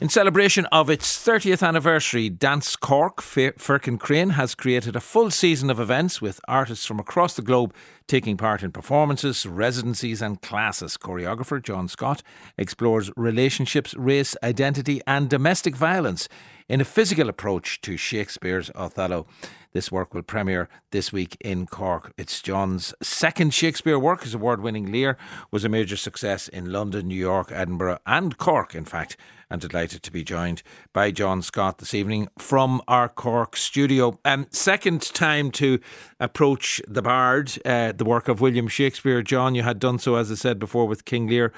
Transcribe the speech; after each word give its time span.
In 0.00 0.08
celebration 0.08 0.64
of 0.72 0.88
its 0.88 1.14
30th 1.18 1.62
anniversary, 1.62 2.30
Dance 2.30 2.74
Cork, 2.74 3.20
Firkin 3.20 3.98
Crane, 3.98 4.30
has 4.30 4.54
created 4.54 4.96
a 4.96 5.00
full 5.00 5.30
season 5.30 5.68
of 5.68 5.78
events 5.78 6.22
with 6.22 6.40
artists 6.48 6.86
from 6.86 6.98
across 6.98 7.34
the 7.34 7.42
globe 7.42 7.74
taking 8.06 8.38
part 8.38 8.62
in 8.62 8.72
performances, 8.72 9.44
residencies, 9.44 10.22
and 10.22 10.40
classes. 10.40 10.96
Choreographer 10.96 11.62
John 11.62 11.86
Scott 11.86 12.22
explores 12.56 13.10
relationships, 13.14 13.94
race, 13.94 14.34
identity, 14.42 15.02
and 15.06 15.28
domestic 15.28 15.76
violence 15.76 16.30
in 16.66 16.80
a 16.80 16.84
physical 16.86 17.28
approach 17.28 17.82
to 17.82 17.98
Shakespeare's 17.98 18.70
Othello. 18.74 19.26
This 19.74 19.92
work 19.92 20.14
will 20.14 20.22
premiere 20.22 20.70
this 20.92 21.12
week 21.12 21.36
in 21.40 21.66
Cork. 21.66 22.14
It's 22.16 22.40
John's 22.40 22.94
second 23.02 23.52
Shakespeare 23.52 23.98
work. 23.98 24.22
His 24.22 24.34
award 24.34 24.62
winning 24.62 24.90
Lear 24.90 25.18
was 25.50 25.62
a 25.62 25.68
major 25.68 25.98
success 25.98 26.48
in 26.48 26.72
London, 26.72 27.08
New 27.08 27.14
York, 27.14 27.52
Edinburgh, 27.52 27.98
and 28.06 28.38
Cork, 28.38 28.74
in 28.74 28.86
fact. 28.86 29.18
And 29.52 29.60
delighted 29.60 30.04
to 30.04 30.12
be 30.12 30.22
joined 30.22 30.62
by 30.92 31.10
John 31.10 31.42
Scott 31.42 31.78
this 31.78 31.92
evening 31.92 32.28
from 32.38 32.80
our 32.86 33.08
Cork 33.08 33.56
studio. 33.56 34.16
Um, 34.24 34.46
second 34.50 35.02
time 35.02 35.50
to 35.52 35.80
approach 36.20 36.80
the 36.86 37.02
Bard, 37.02 37.58
uh, 37.64 37.90
the 37.90 38.04
work 38.04 38.28
of 38.28 38.40
William 38.40 38.68
Shakespeare. 38.68 39.22
John, 39.22 39.56
you 39.56 39.64
had 39.64 39.80
done 39.80 39.98
so, 39.98 40.14
as 40.14 40.30
I 40.30 40.36
said 40.36 40.60
before, 40.60 40.86
with 40.86 41.04
King 41.04 41.26
Lear. 41.26 41.52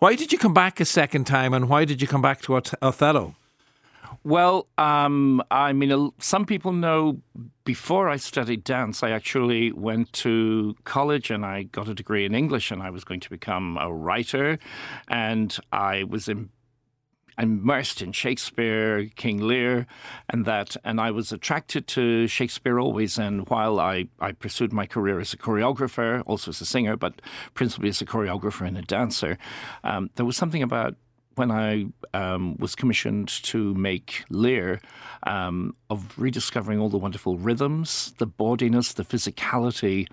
Why 0.00 0.16
did 0.16 0.32
you 0.32 0.38
come 0.38 0.52
back 0.52 0.80
a 0.80 0.84
second 0.84 1.24
time, 1.26 1.54
and 1.54 1.68
why 1.70 1.86
did 1.86 2.02
you 2.02 2.08
come 2.08 2.20
back 2.20 2.42
to 2.42 2.60
Othello? 2.82 3.36
Well, 4.22 4.66
um, 4.76 5.42
I 5.50 5.72
mean, 5.72 6.10
some 6.18 6.44
people 6.44 6.72
know 6.72 7.22
before 7.64 8.08
I 8.10 8.16
studied 8.16 8.64
dance, 8.64 9.02
I 9.02 9.10
actually 9.10 9.72
went 9.72 10.12
to 10.14 10.76
college 10.84 11.30
and 11.30 11.46
I 11.46 11.62
got 11.64 11.88
a 11.88 11.94
degree 11.94 12.26
in 12.26 12.34
English 12.34 12.70
and 12.70 12.82
I 12.82 12.90
was 12.90 13.04
going 13.04 13.20
to 13.20 13.30
become 13.30 13.78
a 13.78 13.90
writer. 13.92 14.58
And 15.08 15.56
I 15.72 16.04
was 16.04 16.28
in, 16.28 16.50
immersed 17.38 18.02
in 18.02 18.12
Shakespeare, 18.12 19.06
King 19.16 19.38
Lear, 19.38 19.86
and 20.28 20.44
that. 20.44 20.76
And 20.84 21.00
I 21.00 21.10
was 21.10 21.32
attracted 21.32 21.86
to 21.88 22.26
Shakespeare 22.26 22.78
always. 22.78 23.18
And 23.18 23.48
while 23.48 23.80
I, 23.80 24.06
I 24.20 24.32
pursued 24.32 24.72
my 24.72 24.86
career 24.86 25.20
as 25.20 25.32
a 25.32 25.36
choreographer, 25.36 26.22
also 26.26 26.50
as 26.50 26.60
a 26.60 26.66
singer, 26.66 26.96
but 26.96 27.20
principally 27.54 27.88
as 27.88 28.00
a 28.00 28.06
choreographer 28.06 28.66
and 28.66 28.76
a 28.76 28.82
dancer, 28.82 29.38
um, 29.84 30.10
there 30.16 30.26
was 30.26 30.36
something 30.36 30.62
about 30.62 30.96
when 31.36 31.50
I 31.50 31.86
um, 32.12 32.56
was 32.58 32.74
commissioned 32.74 33.28
to 33.44 33.74
make 33.74 34.24
Lear, 34.28 34.80
um, 35.22 35.74
of 35.88 36.18
rediscovering 36.18 36.78
all 36.78 36.88
the 36.88 36.98
wonderful 36.98 37.38
rhythms, 37.38 38.14
the 38.18 38.26
bawdiness, 38.26 38.92
the 38.92 39.04
physicality 39.04 40.06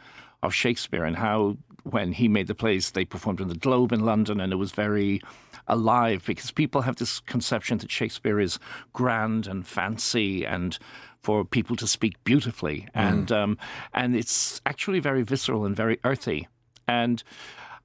of 0.44 0.53
Shakespeare, 0.53 1.03
and 1.03 1.17
how 1.17 1.58
when 1.91 2.11
he 2.11 2.27
made 2.27 2.47
the 2.47 2.55
plays, 2.55 2.91
they 2.91 3.05
performed 3.05 3.41
in 3.41 3.47
the 3.47 3.55
Globe 3.55 3.91
in 3.91 4.02
London, 4.02 4.39
and 4.39 4.52
it 4.52 4.57
was 4.57 4.71
very 4.71 5.21
alive 5.67 6.23
because 6.25 6.52
people 6.52 6.81
have 6.81 6.95
this 6.95 7.19
conception 7.19 7.77
that 7.79 7.91
Shakespeare 7.91 8.39
is 8.39 8.59
grand 8.94 9.47
and 9.47 9.67
fancy 9.67 10.45
and 10.45 10.77
for 11.21 11.44
people 11.44 11.75
to 11.75 11.88
speak 11.88 12.23
beautifully, 12.23 12.81
mm. 12.81 12.89
and 12.94 13.31
um, 13.31 13.57
and 13.94 14.16
it's 14.16 14.61
actually 14.66 14.99
very 14.99 15.23
visceral 15.23 15.66
and 15.66 15.75
very 15.75 15.99
earthy. 16.03 16.47
And 16.88 17.23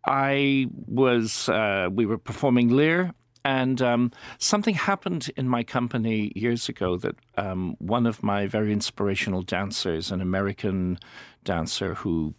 I 0.04 0.68
was 0.86 1.48
uh, 1.48 1.88
we 1.90 2.06
were 2.06 2.18
performing 2.18 2.68
Lear 2.68 3.14
and 3.44 3.82
um, 3.82 4.12
something 4.38 4.74
happened 4.74 5.30
in 5.36 5.48
my 5.48 5.64
company 5.64 6.32
years 6.36 6.68
ago 6.68 6.96
that 6.98 7.16
um, 7.36 7.76
one 7.78 8.06
of 8.06 8.22
my 8.22 8.46
very 8.46 8.72
inspirational 8.72 9.42
dancers, 9.42 10.12
an 10.12 10.20
American 10.20 10.98
dancer 11.42 11.94
who 11.94 12.34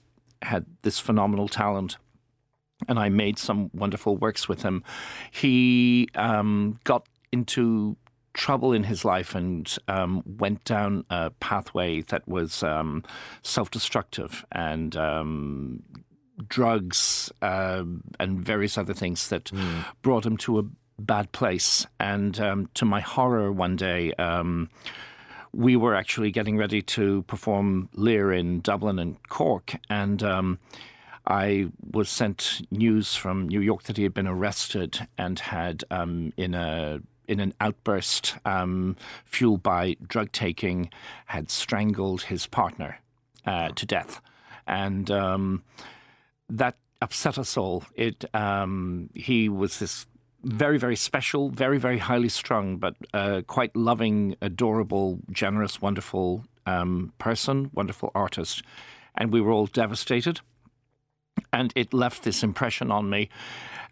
had 0.46 0.66
this 0.82 1.00
phenomenal 1.00 1.48
talent, 1.48 1.98
and 2.88 3.00
I 3.00 3.10
made 3.10 3.38
some 3.40 3.70
wonderful 3.74 4.18
works 4.18 4.48
with 4.48 4.64
him, 4.64 4.84
he 5.32 6.10
um, 6.16 6.80
got 6.84 7.08
into 7.32 7.98
trouble 8.34 8.74
in 8.74 8.84
his 8.84 9.06
life 9.06 9.36
and 9.36 9.78
um, 9.88 10.24
went 10.26 10.64
down 10.64 11.06
a 11.10 11.30
pathway 11.40 12.02
that 12.02 12.28
was 12.28 12.64
um, 12.64 13.04
self 13.44 13.72
destructive 13.72 14.44
and 14.52 14.96
um, 14.98 15.84
drugs 16.48 17.32
uh, 17.42 17.84
and 18.20 18.42
various 18.42 18.78
other 18.78 18.94
things 18.94 19.30
that 19.30 19.46
mm. 19.46 19.86
brought 20.02 20.26
him 20.26 20.38
to 20.38 20.60
a 20.60 20.64
bad 21.00 21.32
place. 21.32 21.86
And 22.00 22.40
um, 22.40 22.70
to 22.76 22.86
my 22.86 23.00
horror, 23.00 23.52
one 23.52 23.76
day, 23.76 24.14
um, 24.14 24.70
we 25.54 25.76
were 25.76 25.96
actually 25.96 26.32
getting 26.32 26.58
ready 26.58 26.82
to 26.82 27.22
perform 27.24 27.90
Lear 27.94 28.34
in 28.34 28.62
Dublin 28.62 29.00
and 29.00 29.18
Cork, 29.30 29.76
and 29.90 30.24
um, 30.24 30.60
I 31.28 31.68
was 31.92 32.10
sent 32.10 32.66
news 32.72 33.16
from 33.16 33.48
New 33.48 33.62
York 33.62 33.84
that 33.84 33.98
he 33.98 34.04
had 34.04 34.14
been 34.14 34.28
arrested 34.28 35.08
and 35.18 35.40
had 35.40 35.84
um, 35.92 36.34
in 36.38 36.54
a 36.54 37.02
in 37.28 37.40
an 37.40 37.54
outburst 37.62 38.36
um, 38.46 38.98
fueled 39.24 39.64
by 39.64 39.96
drug 40.06 40.32
taking, 40.34 40.90
had 41.28 41.50
strangled 41.50 42.24
his 42.24 42.48
partner 42.48 43.00
uh, 43.46 43.70
to 43.70 43.86
death, 43.86 44.20
and 44.68 45.10
um, 45.12 45.64
that 46.50 46.76
upset 47.02 47.38
us 47.38 47.58
all. 47.58 47.84
It 47.96 48.26
he 49.14 49.50
was 49.50 49.80
this 49.80 50.08
very, 50.44 50.78
very 50.78 50.96
special, 50.96 51.50
very, 51.50 51.78
very 51.78 51.98
highly 51.98 52.30
strung, 52.30 52.78
but 52.78 52.96
uh, 53.14 53.42
quite 53.48 53.76
loving, 53.76 54.36
adorable, 54.42 55.20
generous, 55.32 55.82
wonderful 55.82 56.46
um, 56.66 57.14
person, 57.18 57.70
wonderful 57.74 58.12
artist. 58.14 58.64
And 59.16 59.32
we 59.32 59.42
were 59.42 59.52
all 59.52 59.68
devastated. 59.68 60.42
And 61.52 61.72
it 61.76 61.94
left 61.94 62.24
this 62.24 62.44
impression 62.44 62.92
on 62.92 63.10
me. 63.10 63.30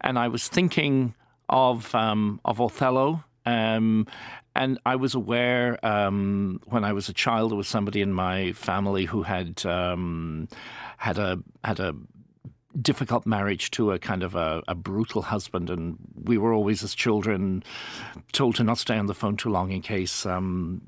And 0.00 0.18
I 0.18 0.28
was 0.28 0.48
thinking 0.48 1.14
of 1.48 1.94
um, 1.94 2.40
of 2.44 2.60
Othello. 2.60 3.24
Um, 3.44 4.06
and 4.54 4.78
I 4.84 4.96
was 4.96 5.14
aware 5.14 5.84
um, 5.84 6.60
when 6.66 6.84
I 6.84 6.92
was 6.92 7.08
a 7.08 7.12
child, 7.12 7.50
there 7.50 7.56
was 7.56 7.68
somebody 7.68 8.02
in 8.02 8.12
my 8.12 8.52
family 8.52 9.06
who 9.06 9.22
had 9.22 9.64
um, 9.64 10.48
had 10.98 11.18
a 11.18 11.38
had 11.64 11.80
a 11.80 11.94
difficult 12.80 13.26
marriage 13.26 13.70
to 13.72 13.92
a 13.92 13.98
kind 13.98 14.22
of 14.22 14.34
a, 14.34 14.62
a, 14.68 14.74
brutal 14.74 15.22
husband, 15.22 15.70
and 15.70 15.96
we 16.24 16.38
were 16.38 16.52
always, 16.52 16.82
as 16.82 16.94
children, 16.94 17.62
told 18.32 18.56
to 18.56 18.64
not 18.64 18.78
stay 18.78 18.96
on 18.96 19.06
the 19.06 19.14
phone 19.14 19.36
too 19.36 19.50
long 19.50 19.70
in 19.70 19.82
case 19.82 20.24
um, 20.26 20.80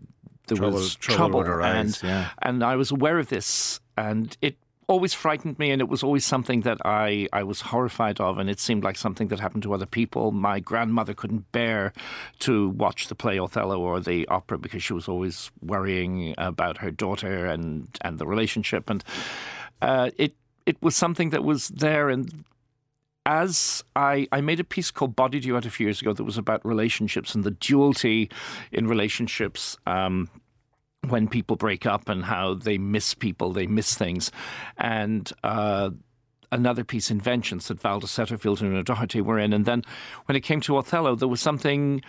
there 0.46 0.56
trouble, 0.56 0.74
was 0.74 0.96
trouble. 0.96 1.18
trouble. 1.18 1.40
Arise, 1.40 2.02
and, 2.02 2.10
yeah. 2.10 2.28
and 2.42 2.64
I 2.64 2.76
was 2.76 2.90
aware 2.90 3.18
of 3.18 3.28
this, 3.28 3.80
and 3.96 4.36
it 4.40 4.56
always 4.86 5.14
frightened 5.14 5.58
me, 5.58 5.70
and 5.70 5.80
it 5.80 5.88
was 5.88 6.02
always 6.02 6.24
something 6.24 6.62
that 6.62 6.78
I, 6.84 7.28
I 7.32 7.42
was 7.42 7.60
horrified 7.60 8.20
of, 8.20 8.38
and 8.38 8.50
it 8.50 8.60
seemed 8.60 8.84
like 8.84 8.96
something 8.96 9.28
that 9.28 9.40
happened 9.40 9.62
to 9.64 9.74
other 9.74 9.86
people. 9.86 10.30
My 10.32 10.60
grandmother 10.60 11.14
couldn't 11.14 11.50
bear 11.52 11.92
to 12.40 12.70
watch 12.70 13.08
the 13.08 13.14
play 13.14 13.38
Othello 13.38 13.80
or 13.80 14.00
the 14.00 14.26
opera 14.28 14.58
because 14.58 14.82
she 14.82 14.92
was 14.92 15.08
always 15.08 15.50
worrying 15.60 16.34
about 16.38 16.78
her 16.78 16.90
daughter 16.90 17.46
and, 17.46 17.88
and 18.02 18.18
the 18.18 18.26
relationship, 18.26 18.90
and 18.90 19.02
uh, 19.80 20.10
it 20.16 20.34
it 20.66 20.80
was 20.80 20.96
something 20.96 21.30
that 21.30 21.44
was 21.44 21.68
there 21.68 22.08
and 22.08 22.44
as 23.26 23.82
I, 23.96 24.28
I 24.32 24.40
made 24.40 24.60
a 24.60 24.64
piece 24.64 24.90
called 24.90 25.16
Body 25.16 25.50
Out 25.52 25.64
a 25.64 25.70
few 25.70 25.86
years 25.86 26.02
ago 26.02 26.12
that 26.12 26.24
was 26.24 26.36
about 26.36 26.64
relationships 26.64 27.34
and 27.34 27.42
the 27.42 27.52
duality 27.52 28.30
in 28.70 28.86
relationships 28.86 29.78
um, 29.86 30.28
when 31.08 31.28
people 31.28 31.56
break 31.56 31.86
up 31.86 32.08
and 32.08 32.24
how 32.24 32.54
they 32.54 32.78
miss 32.78 33.14
people, 33.14 33.52
they 33.52 33.66
miss 33.66 33.94
things. 33.94 34.30
And 34.76 35.30
uh, 35.42 35.90
another 36.52 36.84
piece, 36.84 37.10
Inventions, 37.10 37.68
that 37.68 37.80
Valda 37.80 38.04
Setterfield 38.04 38.60
and 38.60 38.74
O'Doherty 38.76 39.20
were 39.20 39.38
in. 39.38 39.52
And 39.52 39.64
then 39.64 39.84
when 40.26 40.36
it 40.36 40.40
came 40.40 40.60
to 40.62 40.76
Othello, 40.76 41.14
there 41.14 41.28
was 41.28 41.40
something 41.40 42.02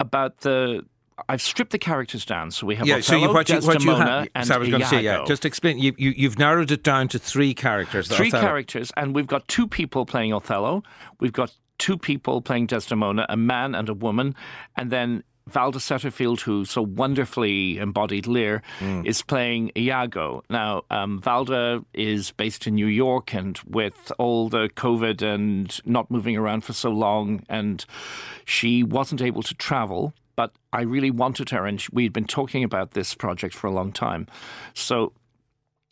about 0.00 0.40
the 0.40 0.84
I've 1.28 1.40
stripped 1.40 1.72
the 1.72 1.78
characters 1.78 2.26
down, 2.26 2.50
so 2.50 2.66
we 2.66 2.74
have 2.76 2.86
yeah. 2.86 2.96
Othello, 2.96 3.20
so 3.20 3.26
you, 3.26 3.32
what 3.32 3.48
you, 3.48 3.60
what 3.60 3.82
you 3.82 3.90
have, 3.94 4.28
and 4.34 4.46
so 4.46 4.54
I 4.54 4.58
was 4.58 4.68
going 4.68 4.82
to 4.82 4.86
say, 4.86 5.02
yeah. 5.02 5.24
Just 5.26 5.44
explain. 5.44 5.78
You, 5.78 5.94
you 5.96 6.12
you've 6.16 6.38
narrowed 6.38 6.70
it 6.70 6.82
down 6.82 7.08
to 7.08 7.18
three 7.18 7.54
characters. 7.54 8.08
Three 8.08 8.28
Othello. 8.28 8.42
characters, 8.42 8.92
and 8.96 9.14
we've 9.14 9.26
got 9.26 9.48
two 9.48 9.66
people 9.66 10.04
playing 10.04 10.34
Othello. 10.34 10.82
We've 11.18 11.32
got 11.32 11.54
two 11.78 11.96
people 11.96 12.42
playing 12.42 12.66
Desdemona, 12.66 13.26
a 13.28 13.36
man 13.36 13.74
and 13.74 13.88
a 13.88 13.94
woman, 13.94 14.34
and 14.76 14.90
then 14.90 15.22
Valda 15.50 15.76
Setterfield, 15.76 16.40
who 16.40 16.64
so 16.64 16.82
wonderfully 16.82 17.78
embodied 17.78 18.26
Lear, 18.26 18.62
mm. 18.80 19.06
is 19.06 19.22
playing 19.22 19.70
Iago. 19.76 20.42
Now, 20.50 20.82
um, 20.90 21.20
Valda 21.20 21.84
is 21.94 22.32
based 22.32 22.66
in 22.66 22.74
New 22.74 22.88
York, 22.88 23.32
and 23.32 23.58
with 23.66 24.12
all 24.18 24.50
the 24.50 24.68
COVID 24.68 25.22
and 25.22 25.80
not 25.86 26.10
moving 26.10 26.36
around 26.36 26.62
for 26.62 26.74
so 26.74 26.90
long, 26.90 27.42
and 27.48 27.86
she 28.44 28.82
wasn't 28.82 29.22
able 29.22 29.42
to 29.44 29.54
travel 29.54 30.12
but 30.36 30.52
I 30.72 30.82
really 30.82 31.10
wanted 31.10 31.50
her, 31.50 31.66
and 31.66 31.84
we'd 31.92 32.12
been 32.12 32.26
talking 32.26 32.62
about 32.62 32.92
this 32.92 33.14
project 33.14 33.54
for 33.54 33.66
a 33.66 33.72
long 33.72 33.90
time. 33.92 34.26
So 34.74 35.12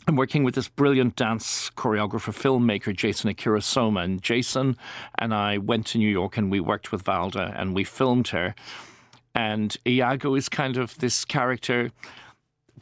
I'm 0.06 0.16
working 0.16 0.44
with 0.44 0.54
this 0.54 0.68
brilliant 0.68 1.16
dance 1.16 1.70
choreographer, 1.70 2.34
filmmaker, 2.34 2.94
Jason 2.94 3.30
Akira 3.30 3.60
Somma. 3.60 4.04
And 4.04 4.22
Jason 4.22 4.76
and 5.18 5.32
I 5.32 5.56
went 5.56 5.86
to 5.88 5.98
New 5.98 6.10
York 6.10 6.36
and 6.36 6.50
we 6.50 6.60
worked 6.60 6.92
with 6.92 7.04
Valda 7.04 7.58
and 7.58 7.74
we 7.74 7.84
filmed 7.84 8.28
her. 8.28 8.54
And 9.34 9.74
Iago 9.86 10.34
is 10.34 10.50
kind 10.50 10.76
of 10.76 10.98
this 10.98 11.24
character. 11.24 11.90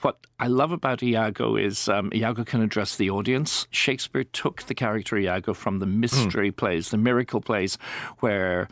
What 0.00 0.26
I 0.40 0.48
love 0.48 0.72
about 0.72 1.00
Iago 1.02 1.54
is 1.54 1.88
um, 1.88 2.10
Iago 2.12 2.42
can 2.44 2.60
address 2.60 2.96
the 2.96 3.08
audience. 3.08 3.68
Shakespeare 3.70 4.24
took 4.24 4.64
the 4.64 4.74
character 4.74 5.16
Iago 5.16 5.54
from 5.54 5.78
the 5.78 5.86
mystery 5.86 6.50
mm. 6.50 6.56
plays, 6.56 6.90
the 6.90 6.96
miracle 6.96 7.40
plays, 7.40 7.78
where 8.18 8.66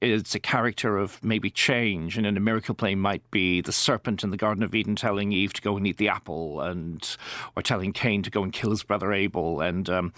it's 0.00 0.34
a 0.34 0.40
character 0.40 0.96
of 0.96 1.22
maybe 1.22 1.50
change, 1.50 2.16
and 2.16 2.26
in 2.26 2.36
a 2.36 2.40
miracle 2.40 2.74
play 2.74 2.94
might 2.94 3.28
be 3.30 3.60
the 3.60 3.72
serpent 3.72 4.24
in 4.24 4.30
the 4.30 4.36
Garden 4.36 4.62
of 4.62 4.74
Eden 4.74 4.96
telling 4.96 5.32
Eve 5.32 5.52
to 5.52 5.62
go 5.62 5.76
and 5.76 5.86
eat 5.86 5.98
the 5.98 6.08
apple, 6.08 6.60
and 6.60 7.16
or 7.56 7.62
telling 7.62 7.92
Cain 7.92 8.22
to 8.22 8.30
go 8.30 8.42
and 8.42 8.52
kill 8.52 8.70
his 8.70 8.82
brother 8.82 9.12
Abel, 9.12 9.60
and 9.60 9.90
um, 9.90 10.12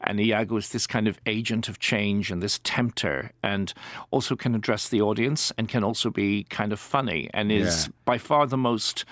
and 0.00 0.20
Iago 0.20 0.56
is 0.56 0.70
this 0.70 0.86
kind 0.86 1.06
of 1.06 1.20
agent 1.26 1.68
of 1.68 1.78
change 1.78 2.30
and 2.30 2.42
this 2.42 2.60
tempter, 2.64 3.32
and 3.42 3.72
also 4.10 4.34
can 4.34 4.54
address 4.54 4.88
the 4.88 5.00
audience 5.00 5.52
and 5.56 5.68
can 5.68 5.84
also 5.84 6.10
be 6.10 6.44
kind 6.44 6.72
of 6.72 6.80
funny, 6.80 7.30
and 7.32 7.52
is 7.52 7.86
yeah. 7.86 7.92
by 8.04 8.18
far 8.18 8.46
the 8.46 8.56
most 8.56 9.04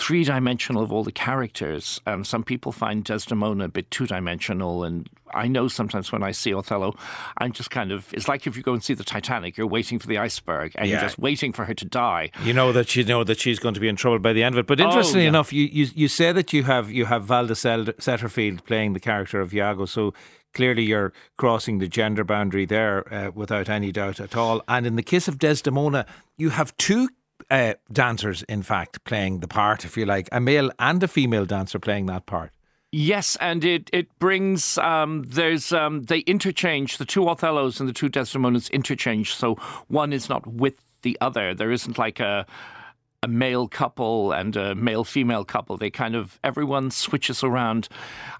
three 0.00 0.24
dimensional 0.24 0.82
of 0.82 0.90
all 0.92 1.04
the 1.04 1.12
characters. 1.12 2.00
Um, 2.06 2.24
some 2.24 2.42
people 2.42 2.72
find 2.72 3.04
Desdemona 3.04 3.66
a 3.66 3.68
bit 3.68 3.90
two 3.90 4.06
dimensional, 4.06 4.82
and 4.82 5.08
I 5.34 5.46
know 5.46 5.68
sometimes 5.68 6.10
when 6.10 6.22
I 6.22 6.30
see 6.30 6.54
Othello, 6.54 6.96
I'm 7.36 7.52
just 7.52 7.70
kind 7.70 7.92
of. 7.92 8.12
It's 8.14 8.26
like 8.26 8.46
if 8.46 8.56
you 8.56 8.62
go 8.62 8.72
and 8.72 8.82
see 8.82 8.94
the 8.94 9.04
Titanic, 9.04 9.58
you're 9.58 9.66
waiting 9.66 9.98
for 9.98 10.06
the 10.06 10.16
iceberg, 10.16 10.72
and 10.76 10.88
yeah. 10.88 10.94
you're 10.94 11.02
just 11.02 11.18
waiting 11.18 11.52
for 11.52 11.66
her 11.66 11.74
to 11.74 11.84
die. 11.84 12.30
You 12.42 12.54
know 12.54 12.72
that 12.72 12.96
you 12.96 13.04
know 13.04 13.24
that 13.24 13.38
she's 13.38 13.58
going 13.58 13.74
to 13.74 13.80
be 13.80 13.88
in 13.88 13.96
trouble 13.96 14.18
by 14.18 14.32
the 14.32 14.42
end 14.42 14.54
of 14.54 14.58
it. 14.60 14.66
But 14.66 14.80
oh, 14.80 14.84
interestingly 14.84 15.22
oh, 15.22 15.24
yeah. 15.24 15.28
enough, 15.28 15.52
you, 15.52 15.66
you 15.66 15.86
you 15.94 16.08
say 16.08 16.32
that 16.32 16.52
you 16.52 16.64
have 16.64 16.90
you 16.90 17.04
have 17.04 17.26
Valda 17.26 17.54
Setterfield 17.98 18.64
playing 18.64 18.94
the 18.94 19.00
character 19.00 19.40
of 19.40 19.52
Iago, 19.52 19.84
so 19.84 20.14
clearly 20.54 20.82
you're 20.82 21.12
crossing 21.36 21.78
the 21.78 21.88
gender 21.88 22.24
boundary 22.24 22.64
there 22.64 23.12
uh, 23.12 23.30
without 23.32 23.68
any 23.68 23.92
doubt 23.92 24.18
at 24.20 24.36
all. 24.36 24.62
And 24.66 24.86
in 24.86 24.96
the 24.96 25.02
case 25.02 25.28
of 25.28 25.38
Desdemona, 25.38 26.06
you 26.36 26.50
have 26.50 26.76
two 26.76 27.08
uh, 27.50 27.74
dancers, 27.92 28.42
in 28.44 28.62
fact, 28.62 29.04
playing 29.04 29.40
the 29.40 29.48
part, 29.48 29.84
if 29.84 29.96
you 29.96 30.06
like, 30.06 30.28
a 30.32 30.40
male 30.40 30.70
and 30.78 31.02
a 31.02 31.08
female 31.08 31.46
dancer 31.46 31.78
playing 31.78 32.06
that 32.06 32.26
part. 32.26 32.52
Yes, 32.92 33.36
and 33.40 33.64
it 33.64 33.88
it 33.92 34.18
brings 34.18 34.76
um, 34.78 35.24
there's 35.28 35.72
um, 35.72 36.02
they 36.02 36.20
interchange 36.20 36.98
the 36.98 37.04
two 37.04 37.20
Othellos 37.20 37.78
and 37.78 37.88
the 37.88 37.92
two 37.92 38.08
Desdemonas 38.08 38.68
interchange, 38.72 39.32
so 39.34 39.54
one 39.86 40.12
is 40.12 40.28
not 40.28 40.44
with 40.44 40.74
the 41.02 41.16
other. 41.20 41.54
There 41.54 41.70
isn't 41.70 41.98
like 41.98 42.18
a 42.18 42.46
a 43.22 43.28
male 43.28 43.68
couple 43.68 44.32
and 44.32 44.56
a 44.56 44.74
male 44.74 45.04
female 45.04 45.44
couple. 45.44 45.76
They 45.76 45.90
kind 45.90 46.14
of, 46.14 46.38
everyone 46.42 46.90
switches 46.90 47.44
around. 47.44 47.88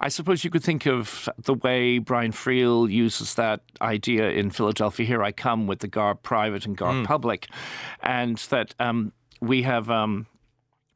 I 0.01 0.09
suppose 0.09 0.43
you 0.43 0.51
could 0.51 0.63
think 0.63 0.87
of 0.87 1.29
the 1.39 1.55
way 1.55 1.99
Brian 1.99 2.33
Friel 2.33 2.91
uses 2.91 3.35
that 3.35 3.61
idea 3.83 4.31
in 4.31 4.51
Philadelphia 4.51 5.05
Here 5.05 5.23
I 5.23 5.33
Come 5.33 5.67
with 5.67 5.81
the 5.81 5.89
Gar 5.89 6.15
Private 6.15 6.65
and 6.65 6.77
Gar 6.77 6.95
mm. 6.95 7.05
Public, 7.05 7.49
and 8.03 8.39
that 8.51 8.75
um, 8.79 9.13
we 9.41 9.63
have. 9.63 9.91
Um, 9.91 10.27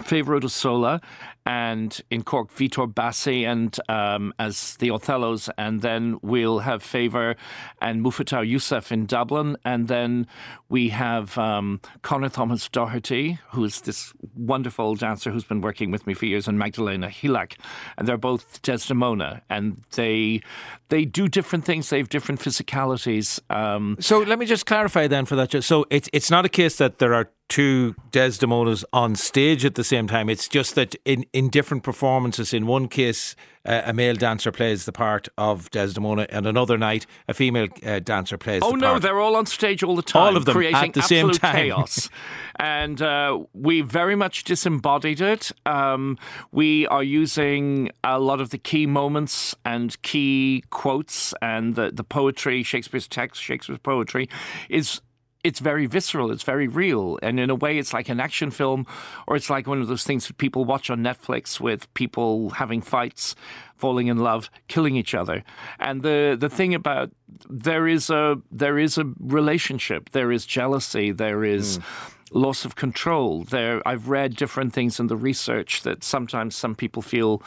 Favour 0.03 0.41
de 0.41 0.49
Sola, 0.49 1.01
and 1.47 2.01
in 2.11 2.23
Cork, 2.23 2.51
Vitor 2.55 2.93
Bassi 2.93 3.45
and 3.45 3.79
um, 3.89 4.33
as 4.39 4.77
the 4.77 4.89
Othellos, 4.89 5.49
and 5.59 5.83
then 5.83 6.19
we'll 6.23 6.61
have 6.61 6.83
Favour 6.83 7.37
and 7.81 8.03
Mufataw 8.05 8.49
Youssef 8.49 8.91
in 8.91 9.07
Dublin, 9.07 9.57
and 9.65 9.89
then 9.89 10.27
we 10.69 10.89
have 10.89 11.37
um, 11.37 11.81
Connor 12.03 12.31
Thomas 12.31 12.69
Doherty, 12.69 13.39
who's 13.51 13.83
this 13.83 14.13
wonderful 14.35 14.95
dancer 14.95 15.31
who's 15.31 15.45
been 15.45 15.61
working 15.61 15.91
with 15.91 16.07
me 16.07 16.15
for 16.15 16.27
years, 16.27 16.49
and 16.49 16.59
Magdalena 16.59 17.09
Hilak, 17.09 17.57
and 17.99 18.09
they're 18.09 18.17
both 18.17 18.63
Desdemona, 18.63 19.43
and 19.51 19.83
they 19.97 20.41
they 20.89 21.05
do 21.05 21.29
different 21.29 21.65
things. 21.65 21.91
They 21.91 21.99
have 21.99 22.09
different 22.09 22.41
physicalities. 22.41 23.41
Um, 23.55 23.97
so 24.01 24.21
let 24.21 24.39
me 24.39 24.47
just 24.47 24.67
clarify 24.67 25.07
then 25.09 25.25
for 25.27 25.37
that. 25.37 25.63
So 25.63 25.85
it's 25.91 26.09
it's 26.13 26.31
not 26.31 26.45
a 26.45 26.49
case 26.49 26.79
that 26.79 26.99
there 26.99 27.15
are 27.15 27.31
two 27.49 27.95
Desdemonas 28.11 28.85
on 28.93 29.15
stage 29.15 29.65
at 29.65 29.75
the 29.75 29.85
same 29.85 30.07
time. 30.07 30.29
It's 30.29 30.49
just 30.49 30.75
that 30.77 30.97
in, 31.05 31.27
in 31.35 31.49
different 31.49 31.83
performances, 31.83 32.55
in 32.55 32.65
one 32.65 32.87
case, 32.87 33.35
uh, 33.67 33.83
a 33.87 33.93
male 33.93 34.15
dancer 34.15 34.53
plays 34.53 34.85
the 34.85 34.93
part 34.93 35.29
of 35.37 35.69
Desdemona, 35.73 36.29
and 36.31 36.47
another 36.47 36.79
night, 36.79 37.07
a 37.27 37.35
female 37.35 37.67
uh, 37.85 37.99
dancer 37.99 38.39
plays. 38.39 38.63
Oh 38.65 38.71
the 38.71 38.77
no, 38.77 38.91
part. 38.91 39.03
they're 39.03 39.21
all 39.21 39.35
on 39.35 39.45
stage 39.47 39.83
all 39.83 39.97
the 39.97 40.03
time, 40.03 40.23
all 40.23 40.37
of 40.37 40.45
them 40.45 40.55
creating 40.55 40.77
at 40.77 40.93
the 40.95 41.01
absolute 41.01 41.35
same 41.35 41.41
time. 41.41 41.57
chaos. 41.57 42.09
and 42.57 43.03
uh, 43.03 43.41
we 43.53 43.81
very 43.81 44.15
much 44.15 44.45
disembodied 44.45 45.21
it. 45.21 45.51
Um, 45.67 46.19
we 46.53 46.87
are 46.87 47.03
using 47.03 47.91
a 48.05 48.21
lot 48.21 48.41
of 48.41 48.51
the 48.51 48.59
key 48.59 48.87
moments 48.87 49.57
and 49.65 50.01
key 50.03 50.63
quotes 50.71 51.35
and 51.43 51.75
the, 51.75 51.91
the 51.91 52.05
poetry, 52.05 52.63
Shakespeare's 52.63 53.09
text, 53.09 53.43
Shakespeare's 53.43 53.81
poetry 53.81 54.29
is 54.69 55.01
it's 55.45 55.61
very 55.61 55.87
visceral, 55.87 56.33
it's 56.33 56.43
very 56.43 56.67
real, 56.67 57.19
and 57.23 57.39
in 57.39 57.51
a 57.51 57.55
way, 57.55 57.79
it's 57.79 57.93
like 57.93 58.09
an 58.09 58.19
action 58.19 58.51
film, 58.51 58.87
or 59.29 59.37
it's 59.37 59.51
like 59.51 59.67
one 59.67 59.81
of 59.81 59.89
those 59.89 60.03
things 60.03 60.27
that 60.27 60.39
people 60.39 60.65
watch 60.65 60.91
on 60.91 61.01
Netflix 61.01 61.61
with 61.61 61.93
people 61.95 62.51
having 62.51 62.81
fights, 62.81 63.37
falling 63.77 64.07
in 64.07 64.19
love, 64.19 64.51
killing 64.69 64.97
each 64.97 65.15
other. 65.15 65.45
And 65.79 66.03
the 66.03 66.37
the 66.39 66.49
thing 66.49 66.75
about 66.75 67.13
there 67.49 67.87
is 67.87 68.09
a 68.11 68.37
there 68.51 68.79
is 68.79 68.97
a 68.99 69.05
relationship, 69.21 70.11
there 70.11 70.33
is 70.33 70.47
jealousy, 70.47 71.13
there 71.13 71.45
is. 71.45 71.79
Mm 71.79 72.11
loss 72.35 72.65
of 72.65 72.75
control. 72.75 73.45
There, 73.45 73.81
I've 73.87 74.09
read 74.09 74.35
different 74.35 74.73
things 74.73 74.99
in 74.99 75.07
the 75.07 75.17
research 75.17 75.83
that 75.83 76.03
sometimes 76.03 76.57
some 76.57 76.75
people 76.75 77.01
feel 77.01 77.43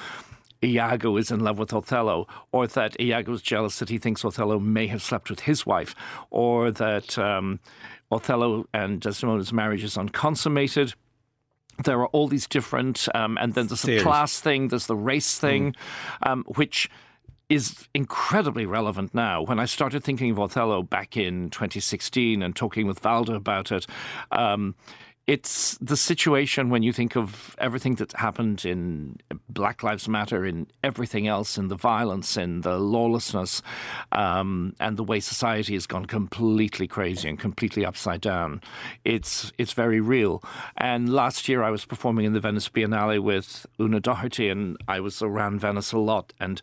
Iago 0.63 1.18
is 1.18 1.31
in 1.31 1.39
love 1.39 1.59
with 1.59 1.74
Othello, 1.74 2.27
or 2.51 2.68
that 2.68 3.00
Iago 3.00 3.33
is 3.33 3.42
jealous 3.42 3.80
that 3.80 3.89
he 3.89 3.98
thinks 3.98 4.25
Othello 4.25 4.59
may 4.59 4.88
have 4.88 5.01
slept 5.01 5.30
with 5.30 5.42
his 5.42 5.65
wife, 5.65 5.95
or 6.30 6.71
that 6.71 7.18
um, 7.18 7.59
Othello 8.12 8.68
and 8.74 9.01
Desdemona's 9.01 9.54
marriage 9.54 9.83
is 9.83 9.98
unconsummated. 9.98 10.94
There 11.83 12.00
are 12.00 12.07
all 12.07 12.27
these 12.27 12.48
different, 12.48 13.07
um, 13.13 13.38
and 13.39 13.54
then 13.54 13.68
there's 13.68 13.83
the 13.83 14.00
class 14.00 14.39
thing, 14.39 14.69
there's 14.69 14.88
the 14.88 14.95
race 14.95 15.38
thing, 15.38 15.74
mm. 15.74 16.31
um, 16.31 16.44
which 16.48 16.89
is 17.50 17.88
incredibly 17.94 18.65
relevant 18.65 19.13
now. 19.13 19.42
When 19.42 19.60
I 19.60 19.65
started 19.65 20.03
thinking 20.03 20.31
of 20.31 20.39
Othello 20.39 20.83
back 20.83 21.15
in 21.15 21.50
2016 21.50 22.42
and 22.42 22.56
talking 22.56 22.88
with 22.88 23.01
Valda 23.01 23.36
about 23.36 23.71
it, 23.71 23.86
um, 24.31 24.75
it's 25.27 25.77
the 25.79 25.97
situation 25.97 26.69
when 26.69 26.83
you 26.83 26.94
think 26.94 27.18
of 27.18 27.53
everything 27.59 27.95
that's 27.95 28.15
happened 28.15 28.63
in 28.63 29.18
Black 29.50 29.83
Lives 29.83 30.07
Matter, 30.07 30.45
in 30.45 30.68
everything 30.85 31.27
else, 31.27 31.57
in 31.57 31.68
the 31.68 31.75
violence, 31.75 32.38
in 32.38 32.62
the 32.62 32.79
lawlessness, 32.79 33.62
um, 34.13 34.74
and 34.79 34.95
the 34.95 35.03
way 35.03 35.19
society 35.19 35.74
has 35.74 35.85
gone 35.85 36.06
completely 36.06 36.88
crazy 36.88 37.27
and 37.27 37.38
completely 37.38 37.85
upside 37.85 38.21
down. 38.21 38.62
It's 39.03 39.51
it's 39.57 39.74
very 39.74 40.00
real. 40.00 40.41
And 40.77 41.12
last 41.12 41.50
year 41.50 41.62
I 41.62 41.71
was 41.71 41.83
performing 41.83 42.25
in 42.25 42.31
the 42.31 42.39
Venice 42.39 42.69
Biennale 42.69 43.21
with 43.21 43.65
Una 43.81 44.00
Doherty, 44.00 44.47
and 44.47 44.77
I 44.88 45.01
was 45.01 45.21
around 45.21 45.59
Venice 45.59 45.91
a 45.91 45.97
lot, 45.97 46.31
and 46.39 46.62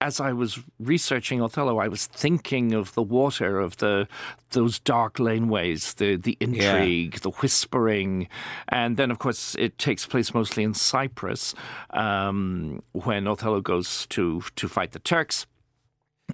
as 0.00 0.20
I 0.20 0.32
was 0.32 0.58
researching 0.78 1.40
Othello, 1.40 1.78
I 1.78 1.88
was 1.88 2.06
thinking 2.06 2.74
of 2.74 2.94
the 2.94 3.02
water, 3.02 3.60
of 3.60 3.78
the 3.78 4.06
those 4.50 4.78
dark 4.78 5.14
laneways, 5.18 5.94
the 5.96 6.16
the 6.16 6.36
intrigue, 6.40 7.14
yeah. 7.14 7.20
the 7.22 7.30
whispering, 7.30 8.28
and 8.68 8.96
then 8.96 9.10
of 9.10 9.18
course 9.18 9.54
it 9.58 9.78
takes 9.78 10.06
place 10.06 10.34
mostly 10.34 10.64
in 10.64 10.74
Cyprus 10.74 11.54
um, 11.90 12.82
when 12.92 13.26
Othello 13.26 13.60
goes 13.60 14.06
to 14.08 14.42
to 14.56 14.68
fight 14.68 14.92
the 14.92 14.98
Turks 14.98 15.46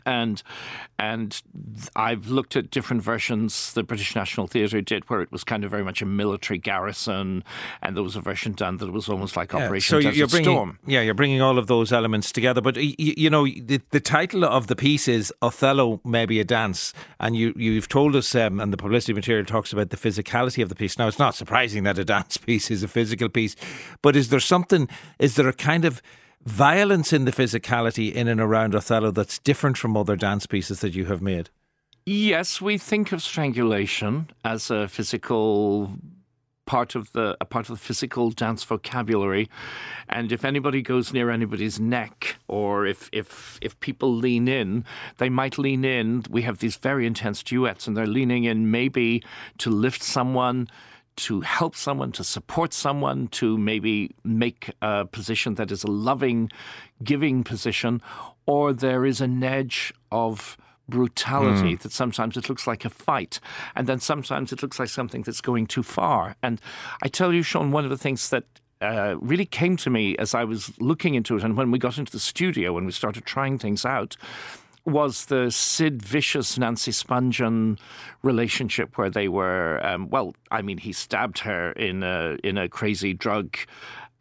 and 0.06 0.42
and 0.98 1.42
I've 1.96 2.28
looked 2.28 2.56
at 2.56 2.70
different 2.70 3.02
versions 3.02 3.72
the 3.74 3.82
British 3.82 4.14
National 4.14 4.46
Theatre 4.46 4.80
did 4.80 5.08
where 5.08 5.20
it 5.20 5.30
was 5.30 5.44
kind 5.44 5.64
of 5.64 5.70
very 5.70 5.84
much 5.84 6.02
a 6.02 6.06
military 6.06 6.58
garrison 6.58 7.44
and 7.82 7.96
there 7.96 8.02
was 8.02 8.16
a 8.16 8.20
version 8.20 8.52
done 8.52 8.78
that 8.78 8.90
was 8.92 9.08
almost 9.08 9.36
like 9.36 9.52
yeah, 9.52 9.64
Operation 9.64 9.90
so 9.90 10.00
Desert 10.00 10.16
you're 10.16 10.28
bringing, 10.28 10.50
Storm. 10.50 10.78
Yeah, 10.86 11.02
you're 11.02 11.14
bringing 11.14 11.42
all 11.42 11.58
of 11.58 11.66
those 11.66 11.92
elements 11.92 12.32
together 12.32 12.60
but 12.60 12.76
you, 12.76 12.94
you 12.98 13.30
know 13.30 13.44
the, 13.44 13.80
the, 13.90 14.00
title 14.00 14.44
of 14.44 14.66
the 14.66 14.76
piece 14.76 15.08
is 15.08 15.32
Othello 15.40 16.00
maybe 16.04 16.40
a 16.40 16.44
dance 16.44 16.92
and 17.20 17.36
you 17.36 17.52
you've 17.56 17.88
told 17.88 18.16
us 18.16 18.34
um, 18.34 18.60
and 18.60 18.72
the 18.72 18.76
publicity 18.76 19.12
material 19.12 19.44
talks 19.44 19.72
about 19.72 19.90
the 19.90 19.96
physicality 19.96 20.62
of 20.62 20.68
the 20.68 20.74
piece. 20.74 20.98
Now 20.98 21.08
it's 21.08 21.18
not 21.18 21.34
surprising 21.34 21.84
that 21.84 21.98
a 21.98 22.04
dance 22.12 22.36
piece 22.36 22.70
is 22.70 22.82
a 22.82 22.88
physical 22.88 23.28
piece 23.28 23.56
but 24.02 24.16
is 24.16 24.30
there 24.30 24.40
something 24.40 24.88
is 25.18 25.36
there 25.36 25.48
a 25.48 25.52
kind 25.52 25.84
of 25.84 26.02
violence 26.44 27.12
in 27.12 27.24
the 27.24 27.32
physicality 27.32 28.12
in 28.12 28.28
and 28.28 28.40
around 28.40 28.74
Othello 28.74 29.10
that's 29.10 29.38
different 29.38 29.76
from 29.76 29.96
other 29.96 30.16
dance 30.16 30.46
pieces 30.46 30.80
that 30.80 30.94
you 30.94 31.06
have 31.06 31.22
made? 31.22 31.50
Yes, 32.04 32.60
we 32.60 32.78
think 32.78 33.12
of 33.12 33.22
strangulation 33.22 34.28
as 34.44 34.70
a 34.70 34.88
physical 34.88 35.96
part 36.64 36.94
of 36.94 37.12
the 37.12 37.36
a 37.40 37.44
part 37.44 37.68
of 37.68 37.76
the 37.76 37.84
physical 37.84 38.30
dance 38.30 38.62
vocabulary 38.62 39.48
and 40.08 40.30
if 40.30 40.44
anybody 40.44 40.80
goes 40.80 41.12
near 41.12 41.28
anybody's 41.28 41.80
neck 41.80 42.36
or 42.46 42.86
if 42.86 43.10
if 43.12 43.58
if 43.60 43.78
people 43.80 44.14
lean 44.14 44.46
in 44.46 44.84
they 45.18 45.28
might 45.28 45.58
lean 45.58 45.84
in 45.84 46.22
we 46.30 46.42
have 46.42 46.58
these 46.58 46.76
very 46.76 47.04
intense 47.04 47.42
duets 47.42 47.88
and 47.88 47.96
they're 47.96 48.06
leaning 48.06 48.44
in 48.44 48.70
maybe 48.70 49.22
to 49.58 49.70
lift 49.70 50.02
someone 50.04 50.68
to 51.16 51.40
help 51.42 51.76
someone, 51.76 52.12
to 52.12 52.24
support 52.24 52.72
someone, 52.72 53.28
to 53.28 53.58
maybe 53.58 54.14
make 54.24 54.70
a 54.80 55.04
position 55.04 55.54
that 55.56 55.70
is 55.70 55.84
a 55.84 55.90
loving, 55.90 56.50
giving 57.02 57.44
position, 57.44 58.00
or 58.46 58.72
there 58.72 59.04
is 59.04 59.20
an 59.20 59.42
edge 59.42 59.92
of 60.10 60.56
brutality 60.88 61.76
mm. 61.76 61.80
that 61.80 61.92
sometimes 61.92 62.36
it 62.36 62.48
looks 62.48 62.66
like 62.66 62.84
a 62.84 62.90
fight 62.90 63.38
and 63.76 63.86
then 63.86 64.00
sometimes 64.00 64.52
it 64.52 64.62
looks 64.62 64.78
like 64.78 64.88
something 64.88 65.22
that's 65.22 65.40
going 65.40 65.64
too 65.64 65.82
far 65.82 66.36
and 66.42 66.60
i 67.02 67.08
tell 67.08 67.32
you 67.32 67.40
sean 67.42 67.70
one 67.70 67.84
of 67.84 67.90
the 67.90 67.96
things 67.96 68.30
that 68.30 68.44
uh, 68.80 69.14
really 69.20 69.46
came 69.46 69.76
to 69.76 69.88
me 69.88 70.16
as 70.18 70.34
i 70.34 70.42
was 70.42 70.72
looking 70.80 71.14
into 71.14 71.36
it 71.36 71.44
and 71.44 71.56
when 71.56 71.70
we 71.70 71.78
got 71.78 71.98
into 71.98 72.10
the 72.10 72.18
studio 72.18 72.76
and 72.76 72.84
we 72.84 72.92
started 72.92 73.24
trying 73.24 73.58
things 73.58 73.84
out 73.84 74.16
was 74.84 75.26
the 75.26 75.50
Sid 75.50 76.02
Vicious 76.02 76.58
Nancy 76.58 76.90
Spungen 76.90 77.78
relationship 78.22 78.98
where 78.98 79.10
they 79.10 79.28
were 79.28 79.80
um, 79.84 80.10
well 80.10 80.34
I 80.50 80.62
mean 80.62 80.78
he 80.78 80.92
stabbed 80.92 81.38
her 81.40 81.72
in 81.72 82.02
a 82.02 82.36
in 82.42 82.58
a 82.58 82.68
crazy 82.68 83.14
drug 83.14 83.56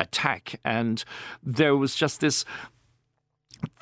attack. 0.02 0.60
And 0.66 1.04
there 1.42 1.78
was 1.78 1.96
just 1.96 2.20
this 2.20 2.44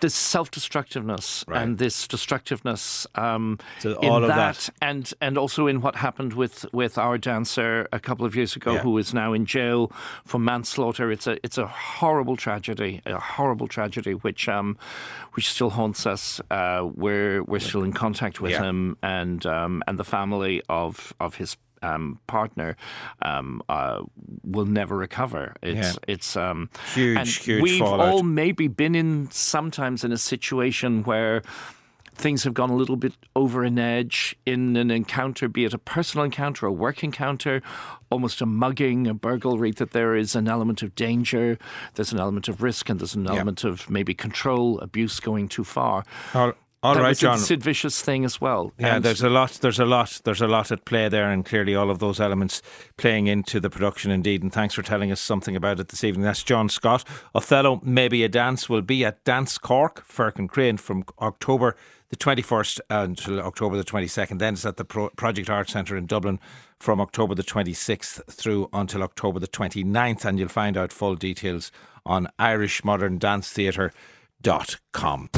this 0.02 0.16
self-destructiveness 0.16 1.44
right. 1.48 1.62
and 1.62 1.78
this 1.78 2.08
destructiveness 2.08 3.06
um, 3.16 3.60
so 3.80 4.00
in 4.00 4.22
that, 4.24 4.28
that, 4.28 4.70
and 4.82 5.14
and 5.22 5.38
also 5.38 5.68
in 5.68 5.82
what 5.82 5.96
happened 5.96 6.34
with 6.34 6.66
with 6.74 6.98
our 6.98 7.18
dancer 7.18 7.88
a 7.92 8.00
couple 8.00 8.26
of 8.26 8.36
years 8.36 8.56
ago 8.56 8.74
yeah. 8.74 8.80
who 8.80 8.98
is 8.98 9.14
now 9.14 9.34
in 9.34 9.46
jail 9.46 9.92
for 10.26 10.40
manslaughter 10.40 11.12
it's 11.12 11.28
a 11.28 11.38
it's 11.44 11.58
a 11.58 11.68
horrible 11.68 12.38
tragedy 12.38 13.02
a 13.06 13.20
horrible 13.20 13.68
tragedy 13.68 14.14
which 14.14 14.48
um 14.48 14.78
which 15.34 15.50
still 15.50 15.70
haunts 15.70 16.06
us 16.06 16.42
uh, 16.52 16.88
we're 16.96 17.44
we're 17.44 17.60
still 17.60 17.84
in 17.84 17.94
contact 17.94 18.42
with 18.42 18.52
yeah. 18.52 18.64
him 18.64 18.98
and 19.04 19.46
um, 19.46 19.84
and 19.88 20.00
the 20.00 20.04
family 20.04 20.62
of 20.70 21.14
of 21.20 21.36
his 21.36 21.58
um, 21.82 22.20
partner 22.28 22.76
um, 23.22 23.62
uh, 23.70 24.02
will 24.44 24.66
never 24.66 24.96
recover. 24.98 25.56
It's 25.62 25.94
yeah. 25.94 26.14
it's 26.14 26.36
um, 26.36 26.70
huge, 26.94 27.38
huge. 27.38 27.62
We've 27.62 27.80
fallout. 27.80 28.10
all 28.10 28.24
maybe 28.24 28.68
been 28.68 28.96
in 28.96 29.30
sometimes 29.32 30.04
in 30.04 30.12
a 30.12 30.18
situation 30.18 31.04
where 31.04 31.42
things 32.20 32.44
have 32.44 32.54
gone 32.54 32.70
a 32.70 32.76
little 32.76 32.98
bit 32.98 33.14
over 33.36 33.64
an 33.64 33.80
edge 33.80 34.36
in 34.46 34.76
an 34.76 34.92
encounter, 34.92 35.48
be 35.48 35.64
it 35.64 35.74
a 35.74 35.78
personal 35.78 36.26
encounter, 36.26 36.66
a 36.66 36.72
work 36.72 37.04
encounter, 37.04 37.62
almost 38.12 38.42
a 38.42 38.46
mugging, 38.46 39.08
a 39.08 39.14
burglary, 39.14 39.72
that 39.72 39.92
there 39.92 40.16
is 40.16 40.36
an 40.36 40.48
element 40.48 40.84
of 40.84 40.94
danger, 40.96 41.58
there's 41.96 42.12
an 42.12 42.20
element 42.20 42.48
of 42.50 42.62
risk, 42.62 42.90
and 42.90 43.00
there's 43.00 43.16
an 43.16 43.28
element 43.28 43.64
yeah. 43.64 43.70
of 43.70 43.90
maybe 43.90 44.14
control, 44.14 44.80
abuse 44.80 45.20
going 45.20 45.48
too 45.48 45.64
far. 45.64 46.04
All 46.34 46.54
that 46.82 47.02
right, 47.02 47.18
John. 47.18 47.38
A 47.38 47.40
Sid 47.40 47.62
Vicious 47.62 48.02
thing 48.02 48.24
as 48.24 48.40
well. 48.40 48.72
Yeah, 48.80 48.96
and 48.96 49.06
there's 49.06 49.22
a 49.22 49.30
lot. 49.30 49.60
There's 49.62 49.80
a 49.80 49.86
lot. 49.86 50.22
There's 50.24 50.42
a 50.42 50.48
lot 50.48 50.72
at 50.72 50.86
play 50.86 51.10
there, 51.10 51.30
and 51.30 51.46
clearly 51.46 51.76
all 51.76 51.90
of 51.90 52.00
those 52.00 52.22
elements 52.22 52.62
playing 52.98 53.28
into 53.28 53.60
the 53.60 53.70
production 53.70 54.12
indeed. 54.12 54.42
And 54.42 54.54
thanks 54.54 54.76
for 54.76 54.82
telling 54.82 55.12
us 55.12 55.20
something 55.20 55.58
about 55.58 55.80
it 55.80 55.90
this 55.90 56.04
evening. 56.04 56.24
That's 56.24 56.44
John 56.44 56.70
Scott. 56.70 57.04
Othello, 57.36 57.82
maybe 57.84 58.24
a 58.24 58.30
dance, 58.30 58.70
will 58.70 58.82
be 58.82 59.04
at 59.04 59.24
Dance 59.26 59.58
Cork, 59.58 60.04
Firkin 60.06 60.48
Crane 60.48 60.78
from 60.78 61.04
October 61.20 61.76
the 62.10 62.16
21st 62.16 62.80
until 62.90 63.42
October 63.42 63.76
the 63.78 63.84
22nd. 63.84 64.40
Then 64.40 64.54
it's 64.54 64.66
at 64.66 64.78
the 64.78 64.86
Pro- 64.86 65.10
Project 65.10 65.50
Art 65.50 65.70
Centre 65.70 65.98
in 65.98 66.06
Dublin 66.06 66.40
from 66.80 67.02
October 67.02 67.36
the 67.36 67.44
26th 67.44 68.24
through 68.32 68.70
until 68.74 69.04
October 69.04 69.40
the 69.40 69.48
29th. 69.48 70.26
And 70.26 70.40
you'll 70.40 70.48
find 70.48 70.76
out 70.78 70.92
full 70.92 71.16
details 71.16 71.72
on 72.06 72.28
irishmoderndancetheatre.com. 72.40 75.30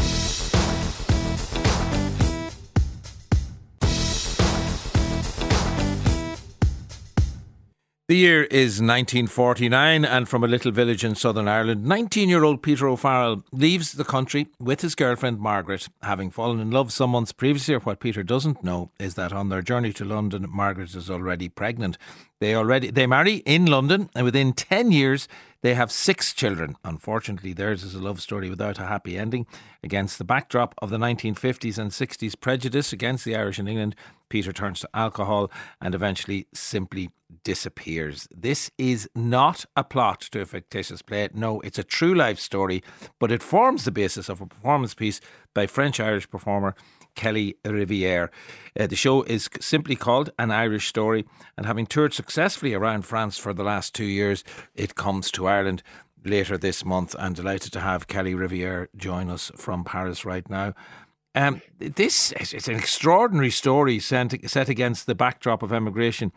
The 8.12 8.18
year 8.18 8.44
is 8.44 8.82
1949, 8.82 10.03
and 10.03 10.27
from 10.27 10.44
a 10.44 10.48
little 10.48 10.74
village 10.74 11.06
in 11.06 11.15
Southern 11.15 11.48
Ireland, 11.48 11.86
19 11.86 12.27
year 12.27 12.44
old 12.44 12.62
Peter 12.62 12.89
O'Farrell 12.89 13.46
leaves 13.53 13.94
the 13.94 14.03
country 14.03 14.48
with 14.60 14.82
his 14.82 14.96
girlfriend 14.96 15.39
Margaret, 15.39 15.88
having 16.01 16.30
fallen 16.30 16.60
in 16.60 16.72
love 16.72 16.91
some 16.91 17.12
months 17.12 17.32
previously. 17.32 17.74
What 17.75 18.01
Peter 18.01 18.22
doesn't 18.22 18.65
know 18.65 18.91
is 19.00 19.13
that 19.15 19.32
on 19.32 19.48
their 19.48 19.62
journey 19.62 19.94
to 19.94 20.03
London, 20.03 20.46
Margaret 20.50 20.94
is 20.94 21.10
already 21.10 21.48
pregnant. 21.48 21.98
They 22.41 22.53
already 22.53 22.91
they 22.91 23.08
marry 23.08 23.36
in 23.46 23.68
London, 23.68 24.10
and 24.13 24.25
within 24.25 24.51
ten 24.51 24.91
years 24.91 25.30
they 25.62 25.75
have 25.75 25.89
six 25.89 26.34
children. 26.34 26.75
Unfortunately, 26.84 27.53
theirs 27.53 27.82
is 27.82 27.96
a 27.96 28.01
love 28.01 28.20
story 28.20 28.50
without 28.50 28.77
a 28.77 28.88
happy 28.88 29.18
ending. 29.18 29.48
Against 29.84 30.18
the 30.18 30.25
backdrop 30.25 30.75
of 30.80 30.89
the 30.89 30.98
1950s 30.98 31.77
and 31.77 31.91
60s 31.91 32.38
prejudice 32.38 32.91
against 32.91 33.24
the 33.24 33.38
Irish 33.38 33.58
in 33.58 33.70
England, 33.70 33.96
Peter 34.32 34.54
turns 34.54 34.80
to 34.80 34.90
alcohol 34.94 35.52
and 35.82 35.94
eventually 35.94 36.48
simply 36.54 37.10
disappears. 37.44 38.30
This 38.34 38.72
is 38.78 39.10
not 39.14 39.66
a 39.76 39.84
plot 39.84 40.22
to 40.32 40.40
a 40.40 40.46
fictitious 40.46 41.02
play. 41.02 41.28
No, 41.34 41.60
it's 41.62 41.78
a 41.78 41.84
true 41.84 42.16
life 42.16 42.40
story, 42.40 42.82
but 43.20 43.30
it 43.30 43.44
forms 43.44 43.84
the 43.84 43.92
basis 43.92 44.30
of 44.30 44.40
a 44.40 44.46
performance 44.46 44.94
piece 44.94 45.20
by 45.54 45.68
French 45.68 46.00
Irish 46.00 46.30
performer 46.30 46.76
Kelly 47.14 47.58
Riviere. 47.66 48.32
Uh, 48.80 48.88
the 48.88 48.96
show 48.96 49.24
is 49.24 49.50
simply 49.60 49.98
called 49.98 50.30
An 50.40 50.50
Irish 50.50 50.88
Story, 50.88 51.26
and 51.58 51.66
having 51.66 51.86
toured 51.86 52.14
successfully 52.14 52.74
around 52.74 53.02
France 53.02 53.38
for 53.38 53.54
the 53.54 53.66
last 53.66 53.94
two 53.94 54.06
years, 54.06 54.46
it 54.76 54.96
comes 54.96 55.30
to 55.32 55.46
Ireland 55.46 55.84
later 56.24 56.58
this 56.58 56.86
month. 56.86 57.16
I'm 57.20 57.34
delighted 57.34 57.74
to 57.74 57.80
have 57.80 58.08
Kelly 58.08 58.34
Riviere 58.34 58.88
join 58.96 59.30
us 59.30 59.52
from 59.56 59.84
Paris 59.84 60.24
right 60.24 60.50
now. 60.50 60.74
Um, 61.34 61.62
this 61.80 62.34
is 62.34 62.68
an 62.68 62.76
extraordinary 62.76 63.52
story 63.52 64.00
set, 64.00 64.50
set 64.50 64.68
against 64.68 65.06
the 65.06 65.16
backdrop 65.16 65.64
of 65.64 65.72
emigration. 65.72 66.34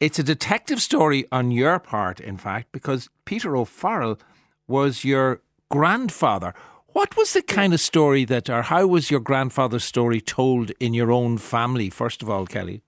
It's 0.00 0.18
a 0.18 0.24
detective 0.24 0.82
story 0.82 1.26
on 1.30 1.52
your 1.52 1.78
part, 1.78 2.18
in 2.18 2.36
fact, 2.36 2.72
because 2.72 3.08
Peter 3.24 3.56
O'Farrell 3.56 4.18
was 4.66 5.04
your 5.04 5.42
grandfather. 5.70 6.54
What 6.88 7.16
was 7.16 7.34
the 7.34 7.42
kind 7.42 7.72
of 7.72 7.80
story 7.80 8.24
that, 8.24 8.50
or 8.50 8.62
how 8.62 8.86
was 8.86 9.12
your 9.12 9.20
grandfather's 9.20 9.84
story 9.84 10.20
told 10.20 10.72
in 10.80 10.92
your 10.92 11.12
own 11.12 11.38
family, 11.38 11.88
first 11.88 12.20
of 12.20 12.28
all, 12.28 12.46
Kelly? 12.46 12.82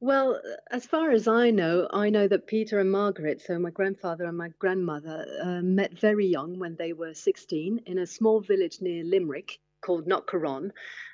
Well, 0.00 0.40
as 0.70 0.86
far 0.86 1.10
as 1.10 1.28
I 1.28 1.50
know, 1.50 1.88
I 1.92 2.10
know 2.10 2.26
that 2.26 2.46
Peter 2.46 2.80
and 2.80 2.90
Margaret, 2.90 3.42
so 3.42 3.58
my 3.58 3.70
grandfather 3.70 4.24
and 4.24 4.36
my 4.36 4.48
grandmother, 4.58 5.26
uh, 5.42 5.60
met 5.62 5.98
very 5.98 6.26
young 6.26 6.58
when 6.58 6.76
they 6.76 6.92
were 6.92 7.14
16 7.14 7.82
in 7.86 7.98
a 7.98 8.06
small 8.06 8.40
village 8.40 8.80
near 8.80 9.04
Limerick 9.04 9.60
called 9.84 10.06
Knockcarron. 10.08 10.70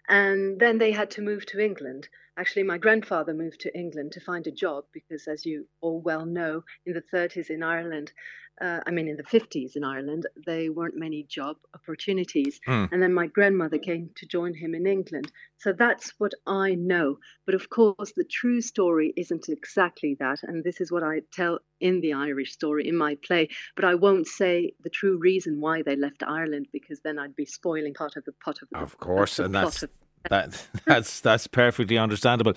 And 0.09 0.59
then 0.61 0.79
they 0.79 0.93
had 0.93 1.11
to 1.13 1.23
move 1.23 1.45
to 1.47 1.61
England. 1.61 2.09
Actually, 2.37 2.63
my 2.63 2.79
grandfather 2.79 3.35
moved 3.35 3.61
to 3.61 3.77
England 3.77 4.13
to 4.13 4.21
find 4.21 4.47
a 4.47 4.53
job 4.53 4.85
because, 4.93 5.27
as 5.29 5.45
you 5.45 5.67
all 5.81 6.01
well 6.01 6.25
know, 6.25 6.65
in 6.87 6.95
the 6.95 7.03
30s 7.13 7.51
in 7.51 7.63
Ireland, 7.63 8.13
uh, 8.61 8.81
I 8.87 8.91
mean, 8.91 9.09
in 9.09 9.17
the 9.17 9.23
50s 9.23 9.77
in 9.77 9.85
Ireland, 9.85 10.27
there 10.45 10.73
weren't 10.73 10.97
many 10.97 11.23
job 11.23 11.57
opportunities. 11.75 12.61
Mm. 12.69 12.93
And 12.93 13.03
then 13.03 13.15
my 13.15 13.27
grandmother 13.27 13.79
came 13.79 14.11
to 14.17 14.27
join 14.27 14.55
him 14.55 14.75
in 14.75 14.87
England. 14.87 15.33
So 15.59 15.73
that's 15.73 16.13
what 16.19 16.33
I 16.47 16.75
know. 16.75 17.19
But 17.47 17.55
of 17.55 17.71
course, 17.71 18.13
the 18.17 18.25
true 18.25 18.61
story 18.61 19.15
isn't 19.17 19.49
exactly 19.49 20.17
that. 20.21 20.41
And 20.43 20.63
this 20.63 20.81
is 20.81 20.93
what 20.93 21.03
I 21.03 21.23
tell 21.33 21.61
in 21.81 22.01
the 22.01 22.13
Irish 22.13 22.53
story, 22.53 22.87
in 22.87 22.97
my 22.97 23.17
play. 23.27 23.49
But 23.77 23.87
I 23.87 23.95
won't 23.95 24.27
say 24.27 24.73
the 24.83 24.91
true 24.91 25.19
reason 25.19 25.61
why 25.61 25.83
they 25.83 25.97
left 25.97 26.23
Ireland 26.23 26.69
because 26.73 27.01
then 27.01 27.19
I'd 27.19 27.37
be 27.37 27.47
spoiling 27.47 27.95
part 27.95 28.17
of 28.17 28.25
the 28.25 28.33
pot 28.45 28.61
of 28.63 28.69
the 28.71 28.79
Of 28.79 28.99
course, 28.99 29.39
and 29.39 29.55
that's. 29.55 29.83
Of, 29.83 29.91
that 30.29 30.67
that's 30.87 31.21
that's 31.21 31.47
perfectly 31.47 31.97
understandable. 31.97 32.55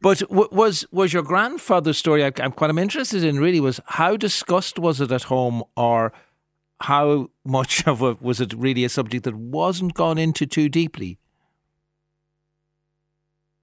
But 0.00 0.20
w- 0.20 0.48
was 0.52 0.84
was 0.92 1.12
your 1.12 1.22
grandfather's 1.22 1.98
story? 1.98 2.24
I, 2.24 2.32
am 2.38 2.52
what 2.52 2.70
I'm 2.70 2.78
interested 2.78 3.24
in 3.24 3.38
really 3.38 3.60
was 3.60 3.80
how 3.86 4.16
discussed 4.16 4.78
was 4.78 5.00
it 5.00 5.10
at 5.10 5.24
home, 5.24 5.64
or 5.76 6.12
how 6.80 7.30
much 7.44 7.86
of 7.86 8.02
it 8.02 8.22
was 8.22 8.40
it 8.40 8.52
really 8.54 8.84
a 8.84 8.88
subject 8.88 9.24
that 9.24 9.34
wasn't 9.34 9.94
gone 9.94 10.18
into 10.18 10.46
too 10.46 10.68
deeply? 10.68 11.18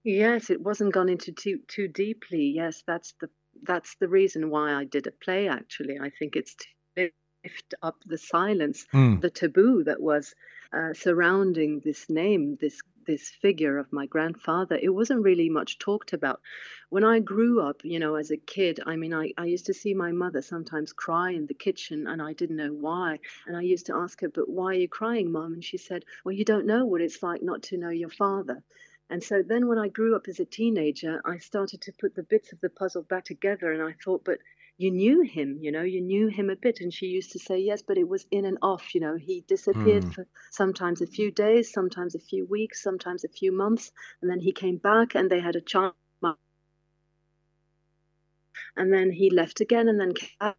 Yes, 0.04 0.50
it 0.50 0.62
wasn't 0.62 0.94
gone 0.94 1.10
into 1.10 1.32
too 1.32 1.60
too 1.68 1.88
deeply. 1.88 2.54
Yes, 2.56 2.84
that's 2.86 3.14
the 3.20 3.30
that's 3.64 3.96
the 4.00 4.08
reason 4.08 4.50
why 4.50 4.74
I 4.74 4.84
did 4.86 5.08
a 5.08 5.12
play. 5.12 5.48
Actually, 5.48 6.00
I 6.00 6.10
think 6.10 6.36
it's 6.36 6.56
to 6.56 7.10
lift 7.44 7.74
up 7.82 7.96
the 8.06 8.18
silence, 8.18 8.86
mm. 8.94 9.20
the 9.22 9.30
taboo 9.30 9.84
that 9.84 10.02
was 10.02 10.34
uh, 10.74 10.94
surrounding 10.94 11.82
this 11.84 12.10
name, 12.10 12.58
this 12.60 12.82
this 13.08 13.30
figure 13.30 13.80
of 13.80 13.92
my 13.92 14.06
grandfather, 14.06 14.78
it 14.80 14.90
wasn't 14.90 15.24
really 15.24 15.50
much 15.50 15.80
talked 15.80 16.14
about. 16.14 16.42
When 16.90 17.04
I 17.04 17.20
grew 17.20 17.62
up, 17.62 17.84
you 17.84 17.98
know, 17.98 18.14
as 18.16 18.30
a 18.30 18.38
kid, 18.38 18.80
I 18.86 18.96
mean, 18.96 19.14
I, 19.14 19.34
I 19.38 19.46
used 19.46 19.66
to 19.66 19.74
see 19.74 19.96
my 19.96 20.12
mother 20.12 20.44
sometimes 20.44 20.94
cry 20.94 21.32
in 21.32 21.48
the 21.48 21.56
kitchen 21.56 22.06
and 22.06 22.22
I 22.22 22.34
didn't 22.34 22.58
know 22.58 22.74
why. 22.74 23.20
And 23.48 23.58
I 23.58 23.62
used 23.62 23.88
to 23.88 23.96
ask 23.96 24.22
her, 24.22 24.30
But 24.30 24.48
why 24.50 24.68
are 24.68 24.82
you 24.82 24.88
crying, 24.88 25.32
Mom? 25.32 25.54
And 25.54 25.64
she 25.64 25.78
said, 25.78 26.06
Well, 26.24 26.36
you 26.36 26.46
don't 26.46 26.68
know 26.68 26.86
what 26.86 27.02
it's 27.02 27.24
like 27.24 27.42
not 27.42 27.64
to 27.64 27.78
know 27.78 27.90
your 27.90 28.10
father. 28.10 28.64
And 29.10 29.24
so 29.24 29.42
then 29.42 29.68
when 29.68 29.78
I 29.78 29.88
grew 29.88 30.16
up 30.16 30.28
as 30.28 30.40
a 30.40 30.46
teenager, 30.46 31.22
I 31.24 31.38
started 31.38 31.82
to 31.82 31.94
put 31.94 32.14
the 32.14 32.24
bits 32.24 32.52
of 32.52 32.60
the 32.60 32.70
puzzle 32.70 33.04
back 33.04 33.24
together 33.24 33.72
and 33.72 33.82
I 33.82 33.94
thought, 34.04 34.26
but 34.26 34.40
you 34.78 34.92
knew 34.92 35.22
him, 35.22 35.58
you 35.60 35.72
know, 35.72 35.82
you 35.82 36.02
knew 36.02 36.28
him 36.28 36.50
a 36.50 36.56
bit. 36.56 36.82
And 36.82 36.94
she 36.94 37.08
used 37.08 37.32
to 37.32 37.40
say, 37.40 37.60
yes, 37.60 37.82
but 37.82 37.98
it 37.98 38.08
was 38.08 38.26
in 38.30 38.46
and 38.46 38.58
off, 38.62 38.94
you 38.94 39.02
know, 39.02 39.16
he 39.16 39.44
disappeared 39.48 40.04
mm. 40.04 40.14
for 40.14 40.28
sometimes 40.52 41.02
a 41.02 41.08
few 41.08 41.32
days, 41.32 41.72
sometimes 41.72 42.14
a 42.14 42.20
few 42.20 42.46
weeks, 42.46 42.84
sometimes 42.84 43.24
a 43.24 43.30
few 43.30 43.52
months. 43.52 43.92
And 44.22 44.30
then 44.30 44.40
he 44.40 44.52
came 44.52 44.78
back 44.78 45.16
and 45.16 45.30
they 45.30 45.40
had 45.40 45.56
a 45.56 45.62
child. 45.62 45.94
And 48.76 48.94
then 48.94 49.12
he 49.12 49.32
left 49.32 49.60
again 49.62 49.88
and 49.88 50.00
then 50.00 50.14
came 50.14 50.30
back. 50.40 50.56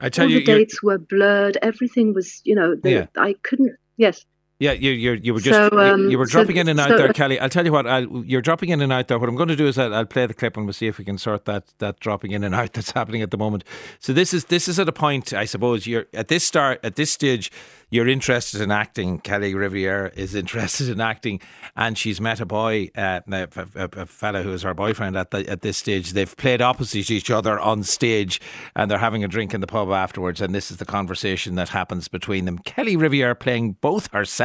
I 0.00 0.08
tell 0.08 0.24
All 0.24 0.30
you, 0.32 0.40
the 0.40 0.46
dates 0.46 0.82
were 0.82 0.98
blurred. 0.98 1.56
Everything 1.62 2.12
was, 2.12 2.40
you 2.44 2.56
know, 2.56 2.74
they, 2.74 2.94
yeah. 2.94 3.06
I 3.16 3.34
couldn't, 3.42 3.76
yes. 3.96 4.26
Yeah, 4.60 4.72
you 4.72 4.92
you 4.92 5.12
you 5.14 5.34
were 5.34 5.40
just 5.40 5.56
so, 5.56 5.78
um, 5.78 6.02
you, 6.02 6.10
you, 6.10 6.18
were 6.18 6.26
dropping 6.26 6.56
so, 6.56 6.60
in 6.60 6.68
and 6.68 6.78
out 6.78 6.90
so, 6.90 6.96
there, 6.96 7.12
Kelly. 7.12 7.40
I'll 7.40 7.48
tell 7.48 7.64
you 7.64 7.72
what. 7.72 7.88
I'll, 7.88 8.24
you're 8.24 8.40
dropping 8.40 8.68
in 8.68 8.80
and 8.80 8.92
out 8.92 9.08
there. 9.08 9.18
What 9.18 9.28
I'm 9.28 9.34
going 9.34 9.48
to 9.48 9.56
do 9.56 9.66
is 9.66 9.76
I'll, 9.78 9.92
I'll, 9.92 10.06
play 10.06 10.26
the 10.26 10.34
clip 10.34 10.56
and 10.56 10.64
we'll 10.64 10.72
see 10.72 10.86
if 10.86 10.96
we 10.96 11.04
can 11.04 11.18
sort 11.18 11.44
that 11.46 11.74
that 11.78 11.98
dropping 11.98 12.30
in 12.30 12.44
and 12.44 12.54
out 12.54 12.72
that's 12.72 12.92
happening 12.92 13.20
at 13.20 13.32
the 13.32 13.36
moment. 13.36 13.64
So 13.98 14.12
this 14.12 14.32
is 14.32 14.44
this 14.44 14.68
is 14.68 14.78
at 14.78 14.88
a 14.88 14.92
point, 14.92 15.32
I 15.32 15.44
suppose. 15.44 15.88
You're 15.88 16.06
at 16.14 16.28
this 16.28 16.44
start 16.44 16.78
at 16.84 16.94
this 16.94 17.10
stage 17.10 17.50
you're 17.90 18.08
interested 18.08 18.60
in 18.60 18.70
acting. 18.70 19.20
Kelly 19.20 19.54
Riviere 19.54 20.12
is 20.16 20.34
interested 20.42 20.88
in 20.88 21.00
acting, 21.00 21.40
and 21.76 21.96
she's 21.96 22.20
met 22.20 22.40
a 22.40 22.46
boy, 22.46 22.90
uh, 22.96 23.20
a, 23.30 23.48
a, 23.76 23.88
a 23.92 24.06
fella 24.06 24.42
who 24.42 24.52
is 24.52 24.62
her 24.62 24.74
boyfriend 24.74 25.16
at 25.16 25.30
the, 25.30 25.48
at 25.48 25.62
this 25.62 25.78
stage. 25.78 26.12
They've 26.12 26.36
played 26.36 26.60
opposite 26.60 27.10
each 27.10 27.30
other 27.30 27.58
on 27.58 27.82
stage, 27.82 28.40
and 28.74 28.90
they're 28.90 28.98
having 28.98 29.22
a 29.22 29.28
drink 29.28 29.54
in 29.54 29.60
the 29.60 29.66
pub 29.66 29.90
afterwards. 29.90 30.40
And 30.40 30.54
this 30.54 30.70
is 30.70 30.78
the 30.78 30.84
conversation 30.84 31.54
that 31.54 31.70
happens 31.70 32.08
between 32.08 32.44
them. 32.44 32.58
Kelly 32.58 32.96
Riviere 32.96 33.34
playing 33.34 33.72
both 33.80 34.12
herself 34.12 34.43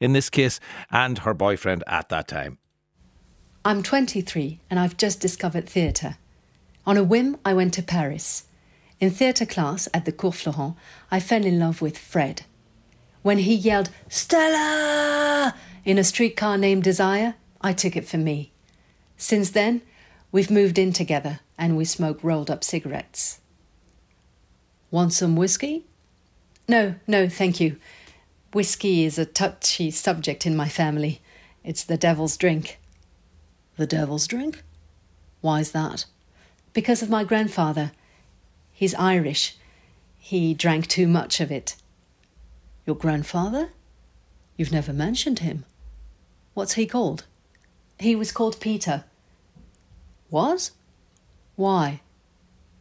in 0.00 0.12
this 0.12 0.30
case 0.30 0.60
and 0.90 1.18
her 1.18 1.34
boyfriend 1.34 1.84
at 1.86 2.08
that 2.08 2.28
time. 2.28 2.58
I'm 3.64 3.82
23 3.82 4.60
and 4.70 4.78
I've 4.78 4.96
just 4.96 5.20
discovered 5.20 5.68
theatre. 5.68 6.16
On 6.86 6.96
a 6.96 7.04
whim, 7.04 7.36
I 7.44 7.54
went 7.54 7.74
to 7.74 7.82
Paris. 7.82 8.44
In 8.98 9.10
theatre 9.10 9.46
class 9.46 9.88
at 9.94 10.04
the 10.04 10.12
Cours 10.12 10.40
Florent, 10.42 10.76
I 11.10 11.20
fell 11.20 11.44
in 11.44 11.58
love 11.58 11.80
with 11.80 11.98
Fred. 11.98 12.42
When 13.22 13.38
he 13.38 13.54
yelled, 13.54 13.90
Stella! 14.08 15.54
in 15.84 15.98
a 15.98 16.04
streetcar 16.04 16.58
named 16.58 16.84
Desire, 16.84 17.34
I 17.60 17.72
took 17.72 17.96
it 17.96 18.06
for 18.06 18.18
me. 18.18 18.52
Since 19.16 19.50
then, 19.50 19.82
we've 20.32 20.50
moved 20.50 20.78
in 20.78 20.92
together 20.92 21.40
and 21.56 21.76
we 21.76 21.84
smoke 21.84 22.18
rolled 22.22 22.50
up 22.50 22.64
cigarettes. 22.64 23.40
Want 24.90 25.12
some 25.12 25.36
whiskey? 25.36 25.84
No, 26.68 26.96
no, 27.06 27.28
thank 27.28 27.60
you. 27.60 27.76
Whiskey 28.52 29.04
is 29.04 29.18
a 29.18 29.24
touchy 29.24 29.90
subject 29.90 30.44
in 30.44 30.54
my 30.54 30.68
family. 30.68 31.22
It's 31.64 31.84
the 31.84 31.96
devil's 31.96 32.36
drink. 32.36 32.78
The 33.78 33.86
devil's 33.86 34.26
drink? 34.26 34.62
Why's 35.40 35.72
that? 35.72 36.04
Because 36.74 37.02
of 37.02 37.08
my 37.08 37.24
grandfather. 37.24 37.92
He's 38.72 38.94
Irish. 38.94 39.56
He 40.18 40.52
drank 40.52 40.86
too 40.86 41.08
much 41.08 41.40
of 41.40 41.50
it. 41.50 41.76
Your 42.86 42.96
grandfather? 42.96 43.70
You've 44.58 44.72
never 44.72 44.92
mentioned 44.92 45.38
him. 45.38 45.64
What's 46.52 46.74
he 46.74 46.86
called? 46.86 47.24
He 47.98 48.14
was 48.14 48.32
called 48.32 48.60
Peter. 48.60 49.04
Was? 50.30 50.72
Why? 51.56 52.02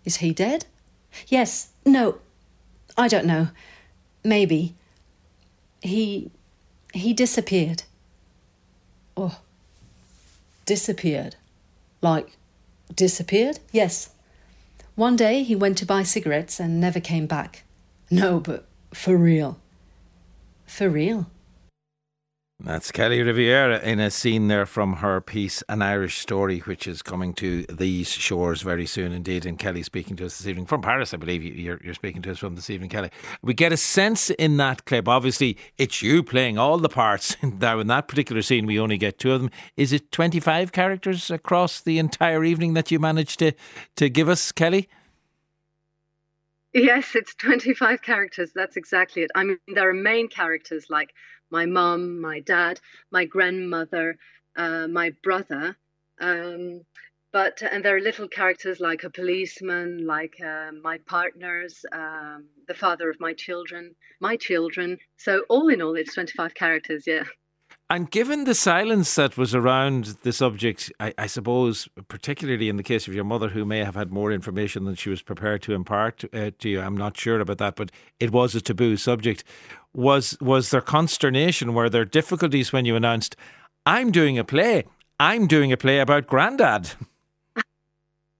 Is 0.04 0.18
he 0.18 0.34
dead? 0.34 0.66
Yes. 1.28 1.70
No. 1.86 2.20
I 2.98 3.08
don't 3.08 3.26
know. 3.26 3.50
Maybe. 4.24 4.76
He. 5.82 6.32
he 6.94 7.14
disappeared. 7.14 7.84
Oh. 9.18 9.40
Disappeared? 10.66 11.36
Like, 12.02 12.38
disappeared? 12.96 13.60
Yes. 13.72 14.10
One 14.96 15.16
day 15.16 15.44
he 15.44 15.56
went 15.56 15.78
to 15.80 15.86
buy 15.86 16.04
cigarettes 16.04 16.60
and 16.60 16.80
never 16.80 17.00
came 17.00 17.26
back. 17.26 17.64
No, 18.10 18.40
but 18.40 18.66
for 18.94 19.18
real. 19.18 19.60
For 20.66 20.90
real. 20.90 21.28
That's 22.64 22.92
Kelly 22.92 23.24
Riviera 23.24 23.80
in 23.80 24.00
a 24.00 24.12
scene 24.12 24.48
there 24.48 24.68
from 24.68 24.98
her 24.98 25.20
piece, 25.20 25.64
An 25.68 25.82
Irish 25.82 26.20
Story, 26.20 26.60
which 26.60 26.86
is 26.86 27.02
coming 27.02 27.34
to 27.36 27.64
these 27.64 28.10
shores 28.12 28.62
very 28.62 28.86
soon 28.86 29.12
indeed. 29.12 29.48
And 29.48 29.58
Kelly 29.58 29.82
speaking 29.82 30.16
to 30.18 30.28
us 30.28 30.38
this 30.38 30.46
evening 30.46 30.68
from 30.68 30.84
Paris, 30.84 31.12
I 31.12 31.18
believe 31.18 31.44
you're, 31.44 31.80
you're 31.84 31.96
speaking 31.96 32.22
to 32.22 32.32
us 32.32 32.38
from 32.38 32.54
this 32.54 32.70
evening, 32.70 32.92
Kelly. 32.92 33.10
We 33.42 33.56
get 33.56 33.74
a 33.74 33.78
sense 33.78 34.30
in 34.30 34.58
that 34.58 34.86
clip, 34.86 35.08
obviously, 35.08 35.58
it's 35.80 36.04
you 36.04 36.22
playing 36.22 36.60
all 36.60 36.78
the 36.78 36.88
parts. 36.88 37.36
now, 37.42 37.80
in 37.80 37.88
that 37.88 38.08
particular 38.08 38.44
scene, 38.44 38.68
we 38.68 38.80
only 38.80 39.00
get 39.00 39.18
two 39.18 39.32
of 39.32 39.42
them. 39.42 39.50
Is 39.76 39.92
it 39.92 40.12
25 40.12 40.72
characters 40.72 41.32
across 41.32 41.82
the 41.82 41.98
entire 41.98 42.44
evening 42.44 42.76
that 42.76 42.92
you 42.92 43.00
managed 43.00 43.40
to, 43.40 43.54
to 43.96 44.08
give 44.08 44.30
us, 44.30 44.52
Kelly? 44.52 44.88
Yes, 46.74 47.16
it's 47.16 47.34
25 47.36 48.04
characters. 48.04 48.52
That's 48.54 48.78
exactly 48.78 49.24
it. 49.24 49.32
I 49.34 49.46
mean, 49.46 49.58
there 49.68 49.90
are 49.90 49.94
main 49.94 50.28
characters 50.28 50.86
like 50.90 51.10
my 51.52 51.66
mom, 51.66 52.20
my 52.22 52.40
dad, 52.42 52.80
my 53.12 53.26
grandmother, 53.26 54.18
uh, 54.56 54.88
my 54.88 55.12
brother. 55.24 55.78
Um, 56.20 56.82
but 57.34 57.62
and 57.64 57.84
there 57.86 57.96
are 57.96 58.02
little 58.02 58.28
characters 58.28 58.80
like 58.80 59.04
a 59.04 59.10
policeman, 59.10 60.06
like 60.06 60.36
uh, 60.42 60.72
my 60.84 60.98
partners, 61.08 61.86
um, 61.94 62.48
the 62.68 62.74
father 62.74 63.10
of 63.10 63.20
my 63.20 63.34
children, 63.34 63.96
my 64.20 64.38
children. 64.38 64.98
So 65.18 65.46
all 65.50 65.70
in 65.70 65.82
all, 65.82 65.96
it's 65.96 66.14
25 66.16 66.54
characters. 66.54 67.06
Yeah. 67.08 67.24
And 67.92 68.10
given 68.10 68.46
the 68.46 68.56
silence 68.56 69.16
that 69.16 69.36
was 69.36 69.54
around 69.54 70.16
the 70.24 70.32
subject, 70.32 70.94
I, 71.02 71.14
I, 71.18 71.28
suppose, 71.28 71.90
particularly 72.08 72.70
in 72.70 72.78
the 72.78 72.84
case 72.84 73.06
of 73.06 73.14
your 73.14 73.26
mother, 73.26 73.50
who 73.50 73.66
may 73.66 73.80
have 73.80 73.96
had 73.96 74.14
more 74.14 74.32
information 74.32 74.86
than 74.86 74.96
she 74.96 75.10
was 75.10 75.22
prepared 75.22 75.62
to 75.64 75.74
impart 75.74 76.24
uh, 76.34 76.52
to 76.60 76.70
you, 76.70 76.80
I'm 76.80 76.96
not 76.96 77.18
sure 77.18 77.42
about 77.42 77.58
that, 77.58 77.76
but 77.76 77.92
it 78.18 78.32
was 78.32 78.56
a 78.56 78.62
taboo 78.62 78.96
subject. 78.96 79.44
Was 79.94 80.38
was 80.40 80.70
there 80.70 80.80
consternation? 80.80 81.74
Were 81.74 81.90
there 81.90 82.06
difficulties 82.06 82.72
when 82.72 82.86
you 82.86 82.96
announced, 82.96 83.36
"I'm 83.86 84.10
doing 84.10 84.40
a 84.40 84.46
play. 84.46 84.86
I'm 85.20 85.46
doing 85.46 85.74
a 85.74 85.78
play 85.78 86.00
about 86.00 86.28
Grandad"? 86.28 86.92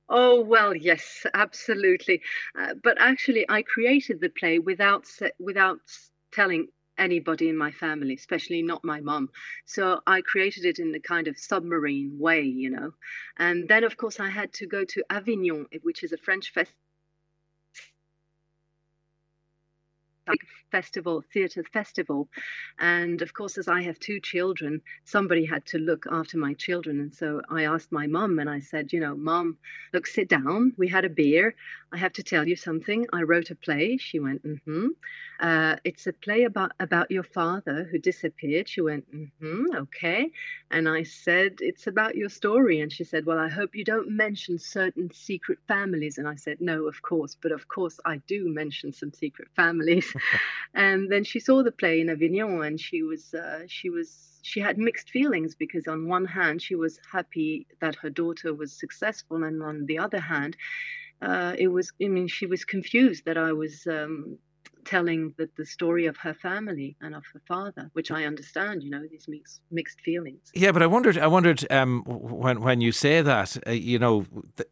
Oh 0.08 0.40
well, 0.40 0.74
yes, 0.74 1.26
absolutely. 1.34 2.22
Uh, 2.58 2.76
but 2.82 2.98
actually, 3.02 3.46
I 3.50 3.64
created 3.64 4.22
the 4.22 4.30
play 4.30 4.60
without 4.60 5.08
without 5.40 5.82
telling 6.32 6.70
anybody 7.02 7.50
in 7.50 7.58
my 7.58 7.72
family, 7.72 8.14
especially 8.14 8.62
not 8.62 8.86
my 8.86 9.02
mom. 9.02 9.30
So 9.66 10.00
I 10.08 10.22
created 10.22 10.66
it 10.66 10.80
in 10.80 10.94
a 10.96 11.00
kind 11.00 11.28
of 11.28 11.38
submarine 11.38 12.18
way, 12.18 12.44
you 12.44 12.70
know. 12.70 12.92
And 13.38 13.68
then, 13.68 13.84
of 13.84 13.98
course, 13.98 14.20
I 14.20 14.30
had 14.30 14.54
to 14.54 14.68
go 14.68 14.86
to 14.86 15.04
Avignon, 15.10 15.66
which 15.82 16.04
is 16.04 16.14
a 16.14 16.18
French 16.18 16.54
festival 16.54 16.81
festival, 20.72 21.24
theatre 21.34 21.64
festival. 21.64 22.28
And 22.80 23.22
of 23.22 23.34
course, 23.34 23.58
as 23.58 23.68
I 23.68 23.82
have 23.84 24.00
two 24.00 24.20
children, 24.20 24.82
somebody 25.06 25.46
had 25.46 25.66
to 25.68 25.78
look 25.78 26.06
after 26.10 26.38
my 26.38 26.54
children. 26.54 27.00
And 27.00 27.14
so 27.14 27.42
I 27.50 27.64
asked 27.64 27.92
my 27.92 28.08
mum 28.08 28.40
and 28.40 28.50
I 28.50 28.60
said, 28.60 28.94
you 28.94 29.00
know, 29.00 29.16
mom, 29.16 29.58
look, 29.94 30.08
sit 30.08 30.30
down. 30.30 30.74
We 30.78 30.88
had 30.88 31.06
a 31.06 31.10
beer. 31.10 31.56
I 31.92 31.98
have 31.98 32.14
to 32.14 32.24
tell 32.24 32.48
you 32.48 32.56
something. 32.56 33.06
I 33.12 33.24
wrote 33.24 33.52
a 33.52 33.56
play. 33.56 33.98
She 33.98 34.20
went, 34.20 34.44
mm-hmm. 34.44 34.88
Uh, 35.42 35.76
it's 35.84 36.06
a 36.06 36.14
play 36.14 36.44
about 36.44 36.72
about 36.80 37.10
your 37.10 37.24
father 37.24 37.88
who 37.90 37.98
disappeared. 37.98 38.70
She 38.70 38.82
went, 38.82 39.12
mm-hmm, 39.12 39.76
okay. 39.76 40.30
And 40.70 40.88
I 40.88 41.02
said, 41.02 41.56
it's 41.62 41.88
about 41.88 42.16
your 42.16 42.30
story. 42.30 42.80
And 42.80 42.94
she 42.94 43.04
said, 43.04 43.26
well, 43.26 43.40
I 43.40 43.50
hope 43.50 43.76
you 43.76 43.84
don't 43.84 44.12
mention 44.12 44.60
certain 44.60 45.10
secret 45.12 45.58
families. 45.68 46.20
And 46.20 46.28
I 46.28 46.36
said, 46.36 46.62
no, 46.62 46.88
of 46.88 47.02
course, 47.02 47.36
but 47.42 47.52
of 47.52 47.68
course 47.68 48.00
I 48.06 48.18
do 48.28 48.54
mention 48.54 48.94
some 48.94 49.12
secret 49.12 49.48
families. 49.56 50.11
and 50.74 51.12
then 51.12 51.24
she 51.24 51.40
saw 51.40 51.64
the 51.64 51.72
play 51.72 52.02
in 52.02 52.10
Avignon, 52.10 52.64
and 52.64 52.80
she 52.80 53.04
was 53.04 53.34
uh, 53.34 53.64
she 53.68 53.90
was 53.90 54.40
she 54.44 54.60
had 54.60 54.78
mixed 54.78 55.10
feelings 55.10 55.56
because 55.56 55.88
on 55.88 56.08
one 56.08 56.26
hand 56.26 56.62
she 56.62 56.76
was 56.76 57.00
happy 57.12 57.68
that 57.80 57.96
her 57.96 58.10
daughter 58.10 58.54
was 58.54 58.72
successful, 58.72 59.44
and 59.44 59.62
on 59.62 59.86
the 59.86 60.00
other 60.00 60.20
hand, 60.20 60.56
uh, 61.22 61.56
it 61.58 61.68
was 61.68 61.92
I 62.02 62.08
mean 62.08 62.28
she 62.28 62.46
was 62.46 62.66
confused 62.66 63.26
that 63.26 63.38
I 63.38 63.52
was. 63.54 63.88
Um, 63.88 64.38
telling 64.84 65.34
the, 65.38 65.50
the 65.58 65.66
story 65.66 66.08
of 66.08 66.18
her 66.18 66.34
family 66.34 66.96
and 67.02 67.14
of 67.16 67.24
her 67.34 67.42
father, 67.48 67.90
which 67.94 68.12
I 68.12 68.26
understand, 68.26 68.82
you 68.84 68.90
know, 68.90 69.04
these 69.10 69.28
mixed 69.28 69.62
mixed 69.70 70.02
feelings. 70.02 70.52
Yeah, 70.54 70.72
but 70.72 70.82
I 70.82 70.88
wondered, 70.88 71.18
I 71.18 71.28
wondered 71.28 71.72
um, 71.72 72.04
when 72.06 72.62
when 72.62 72.82
you 72.82 72.92
say 72.92 73.22
that, 73.22 73.58
uh, 73.68 73.72
you 73.72 74.00
know, 74.00 74.26
th- 74.58 74.70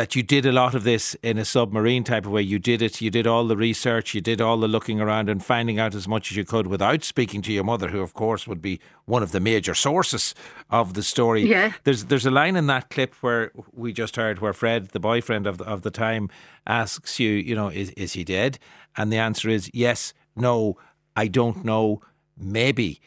that 0.00 0.16
you 0.16 0.22
did 0.22 0.46
a 0.46 0.52
lot 0.52 0.74
of 0.74 0.82
this 0.82 1.14
in 1.22 1.36
a 1.36 1.44
submarine 1.44 2.02
type 2.02 2.24
of 2.24 2.32
way. 2.32 2.40
You 2.40 2.58
did 2.58 2.80
it, 2.80 3.02
you 3.02 3.10
did 3.10 3.26
all 3.26 3.46
the 3.46 3.54
research, 3.54 4.14
you 4.14 4.22
did 4.22 4.40
all 4.40 4.56
the 4.56 4.66
looking 4.66 4.98
around 4.98 5.28
and 5.28 5.44
finding 5.44 5.78
out 5.78 5.94
as 5.94 6.08
much 6.08 6.30
as 6.30 6.38
you 6.38 6.44
could 6.46 6.66
without 6.66 7.04
speaking 7.04 7.42
to 7.42 7.52
your 7.52 7.64
mother, 7.64 7.88
who 7.88 8.00
of 8.00 8.14
course 8.14 8.46
would 8.46 8.62
be 8.62 8.80
one 9.04 9.22
of 9.22 9.32
the 9.32 9.40
major 9.40 9.74
sources 9.74 10.34
of 10.70 10.94
the 10.94 11.02
story. 11.02 11.42
Yeah. 11.46 11.74
There's 11.84 12.06
there's 12.06 12.24
a 12.24 12.30
line 12.30 12.56
in 12.56 12.66
that 12.68 12.88
clip 12.88 13.12
where 13.20 13.52
we 13.74 13.92
just 13.92 14.16
heard 14.16 14.38
where 14.38 14.54
Fred, 14.54 14.88
the 14.88 15.00
boyfriend 15.00 15.46
of 15.46 15.58
the, 15.58 15.64
of 15.64 15.82
the 15.82 15.90
time, 15.90 16.30
asks 16.66 17.20
you, 17.20 17.32
you 17.32 17.54
know, 17.54 17.68
is 17.68 17.90
is 17.90 18.14
he 18.14 18.24
dead? 18.24 18.58
And 18.96 19.12
the 19.12 19.18
answer 19.18 19.50
is 19.50 19.70
yes, 19.74 20.14
no, 20.34 20.78
I 21.14 21.28
don't 21.28 21.62
know, 21.62 22.00
maybe 22.38 23.02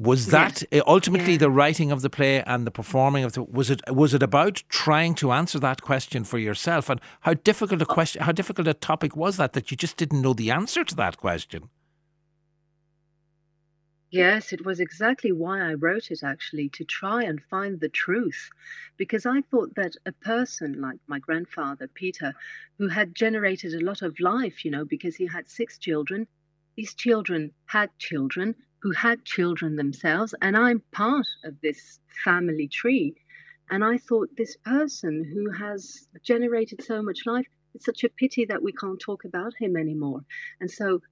was 0.00 0.26
that 0.26 0.62
yes. 0.70 0.82
ultimately 0.86 1.32
yeah. 1.32 1.38
the 1.38 1.50
writing 1.50 1.92
of 1.92 2.02
the 2.02 2.10
play 2.10 2.42
and 2.42 2.66
the 2.66 2.70
performing 2.70 3.24
of 3.24 3.32
the 3.34 3.42
was 3.42 3.70
it 3.70 3.80
was 3.88 4.14
it 4.14 4.22
about 4.22 4.62
trying 4.68 5.14
to 5.14 5.32
answer 5.32 5.58
that 5.58 5.82
question 5.82 6.24
for 6.24 6.38
yourself 6.38 6.88
and 6.88 7.00
how 7.20 7.34
difficult 7.34 7.82
a 7.82 7.84
oh. 7.84 7.94
question 7.94 8.22
how 8.22 8.32
difficult 8.32 8.66
a 8.66 8.74
topic 8.74 9.14
was 9.16 9.36
that 9.36 9.52
that 9.52 9.70
you 9.70 9.76
just 9.76 9.96
didn't 9.96 10.22
know 10.22 10.32
the 10.32 10.50
answer 10.50 10.84
to 10.84 10.94
that 10.94 11.16
question 11.16 11.68
Yes, 14.12 14.52
it 14.52 14.66
was 14.66 14.80
exactly 14.80 15.30
why 15.30 15.60
I 15.60 15.74
wrote 15.74 16.10
it 16.10 16.24
actually, 16.24 16.68
to 16.70 16.84
try 16.84 17.22
and 17.22 17.40
find 17.44 17.78
the 17.78 17.88
truth. 17.88 18.50
Because 18.96 19.24
I 19.24 19.40
thought 19.42 19.76
that 19.76 19.94
a 20.04 20.10
person 20.10 20.80
like 20.80 20.98
my 21.06 21.20
grandfather, 21.20 21.86
Peter, 21.86 22.34
who 22.76 22.88
had 22.88 23.14
generated 23.14 23.72
a 23.72 23.84
lot 23.84 24.02
of 24.02 24.18
life, 24.18 24.64
you 24.64 24.70
know, 24.72 24.84
because 24.84 25.14
he 25.14 25.26
had 25.26 25.48
six 25.48 25.78
children, 25.78 26.26
these 26.74 26.94
children 26.94 27.52
had 27.66 27.96
children, 27.98 28.56
who 28.82 28.92
had 28.92 29.24
children 29.24 29.76
themselves, 29.76 30.34
and 30.40 30.56
I'm 30.56 30.82
part 30.92 31.26
of 31.44 31.60
this 31.60 32.00
family 32.24 32.68
tree. 32.68 33.14
And 33.70 33.84
I 33.84 33.98
thought, 33.98 34.36
this 34.36 34.56
person 34.56 35.24
who 35.24 35.50
has 35.52 36.08
generated 36.24 36.82
so 36.82 37.02
much 37.02 37.20
life, 37.26 37.46
it's 37.74 37.84
such 37.84 38.02
a 38.04 38.08
pity 38.08 38.46
that 38.46 38.62
we 38.62 38.72
can't 38.72 38.98
talk 38.98 39.24
about 39.24 39.52
him 39.58 39.76
anymore. 39.76 40.24
And 40.60 40.70
so 40.70 41.02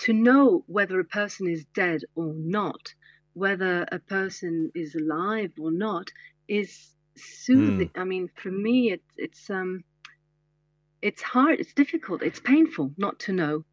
to 0.00 0.12
know 0.12 0.64
whether 0.66 0.98
a 1.00 1.04
person 1.04 1.48
is 1.48 1.64
dead 1.74 2.02
or 2.14 2.32
not, 2.34 2.94
whether 3.34 3.86
a 3.90 3.98
person 3.98 4.70
is 4.74 4.94
alive 4.94 5.52
or 5.58 5.70
not, 5.70 6.08
is 6.48 6.94
soothing. 7.16 7.88
Mm. 7.88 8.00
I 8.00 8.04
mean, 8.04 8.30
for 8.34 8.50
me, 8.50 8.92
it, 8.92 9.02
it's 9.16 9.48
um, 9.50 9.84
it's 11.02 11.22
hard, 11.22 11.60
it's 11.60 11.72
difficult, 11.72 12.22
it's 12.22 12.40
painful 12.40 12.92
not 12.98 13.18
to 13.20 13.32
know 13.32 13.64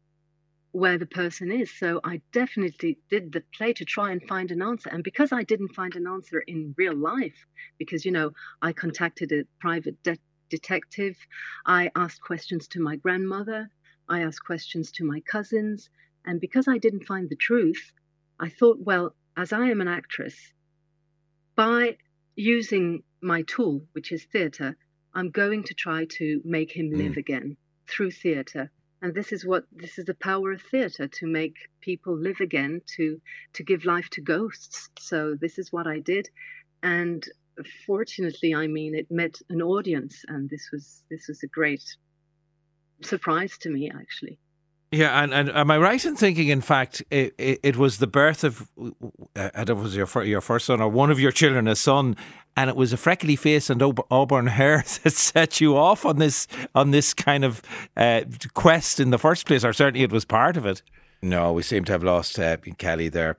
where 0.72 0.98
the 0.98 1.06
person 1.06 1.50
is. 1.50 1.70
So 1.70 2.00
I 2.04 2.20
definitely 2.32 2.98
did 3.10 3.32
the 3.32 3.42
play 3.56 3.72
to 3.74 3.84
try 3.84 4.12
and 4.12 4.22
find 4.22 4.50
an 4.50 4.62
answer. 4.62 4.90
And 4.90 5.02
because 5.02 5.32
I 5.32 5.42
didn't 5.42 5.74
find 5.74 5.96
an 5.96 6.06
answer 6.06 6.40
in 6.40 6.74
real 6.76 6.94
life, 6.94 7.46
because, 7.78 8.04
you 8.04 8.12
know, 8.12 8.32
I 8.60 8.72
contacted 8.72 9.32
a 9.32 9.44
private 9.60 10.02
de- 10.02 10.18
detective, 10.50 11.16
I 11.64 11.90
asked 11.96 12.20
questions 12.20 12.68
to 12.68 12.80
my 12.80 12.96
grandmother, 12.96 13.70
I 14.08 14.22
asked 14.22 14.44
questions 14.44 14.92
to 14.92 15.04
my 15.04 15.20
cousins. 15.20 15.90
And 16.24 16.40
because 16.40 16.68
I 16.68 16.78
didn't 16.78 17.06
find 17.06 17.28
the 17.28 17.36
truth, 17.36 17.92
I 18.38 18.48
thought, 18.50 18.78
well, 18.80 19.14
as 19.36 19.52
I 19.52 19.70
am 19.70 19.80
an 19.80 19.88
actress, 19.88 20.36
by 21.54 21.96
using 22.36 23.02
my 23.20 23.42
tool, 23.42 23.82
which 23.92 24.12
is 24.12 24.24
theatre, 24.24 24.76
I'm 25.14 25.30
going 25.30 25.64
to 25.64 25.74
try 25.74 26.04
to 26.18 26.40
make 26.44 26.70
him 26.70 26.90
live 26.90 27.12
mm. 27.12 27.16
again 27.16 27.56
through 27.86 28.10
theatre 28.10 28.70
and 29.00 29.14
this 29.14 29.32
is 29.32 29.44
what 29.44 29.64
this 29.72 29.98
is 29.98 30.04
the 30.06 30.14
power 30.14 30.52
of 30.52 30.62
theater 30.62 31.06
to 31.08 31.26
make 31.26 31.56
people 31.80 32.16
live 32.16 32.40
again 32.40 32.80
to 32.96 33.20
to 33.52 33.62
give 33.62 33.84
life 33.84 34.08
to 34.10 34.20
ghosts. 34.20 34.88
So 34.98 35.36
this 35.40 35.58
is 35.58 35.72
what 35.72 35.86
i 35.86 36.00
did. 36.00 36.28
And 36.82 37.24
fortunately 37.86 38.54
i 38.54 38.66
mean 38.66 38.94
it 38.94 39.10
met 39.10 39.36
an 39.50 39.62
audience 39.62 40.24
and 40.28 40.48
this 40.48 40.70
was 40.72 41.02
this 41.10 41.26
was 41.28 41.42
a 41.42 41.48
great 41.48 41.82
surprise 43.02 43.58
to 43.58 43.70
me 43.70 43.90
actually 43.90 44.38
yeah, 44.90 45.22
and, 45.22 45.34
and 45.34 45.50
am 45.50 45.70
I 45.70 45.78
right 45.78 46.02
in 46.02 46.16
thinking, 46.16 46.48
in 46.48 46.62
fact, 46.62 47.02
it, 47.10 47.34
it, 47.36 47.60
it 47.62 47.76
was 47.76 47.98
the 47.98 48.06
birth 48.06 48.42
of, 48.42 48.68
uh, 49.36 49.50
it 49.54 49.76
was 49.76 49.94
your 49.94 50.08
your 50.24 50.40
first 50.40 50.66
son 50.66 50.80
or 50.80 50.88
one 50.88 51.10
of 51.10 51.20
your 51.20 51.30
children, 51.30 51.68
a 51.68 51.76
son, 51.76 52.16
and 52.56 52.70
it 52.70 52.76
was 52.76 52.92
a 52.92 52.96
freckly 52.96 53.36
face 53.36 53.68
and 53.68 53.82
auburn 54.10 54.46
hair 54.58 54.82
that 55.02 55.12
set 55.12 55.60
you 55.60 55.76
off 55.76 56.06
on 56.06 56.18
this 56.18 56.48
on 56.74 56.90
this 56.90 57.12
kind 57.12 57.44
of 57.44 57.60
uh, 57.96 58.22
quest 58.54 58.98
in 58.98 59.10
the 59.10 59.18
first 59.18 59.46
place, 59.46 59.62
or 59.62 59.74
certainly 59.74 60.02
it 60.02 60.12
was 60.12 60.24
part 60.24 60.56
of 60.56 60.64
it. 60.64 60.82
No, 61.20 61.52
we 61.52 61.62
seem 61.62 61.84
to 61.84 61.92
have 61.92 62.04
lost 62.04 62.38
uh, 62.38 62.56
Kelly 62.78 63.08
there. 63.08 63.36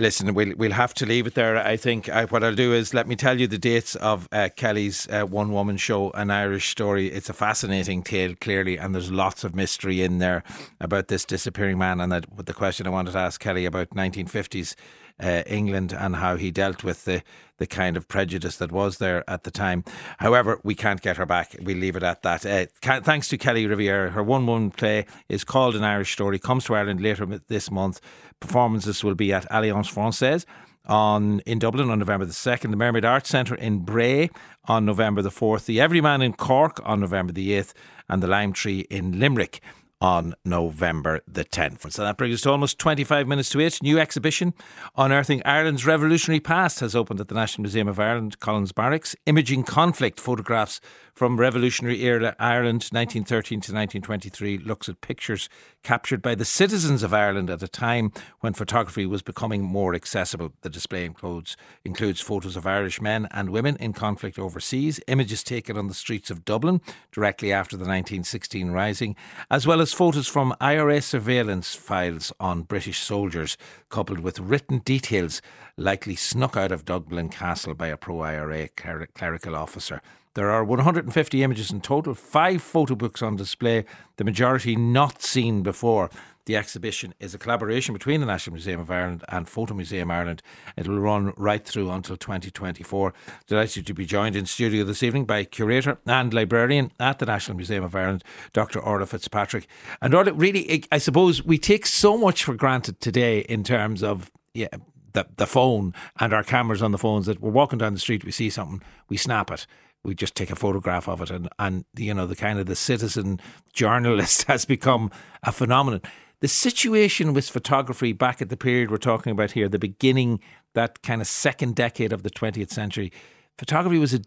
Listen, 0.00 0.32
we'll 0.32 0.54
we'll 0.56 0.72
have 0.72 0.94
to 0.94 1.06
leave 1.06 1.26
it 1.26 1.34
there. 1.34 1.56
I 1.56 1.76
think 1.76 2.08
I, 2.08 2.26
what 2.26 2.44
I'll 2.44 2.54
do 2.54 2.72
is 2.72 2.94
let 2.94 3.08
me 3.08 3.16
tell 3.16 3.40
you 3.40 3.48
the 3.48 3.58
dates 3.58 3.96
of 3.96 4.28
uh, 4.30 4.48
Kelly's 4.54 5.08
uh, 5.08 5.24
one 5.24 5.50
woman 5.50 5.76
show, 5.76 6.12
an 6.12 6.30
Irish 6.30 6.68
story. 6.68 7.08
It's 7.08 7.28
a 7.28 7.32
fascinating 7.32 8.04
tale, 8.04 8.36
clearly, 8.40 8.76
and 8.76 8.94
there's 8.94 9.10
lots 9.10 9.42
of 9.42 9.56
mystery 9.56 10.02
in 10.02 10.18
there 10.18 10.44
about 10.80 11.08
this 11.08 11.24
disappearing 11.24 11.78
man. 11.78 12.00
And 12.00 12.12
that, 12.12 12.32
with 12.32 12.46
the 12.46 12.54
question 12.54 12.86
I 12.86 12.90
wanted 12.90 13.12
to 13.12 13.18
ask 13.18 13.40
Kelly 13.40 13.64
about 13.64 13.90
1950s 13.90 14.76
uh, 15.20 15.42
England 15.46 15.92
and 15.92 16.16
how 16.16 16.36
he 16.36 16.50
dealt 16.50 16.84
with 16.84 17.04
the, 17.04 17.22
the 17.58 17.66
kind 17.66 17.96
of 17.96 18.08
prejudice 18.08 18.56
that 18.56 18.72
was 18.72 18.98
there 18.98 19.28
at 19.28 19.44
the 19.44 19.50
time. 19.50 19.84
However, 20.18 20.60
we 20.62 20.74
can't 20.74 21.00
get 21.00 21.16
her 21.16 21.26
back. 21.26 21.56
We'll 21.60 21.76
leave 21.76 21.96
it 21.96 22.02
at 22.02 22.22
that. 22.22 22.46
Uh, 22.46 22.66
can, 22.80 23.02
thanks 23.02 23.28
to 23.28 23.38
Kelly 23.38 23.66
Riviera, 23.66 24.10
Her 24.10 24.22
one 24.22 24.46
woman 24.46 24.70
play 24.70 25.06
is 25.28 25.44
called 25.44 25.74
An 25.74 25.84
Irish 25.84 26.12
Story, 26.12 26.38
comes 26.38 26.64
to 26.64 26.74
Ireland 26.74 27.00
later 27.00 27.26
this 27.48 27.70
month. 27.70 28.00
Performances 28.40 29.02
will 29.02 29.14
be 29.14 29.32
at 29.32 29.46
Alliance 29.50 29.88
Francaise 29.88 30.46
on 30.86 31.40
in 31.40 31.58
Dublin 31.58 31.90
on 31.90 31.98
November 31.98 32.24
the 32.24 32.32
2nd, 32.32 32.70
the 32.70 32.76
Mermaid 32.76 33.04
Arts 33.04 33.28
Centre 33.28 33.54
in 33.54 33.80
Bray 33.80 34.30
on 34.64 34.84
November 34.84 35.22
the 35.22 35.30
4th, 35.30 35.66
the 35.66 35.80
Everyman 35.80 36.22
in 36.22 36.32
Cork 36.32 36.80
on 36.84 37.00
November 37.00 37.32
the 37.32 37.50
8th, 37.50 37.74
and 38.08 38.22
the 38.22 38.26
Lime 38.26 38.52
Tree 38.52 38.80
in 38.90 39.18
Limerick 39.18 39.60
on 40.00 40.34
November 40.44 41.20
the 41.26 41.44
10th. 41.44 41.90
So 41.92 42.02
that 42.02 42.16
brings 42.16 42.34
us 42.34 42.40
to 42.42 42.50
almost 42.50 42.78
25 42.78 43.26
minutes 43.26 43.50
to 43.50 43.60
8. 43.60 43.82
New 43.82 43.98
exhibition 43.98 44.54
unearthing 44.96 45.42
Ireland's 45.44 45.86
revolutionary 45.86 46.40
past 46.40 46.80
has 46.80 46.94
opened 46.94 47.20
at 47.20 47.28
the 47.28 47.34
National 47.34 47.62
Museum 47.62 47.88
of 47.88 47.98
Ireland, 47.98 48.38
Collins 48.40 48.72
Barracks. 48.72 49.16
Imaging 49.26 49.64
conflict 49.64 50.20
photographs 50.20 50.80
from 51.18 51.36
revolutionary 51.36 52.04
era 52.04 52.36
Ireland 52.38 52.90
1913 52.92 53.56
to 53.62 53.72
1923 53.72 54.58
looks 54.58 54.88
at 54.88 55.00
pictures 55.00 55.48
captured 55.82 56.22
by 56.22 56.36
the 56.36 56.44
citizens 56.44 57.02
of 57.02 57.12
Ireland 57.12 57.50
at 57.50 57.60
a 57.60 57.66
time 57.66 58.12
when 58.38 58.52
photography 58.52 59.04
was 59.04 59.20
becoming 59.20 59.64
more 59.64 59.96
accessible. 59.96 60.52
The 60.60 60.70
display 60.70 61.04
includes 61.04 61.56
includes 61.84 62.20
photos 62.20 62.56
of 62.56 62.68
Irish 62.68 63.00
men 63.00 63.26
and 63.32 63.50
women 63.50 63.74
in 63.80 63.94
conflict 63.94 64.38
overseas, 64.38 65.00
images 65.08 65.42
taken 65.42 65.76
on 65.76 65.88
the 65.88 65.92
streets 65.92 66.30
of 66.30 66.44
Dublin 66.44 66.80
directly 67.10 67.52
after 67.52 67.76
the 67.76 67.80
1916 67.80 68.70
rising, 68.70 69.16
as 69.50 69.66
well 69.66 69.80
as 69.80 69.92
photos 69.92 70.28
from 70.28 70.54
IRA 70.60 71.02
surveillance 71.02 71.74
files 71.74 72.32
on 72.38 72.62
British 72.62 73.00
soldiers, 73.00 73.56
coupled 73.88 74.20
with 74.20 74.38
written 74.38 74.78
details 74.78 75.42
likely 75.76 76.14
snuck 76.14 76.56
out 76.56 76.70
of 76.70 76.84
Dublin 76.84 77.28
Castle 77.28 77.74
by 77.74 77.88
a 77.88 77.96
pro 77.96 78.20
IRA 78.20 78.68
clerical 78.68 79.56
officer. 79.56 80.00
There 80.38 80.52
are 80.52 80.62
150 80.62 81.42
images 81.42 81.72
in 81.72 81.80
total, 81.80 82.14
five 82.14 82.62
photo 82.62 82.94
books 82.94 83.22
on 83.22 83.34
display, 83.34 83.84
the 84.18 84.24
majority 84.24 84.76
not 84.76 85.20
seen 85.20 85.64
before. 85.64 86.10
The 86.44 86.54
exhibition 86.54 87.12
is 87.18 87.34
a 87.34 87.38
collaboration 87.38 87.92
between 87.92 88.20
the 88.20 88.26
National 88.26 88.54
Museum 88.54 88.78
of 88.78 88.88
Ireland 88.88 89.24
and 89.30 89.48
Photo 89.48 89.74
Museum 89.74 90.12
Ireland. 90.12 90.40
It 90.76 90.86
will 90.86 91.00
run 91.00 91.32
right 91.36 91.64
through 91.64 91.90
until 91.90 92.16
2024. 92.16 93.12
Delighted 93.48 93.84
to 93.88 93.94
be 93.94 94.06
joined 94.06 94.36
in 94.36 94.46
studio 94.46 94.84
this 94.84 95.02
evening 95.02 95.24
by 95.24 95.42
curator 95.42 95.98
and 96.06 96.32
librarian 96.32 96.92
at 97.00 97.18
the 97.18 97.26
National 97.26 97.56
Museum 97.56 97.82
of 97.82 97.96
Ireland, 97.96 98.22
Dr. 98.52 98.78
Orla 98.78 99.06
Fitzpatrick. 99.06 99.66
And 100.00 100.14
Orla, 100.14 100.32
really, 100.34 100.84
I 100.92 100.98
suppose 100.98 101.42
we 101.42 101.58
take 101.58 101.84
so 101.84 102.16
much 102.16 102.44
for 102.44 102.54
granted 102.54 103.00
today 103.00 103.40
in 103.40 103.64
terms 103.64 104.04
of 104.04 104.30
yeah, 104.54 104.68
the, 105.14 105.26
the 105.36 105.48
phone 105.48 105.94
and 106.20 106.32
our 106.32 106.44
cameras 106.44 106.80
on 106.80 106.92
the 106.92 106.98
phones 106.98 107.26
that 107.26 107.40
we're 107.40 107.50
walking 107.50 107.80
down 107.80 107.92
the 107.92 107.98
street, 107.98 108.24
we 108.24 108.30
see 108.30 108.50
something, 108.50 108.80
we 109.08 109.16
snap 109.16 109.50
it 109.50 109.66
we 110.04 110.14
just 110.14 110.34
take 110.34 110.50
a 110.50 110.56
photograph 110.56 111.08
of 111.08 111.20
it 111.20 111.30
and 111.30 111.48
and 111.58 111.84
you 111.96 112.14
know 112.14 112.26
the 112.26 112.36
kind 112.36 112.58
of 112.58 112.66
the 112.66 112.76
citizen 112.76 113.40
journalist 113.72 114.42
has 114.48 114.64
become 114.64 115.10
a 115.42 115.52
phenomenon. 115.52 116.02
The 116.40 116.48
situation 116.48 117.34
with 117.34 117.50
photography 117.50 118.12
back 118.12 118.40
at 118.40 118.48
the 118.48 118.56
period 118.56 118.90
we're 118.90 118.98
talking 118.98 119.32
about 119.32 119.52
here 119.52 119.68
the 119.68 119.78
beginning 119.78 120.40
that 120.74 121.02
kind 121.02 121.20
of 121.20 121.26
second 121.26 121.74
decade 121.74 122.12
of 122.12 122.22
the 122.22 122.30
20th 122.30 122.70
century 122.70 123.12
photography 123.58 123.98
was 123.98 124.14
a, 124.14 124.20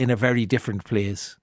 in 0.00 0.10
a 0.10 0.16
very 0.16 0.46
different 0.46 0.84
place 0.84 1.36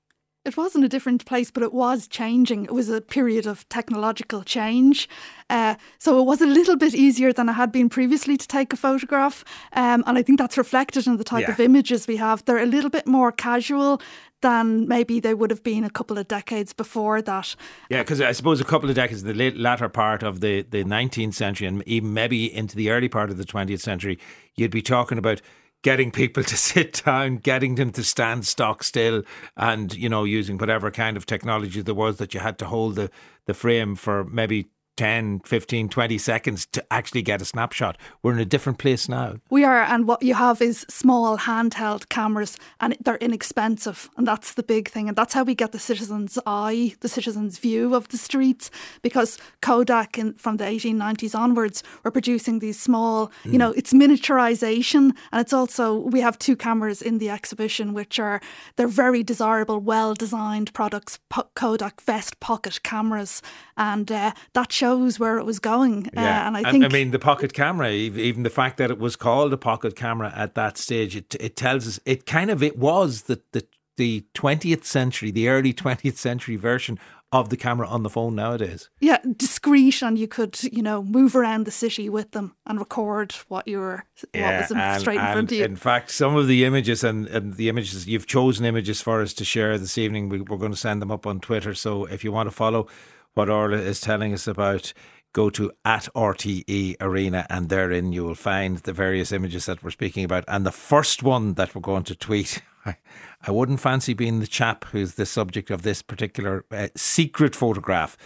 it 0.46 0.56
wasn't 0.56 0.86
a 0.86 0.88
different 0.88 1.26
place, 1.26 1.50
but 1.52 1.64
it 1.64 1.74
was 1.74 2.08
changing. 2.08 2.66
It 2.66 2.72
was 2.72 2.90
a 2.90 3.02
period 3.02 3.48
of 3.48 3.68
technological 3.70 4.44
change. 4.44 5.10
Uh, 5.50 5.76
so 5.98 6.20
it 6.20 6.24
was 6.24 6.42
a 6.42 6.46
little 6.46 6.76
bit 6.76 6.94
easier 6.94 7.34
than 7.34 7.50
it 7.50 7.54
had 7.54 7.72
been 7.72 7.90
previously 7.90 8.38
to 8.38 8.48
take 8.48 8.72
a 8.72 8.78
photograph. 8.78 9.44
Um, 9.74 10.04
and 10.06 10.18
I 10.18 10.22
think 10.22 10.40
that's 10.40 10.58
reflected 10.58 11.08
in 11.08 11.18
the 11.18 11.24
type 11.24 11.48
yeah. 11.48 11.52
of 11.52 11.60
images 11.60 12.08
we 12.08 12.18
have. 12.18 12.46
They're 12.46 12.60
a 12.60 12.66
little 12.66 12.90
bit 12.90 13.08
more 13.08 13.32
casual 13.32 14.02
than 14.42 14.88
maybe 14.88 15.20
they 15.20 15.34
would 15.34 15.50
have 15.50 15.64
been 15.64 15.84
a 15.84 15.90
couple 15.90 16.20
of 16.20 16.28
decades 16.28 16.72
before 16.74 17.22
that. 17.22 17.56
Yeah, 17.90 18.04
because 18.04 18.22
I 18.22 18.32
suppose 18.32 18.62
a 18.62 18.66
couple 18.66 18.90
of 18.90 18.96
decades, 18.96 19.24
the 19.24 19.34
late, 19.34 19.58
latter 19.58 19.90
part 19.90 20.22
of 20.22 20.42
the, 20.42 20.62
the 20.62 20.84
19th 20.84 21.34
century 21.34 21.68
and 21.68 21.82
even 21.88 22.14
maybe 22.14 22.54
into 22.54 22.76
the 22.76 22.92
early 22.92 23.10
part 23.10 23.32
of 23.32 23.38
the 23.38 23.46
20th 23.46 23.80
century, 23.80 24.20
you'd 24.56 24.72
be 24.72 24.84
talking 24.84 25.18
about 25.18 25.42
getting 25.86 26.10
people 26.10 26.44
to 26.44 26.58
sit 26.72 27.04
down, 27.06 27.38
getting 27.38 27.76
them 27.76 27.92
to 27.92 28.04
stand 28.04 28.48
stock 28.48 28.84
still, 28.84 29.22
and 29.56 29.94
you 29.94 30.10
know 30.10 30.24
using 30.24 30.58
whatever 30.58 30.90
kind 30.90 31.16
of 31.16 31.26
technology 31.26 31.82
there 31.82 31.94
was 31.94 32.18
that 32.18 32.34
you 32.34 32.40
had 32.40 32.58
to 32.58 32.66
hold 32.66 32.96
the 32.96 33.10
the 33.46 33.54
frame 33.54 33.96
for 33.96 34.24
maybe 34.26 34.68
10, 34.98 35.42
15, 35.42 35.90
20 35.90 36.18
seconds 36.18 36.66
to 36.68 36.84
actually 36.92 37.22
get 37.22 37.42
a 37.42 37.46
snapshot. 37.46 37.98
We're 38.24 38.34
in 38.34 38.40
a 38.40 38.46
different 38.46 38.80
place 38.80 39.10
now. 39.10 39.36
We 39.50 39.64
are, 39.64 39.82
and 39.82 40.08
what 40.08 40.24
you 40.24 40.34
have 40.36 40.62
is 40.62 40.86
small 40.90 41.38
handheld 41.38 42.10
cameras, 42.10 42.58
and 42.80 42.96
they're 43.04 43.18
inexpensive, 43.18 44.10
and 44.18 44.26
that's 44.26 44.54
the 44.54 44.64
big 44.64 44.90
thing. 44.90 45.08
And 45.10 45.18
that's 45.18 45.34
how 45.34 45.44
we 45.44 45.56
get 45.56 45.72
the 45.72 45.80
citizen's 45.80 46.40
eye, 46.46 46.96
the 47.02 47.10
citizen's 47.10 47.58
view 47.58 47.94
of 47.94 48.08
the 48.10 48.18
streets, 48.18 48.72
because 49.02 49.38
Kodak 49.62 50.18
in, 50.18 50.34
from 50.36 50.58
the 50.58 50.64
1890s 50.64 51.38
onwards 51.38 51.84
were 52.04 52.12
producing 52.12 52.60
these 52.60 52.80
small, 52.80 53.32
mm. 53.44 53.54
you 53.54 53.58
know, 53.58 53.72
it's 53.72 53.94
miniaturization, 53.94 55.12
and 55.32 55.42
it's 55.42 55.54
also, 55.54 55.98
we 56.00 56.22
have 56.22 56.40
two 56.40 56.56
cameras 56.56 57.02
in 57.02 57.18
the 57.18 57.30
exhibition, 57.30 57.94
which 57.94 58.20
are, 58.20 58.40
they're 58.78 58.88
very 58.88 59.24
desirable, 59.24 59.80
well 59.80 60.14
designed 60.14 60.74
products, 60.74 61.20
Kodak 61.56 62.02
vest 62.02 62.40
pocket 62.40 62.82
cameras, 62.84 63.42
and 63.76 64.10
uh, 64.12 64.32
that 64.54 64.72
shows 64.72 64.85
where 64.94 65.38
it 65.38 65.46
was 65.46 65.60
going. 65.60 66.08
Uh, 66.08 66.22
yeah. 66.22 66.44
Uh, 66.44 66.48
and 66.48 66.58
I 66.58 66.72
think. 66.72 66.86
I 66.86 66.88
mean, 66.90 67.12
the 67.12 67.20
pocket 67.20 67.54
camera, 67.54 67.92
even 67.92 68.44
the 68.44 68.50
fact 68.50 68.78
that 68.78 68.92
it 68.92 69.00
was 69.00 69.16
called 69.16 69.54
a 69.54 69.58
pocket 69.58 69.96
camera 69.96 70.32
at 70.36 70.56
that 70.56 70.78
stage, 70.78 71.16
it, 71.16 71.36
it 71.40 71.56
tells 71.56 71.88
us, 71.88 72.00
it 72.06 72.26
kind 72.26 72.52
of, 72.52 72.62
it 72.64 72.78
was 72.78 73.24
the, 73.24 73.42
the 73.52 73.66
the 73.98 74.26
20th 74.34 74.84
century, 74.84 75.32
the 75.32 75.48
early 75.48 75.74
20th 75.74 76.18
century 76.18 76.58
version 76.58 77.00
of 77.32 77.50
the 77.50 77.58
camera 77.58 77.88
on 77.88 78.04
the 78.04 78.10
phone 78.10 78.36
nowadays. 78.36 78.90
Yeah, 79.02 79.18
discreet, 79.36 80.02
and 80.02 80.18
you 80.18 80.28
could, 80.28 80.62
you 80.64 80.82
know, 80.82 81.04
move 81.04 81.36
around 81.36 81.66
the 81.66 81.72
city 81.72 82.08
with 82.08 82.32
them 82.32 82.56
and 82.66 82.80
record 82.80 83.34
what 83.50 83.68
you 83.68 83.80
were, 83.80 84.06
yeah, 84.34 84.52
what 84.52 84.70
was 84.70 84.72
and, 84.72 85.02
straight 85.02 85.20
in 85.20 85.26
front 85.26 85.52
of 85.52 85.58
you. 85.58 85.66
In 85.66 85.76
fact, 85.76 86.12
some 86.12 86.36
of 86.36 86.48
the 86.48 86.64
images 86.64 87.04
and, 87.04 87.28
and 87.28 87.56
the 87.56 87.68
images 87.68 88.08
you've 88.08 88.28
chosen 88.28 88.66
images 88.66 89.02
for 89.02 89.22
us 89.22 89.34
to 89.34 89.44
share 89.44 89.78
this 89.78 89.98
evening, 89.98 90.30
we, 90.30 90.42
we're 90.42 90.58
going 90.58 90.72
to 90.72 90.78
send 90.78 91.02
them 91.02 91.12
up 91.12 91.28
on 91.28 91.40
Twitter. 91.40 91.74
So 91.74 92.06
if 92.06 92.24
you 92.24 92.32
want 92.32 92.48
to 92.48 92.56
follow 92.56 92.88
what 93.36 93.50
Orla 93.50 93.78
is 93.78 94.02
telling 94.02 94.34
us 94.34 94.48
about 94.48 94.94
go 95.34 95.50
to 95.50 95.70
at 95.84 96.08
RTE 96.16 96.96
Arena 97.02 97.46
and 97.50 97.68
therein 97.68 98.14
you 98.14 98.24
will 98.24 98.36
find 98.36 98.78
the 98.80 98.94
various 98.94 99.34
images 99.34 99.66
that 99.66 99.84
we're 99.84 99.92
speaking 99.92 100.24
about. 100.24 100.46
And 100.48 100.66
the 100.66 100.72
first 100.72 101.22
one 101.22 101.56
that 101.56 101.76
we're 101.76 101.82
going 101.82 102.06
to 102.06 102.16
tweet, 102.16 102.62
I, 102.86 102.96
I 103.48 103.52
wouldn't 103.52 103.82
fancy 103.82 104.14
being 104.14 104.40
the 104.40 104.48
chap 104.48 104.86
who's 104.86 105.16
the 105.16 105.26
subject 105.26 105.70
of 105.70 105.82
this 105.82 106.02
particular 106.02 106.66
uh, 106.72 106.88
secret 106.96 107.56
photograph 107.56 108.18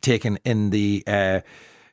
taken 0.00 0.38
in 0.44 0.70
the. 0.70 1.04
Uh, 1.06 1.40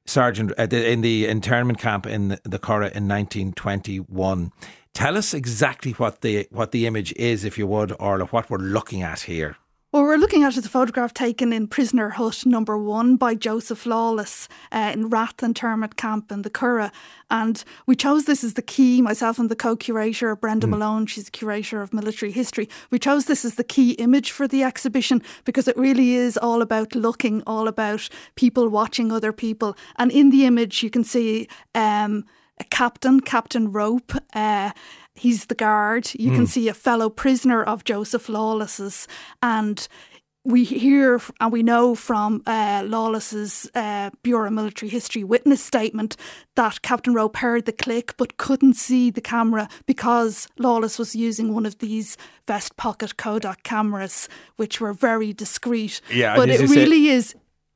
sergeant 0.05 0.51
uh, 0.58 0.63
in 0.71 1.01
the 1.01 1.27
internment 1.27 1.77
camp 1.77 2.08
in 2.08 2.29
the, 2.29 2.41
the 2.43 2.58
Curragh 2.58 2.95
in 2.95 3.08
1921. 3.08 4.51
Tell 4.91 5.15
us 5.15 5.36
exactly 5.36 5.91
what 5.91 6.21
the 6.21 6.47
what 6.49 6.71
the 6.71 6.88
image 6.88 7.13
is, 7.13 7.45
if 7.45 7.60
you 7.60 7.67
would, 7.67 7.95
Orla, 7.99 8.25
what 8.25 8.49
we're 8.49 8.58
looking 8.58 9.03
at 9.03 9.21
here. 9.21 9.58
Well, 9.91 10.04
we're 10.04 10.17
looking 10.17 10.43
at 10.43 10.56
is 10.56 10.63
a 10.63 10.69
photograph 10.69 11.15
taken 11.15 11.52
in 11.52 11.67
Prisoner 11.67 12.10
Hut 12.10 12.45
number 12.45 12.78
one 12.78 13.15
by 13.15 13.34
Joseph 13.34 13.88
Lawless 13.88 14.47
uh, 14.71 14.91
in 14.93 15.10
Rath 15.10 15.41
Internment 15.41 15.95
Camp 15.95 16.32
in 16.32 16.43
the 16.43 16.49
Curragh. 16.52 16.91
And 17.32 17.63
we 17.88 17.95
chose 17.95 18.25
this 18.25 18.43
as 18.43 18.54
the 18.54 18.62
key, 18.62 19.02
myself 19.02 19.39
and 19.39 19.49
the 19.49 19.56
co 19.56 19.75
curator, 19.75 20.36
Brenda 20.36 20.67
mm. 20.67 20.71
Malone, 20.71 21.08
she's 21.08 21.30
a 21.30 21.32
curator 21.32 21.82
of 21.82 21.91
military 21.91 22.32
history. 22.32 22.69
We 22.91 22.99
chose 22.99 23.25
this 23.25 23.43
as 23.43 23.56
the 23.56 23.63
key 23.63 23.93
image 23.93 24.30
for 24.30 24.47
the 24.47 24.62
exhibition 24.62 25.23
because 25.43 25.67
it 25.67 25.75
really 25.75 26.13
is 26.13 26.38
all 26.38 26.62
about 26.62 26.93
looking, 26.93 27.41
all 27.47 27.67
about 27.67 28.10
people 28.36 28.69
watching 28.69 29.12
other 29.12 29.34
people. 29.34 29.75
And 29.95 30.12
in 30.12 30.30
the 30.30 30.45
image, 30.45 30.84
you 30.84 30.91
can 30.91 31.04
see. 31.04 31.47
Um, 31.73 32.25
a 32.60 32.63
captain, 32.65 33.19
Captain 33.19 33.72
Rope, 33.72 34.13
uh, 34.34 34.72
he's 35.15 35.45
the 35.45 35.56
guard. 35.56 36.12
You 36.17 36.32
mm. 36.32 36.36
can 36.36 36.43
hmm. 36.45 36.50
see 36.50 36.67
a 36.67 36.74
fellow 36.74 37.10
prisoner 37.10 37.63
of 37.63 37.84
Joseph 37.84 38.30
Lawless's, 38.30 39.08
and 39.41 39.88
we 40.45 40.63
hear 40.63 41.22
and 41.39 41.52
we 41.52 41.63
know 41.63 41.95
from 41.95 42.41
uh, 42.45 42.84
Lawless's 42.86 43.69
uh, 43.76 44.10
Bureau 44.24 44.48
of 44.48 44.54
Military 44.54 44.89
History 44.89 45.24
witness 45.24 45.62
statement 45.63 46.15
that 46.56 46.82
Captain 46.82 47.13
Rope 47.13 47.38
heard 47.38 47.65
the 47.65 47.72
click 47.72 48.15
but 48.17 48.38
couldn't 48.38 48.76
see 48.76 49.12
the 49.12 49.22
camera 49.22 49.67
because 49.86 50.48
Lawless 50.58 50.98
was 50.98 51.15
using 51.15 51.54
one 51.54 51.65
of 51.65 51.80
these 51.80 52.17
vest 52.48 52.78
pocket 52.78 53.17
Kodak 53.17 53.63
cameras, 53.63 54.30
which 54.56 54.80
were 54.80 54.93
very 54.93 55.34
discreet. 55.34 56.02
Yeah, 56.12 56.36
but 56.36 56.50
it 56.50 56.62
really 56.69 57.08
say- 57.08 57.15
is. 57.15 57.36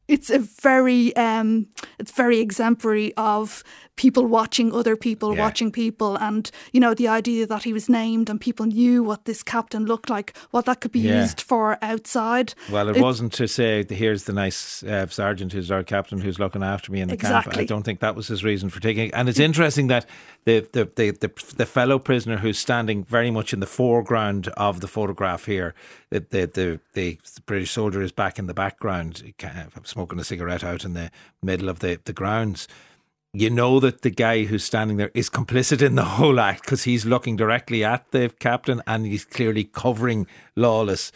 It's 0.09 0.29
a 0.29 0.39
very, 0.39 1.15
um, 1.15 1.67
it's 1.97 2.11
very 2.11 2.39
exemplary 2.39 3.13
of 3.15 3.63
people 3.95 4.25
watching 4.25 4.73
other 4.73 4.95
people, 4.95 5.35
yeah. 5.35 5.41
watching 5.41 5.71
people, 5.71 6.15
and 6.17 6.49
you 6.71 6.79
know 6.79 6.93
the 6.93 7.07
idea 7.07 7.45
that 7.45 7.63
he 7.63 7.73
was 7.73 7.89
named 7.89 8.29
and 8.29 8.39
people 8.39 8.65
knew 8.65 9.03
what 9.03 9.25
this 9.25 9.43
captain 9.43 9.85
looked 9.85 10.09
like, 10.09 10.35
what 10.51 10.65
that 10.65 10.81
could 10.81 10.91
be 10.91 11.01
yeah. 11.01 11.21
used 11.21 11.41
for 11.41 11.77
outside. 11.81 12.53
Well, 12.71 12.89
it, 12.89 12.97
it, 12.97 13.01
wasn't 13.01 13.33
to 13.33 13.47
say 13.47 13.85
here's 13.87 14.23
the 14.23 14.33
nice 14.33 14.83
uh, 14.83 15.07
sergeant 15.07 15.53
who's 15.53 15.71
our 15.71 15.83
captain 15.83 16.19
who's 16.19 16.39
looking 16.39 16.63
after 16.63 16.91
me 16.91 17.01
in 17.01 17.07
the 17.07 17.13
exactly. 17.13 17.51
camp. 17.51 17.61
I 17.61 17.65
don't 17.65 17.83
think 17.83 17.99
that 17.99 18.15
was 18.15 18.27
his 18.27 18.43
reason 18.43 18.69
for 18.69 18.79
taking 18.79 19.07
it. 19.07 19.11
And 19.13 19.29
it's 19.29 19.39
interesting 19.39 19.87
that 19.87 20.05
the 20.45 20.67
the, 20.71 20.89
the 20.95 21.11
the 21.11 21.53
the 21.57 21.65
fellow 21.65 21.99
prisoner 21.99 22.37
who's 22.37 22.57
standing 22.57 23.03
very 23.03 23.31
much 23.31 23.53
in 23.53 23.59
the 23.59 23.67
foreground 23.67 24.47
of 24.49 24.81
the 24.81 24.87
photograph 24.87 25.45
here, 25.45 25.75
the 26.09 26.19
the 26.21 26.45
the, 26.47 26.79
the 26.93 27.19
British 27.45 27.71
soldier 27.71 28.01
is 28.01 28.11
back 28.11 28.39
in 28.39 28.47
the 28.47 28.53
background, 28.53 29.33
smoking 29.83 30.19
a 30.19 30.23
cigarette 30.23 30.63
out 30.63 30.83
in 30.83 30.93
the 30.93 31.11
middle 31.41 31.69
of 31.69 31.79
the 31.79 31.99
the 32.05 32.13
grounds 32.13 32.67
you 33.33 33.49
know 33.49 33.79
that 33.79 34.03
the 34.03 34.11
guy 34.11 34.43
who's 34.43 34.63
standing 34.63 34.97
there 34.97 35.11
is 35.13 35.29
complicit 35.29 35.81
in 35.81 35.95
the 35.95 36.03
whole 36.17 36.39
act 36.39 36.61
because 36.61 36.83
he's 36.83 37.05
looking 37.05 37.35
directly 37.35 37.83
at 37.83 38.09
the 38.11 38.29
captain 38.39 38.81
and 38.87 39.05
he's 39.05 39.25
clearly 39.25 39.63
covering 39.63 40.27
Lawless. 40.55 41.11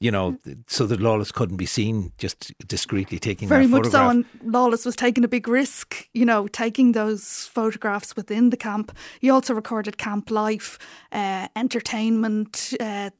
You 0.00 0.12
know, 0.12 0.38
so 0.68 0.86
that 0.86 1.00
Lawless 1.00 1.32
couldn't 1.32 1.56
be 1.56 1.66
seen 1.66 2.12
just 2.18 2.56
discreetly 2.68 3.18
taking 3.18 3.48
very 3.48 3.66
much 3.66 3.86
so. 3.86 4.08
And 4.08 4.24
Lawless 4.44 4.86
was 4.86 4.94
taking 4.94 5.24
a 5.24 5.28
big 5.28 5.48
risk, 5.48 6.08
you 6.14 6.24
know, 6.24 6.46
taking 6.46 6.92
those 6.92 7.46
photographs 7.46 8.14
within 8.14 8.50
the 8.50 8.56
camp. 8.56 8.96
He 9.20 9.28
also 9.28 9.54
recorded 9.54 9.98
camp 9.98 10.30
life, 10.30 10.78
uh, 11.10 11.48
entertainment, 11.56 12.74
uh, 12.78 13.10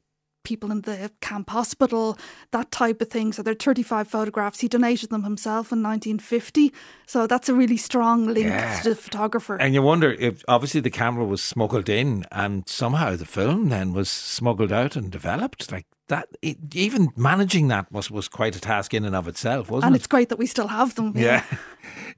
people 0.49 0.71
in 0.71 0.81
the 0.81 1.11
camp 1.21 1.51
hospital, 1.51 2.17
that 2.51 2.71
type 2.71 3.01
of 3.01 3.09
thing. 3.09 3.31
So 3.31 3.43
there 3.43 3.51
are 3.51 3.55
35 3.55 4.07
photographs. 4.07 4.59
He 4.59 4.67
donated 4.67 5.11
them 5.11 5.23
himself 5.23 5.71
in 5.71 5.83
1950. 5.83 6.73
So 7.05 7.27
that's 7.27 7.49
a 7.49 7.53
really 7.53 7.77
strong 7.77 8.25
link 8.25 8.47
yeah. 8.47 8.79
to 8.81 8.89
the 8.89 8.95
photographer. 8.95 9.55
And 9.57 9.75
you 9.75 9.83
wonder 9.83 10.11
if 10.11 10.43
obviously 10.47 10.81
the 10.81 10.89
camera 10.89 11.23
was 11.23 11.43
smuggled 11.43 11.87
in 11.87 12.25
and 12.31 12.67
somehow 12.67 13.15
the 13.15 13.25
film 13.25 13.69
then 13.69 13.93
was 13.93 14.09
smuggled 14.09 14.71
out 14.71 14.95
and 14.95 15.11
developed. 15.11 15.71
Like 15.71 15.85
that, 16.07 16.27
it, 16.41 16.57
even 16.73 17.09
managing 17.15 17.67
that 17.67 17.91
was, 17.91 18.09
was 18.09 18.27
quite 18.27 18.55
a 18.55 18.59
task 18.59 18.95
in 18.95 19.05
and 19.05 19.15
of 19.15 19.27
itself, 19.27 19.69
wasn't 19.69 19.85
and 19.85 19.93
it? 19.93 19.95
And 19.95 19.95
it's 19.97 20.07
great 20.07 20.29
that 20.29 20.39
we 20.39 20.47
still 20.47 20.67
have 20.67 20.95
them. 20.95 21.13
Yeah. 21.15 21.43
Yeah. 21.51 21.57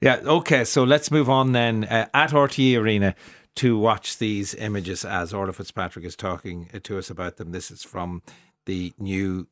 yeah. 0.00 0.28
Okay. 0.38 0.64
So 0.64 0.84
let's 0.84 1.10
move 1.10 1.28
on 1.28 1.52
then. 1.52 1.84
Uh, 1.84 2.08
at 2.14 2.30
RTE 2.30 2.78
Arena, 2.78 3.14
to 3.56 3.78
watch 3.78 4.18
these 4.18 4.54
images 4.54 5.04
as 5.04 5.32
Orla 5.32 5.52
Fitzpatrick 5.52 6.04
is 6.04 6.16
talking 6.16 6.68
to 6.82 6.98
us 6.98 7.10
about 7.10 7.36
them. 7.36 7.52
This 7.52 7.70
is 7.70 7.82
from 7.82 8.22
the 8.66 8.92
new 8.98 9.46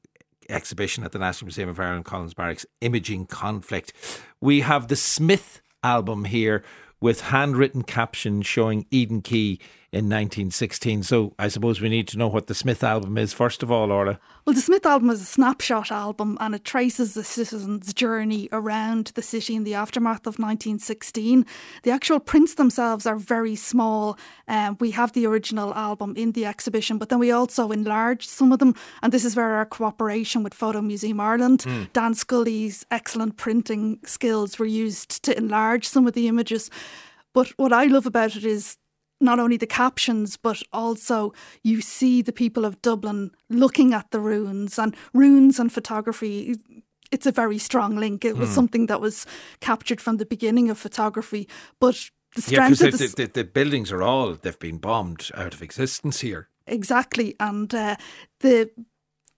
exhibition 0.49 1.05
at 1.05 1.13
the 1.13 1.19
National 1.19 1.47
Museum 1.47 1.69
of 1.69 1.79
Ireland, 1.79 2.05
Collins 2.05 2.35
Barracks, 2.35 2.67
Imaging 2.81 3.27
Conflict. 3.27 3.93
We 4.41 4.61
have 4.61 4.89
the 4.89 4.97
Smith 4.97 5.61
album 5.83 6.25
here 6.25 6.65
with 7.01 7.23
handwritten 7.23 7.83
captions 7.83 8.47
showing 8.47 8.87
Eden 8.91 9.23
Quay 9.23 9.59
in 9.93 10.05
1916. 10.05 11.03
So 11.03 11.35
I 11.37 11.49
suppose 11.49 11.81
we 11.81 11.89
need 11.89 12.07
to 12.09 12.19
know 12.19 12.29
what 12.29 12.47
the 12.47 12.55
Smith 12.55 12.85
album 12.85 13.19
is, 13.19 13.33
first 13.33 13.63
of 13.65 13.73
all, 13.73 13.91
Orla. 13.91 14.21
Well, 14.47 14.55
the 14.55 14.61
Smith 14.61 14.87
album 14.87 15.11
is 15.11 15.21
a 15.21 15.25
snapshot 15.25 15.91
album 15.91 16.39
and 16.41 16.55
it 16.55 16.65
traces 16.65 17.15
the 17.15 17.25
citizens' 17.25 17.93
journey 17.93 18.49
around 18.53 19.07
the 19.17 19.23
city 19.23 19.57
in 19.57 19.65
the 19.65 19.75
aftermath 19.75 20.29
of 20.29 20.39
1916. 20.39 21.45
The 21.83 21.91
actual 21.91 22.21
prints 22.21 22.55
themselves 22.55 23.05
are 23.05 23.17
very 23.17 23.57
small. 23.57 24.17
Um, 24.47 24.77
we 24.79 24.93
have 24.93 25.13
the 25.13 25.27
original 25.27 25.75
album 25.75 26.15
in 26.17 26.33
the 26.33 26.47
exhibition, 26.47 26.99
but 26.99 27.09
then 27.09 27.19
we 27.19 27.33
also 27.33 27.73
enlarged 27.73 28.31
some 28.31 28.53
of 28.53 28.61
them. 28.61 28.77
And 29.03 29.13
this 29.13 29.25
is 29.25 29.35
where 29.35 29.55
our 29.55 29.67
cooperation 29.67 30.45
with 30.45 30.55
Photo 30.55 30.81
Museum 30.81 31.19
Ireland, 31.19 31.65
mm. 31.67 31.93
Dan 31.93 32.15
Scully's 32.15 32.87
excellent 32.93 33.37
printing 33.37 33.99
skills 34.05 34.57
were 34.57 34.67
used 34.67 35.25
to 35.25 35.37
enlarge 35.37 35.89
some 35.89 36.07
of 36.07 36.13
the 36.13 36.29
images. 36.29 36.71
But 37.33 37.49
what 37.57 37.73
I 37.73 37.85
love 37.85 38.07
about 38.07 38.37
it 38.37 38.45
is 38.45 38.77
not 39.21 39.39
only 39.39 39.57
the 39.57 39.67
captions, 39.67 40.37
but 40.37 40.63
also 40.73 41.33
you 41.63 41.81
see 41.81 42.23
the 42.23 42.33
people 42.33 42.65
of 42.65 42.81
Dublin 42.83 43.31
looking 43.49 43.93
at 43.93 44.11
the 44.11 44.21
runes 44.21 44.79
and 44.79 44.97
runes 45.13 45.59
and 45.59 45.73
photography. 45.73 46.57
It's 47.11 47.27
a 47.27 47.33
very 47.33 47.59
strong 47.59 47.97
link. 47.97 48.25
It 48.25 48.37
was 48.37 48.51
mm. 48.51 48.55
something 48.55 48.87
that 48.87 49.01
was 49.01 49.27
captured 49.61 50.01
from 50.01 50.17
the 50.17 50.27
beginning 50.27 50.71
of 50.71 50.79
photography, 50.79 51.49
but 51.81 52.11
the 52.35 52.43
strength 52.43 52.81
yeah, 52.81 52.89
of 52.89 52.99
the, 52.99 53.07
the, 53.07 53.15
the, 53.17 53.33
the, 53.33 53.45
buildings 53.45 53.91
are 53.91 54.03
all 54.03 54.35
they've 54.35 54.59
been 54.59 54.79
bombed 54.79 55.31
out 55.35 55.53
of 55.53 55.63
existence 55.63 56.21
here. 56.21 56.49
Exactly, 56.67 57.35
and 57.41 57.75
uh, 57.75 57.97
the 58.41 58.71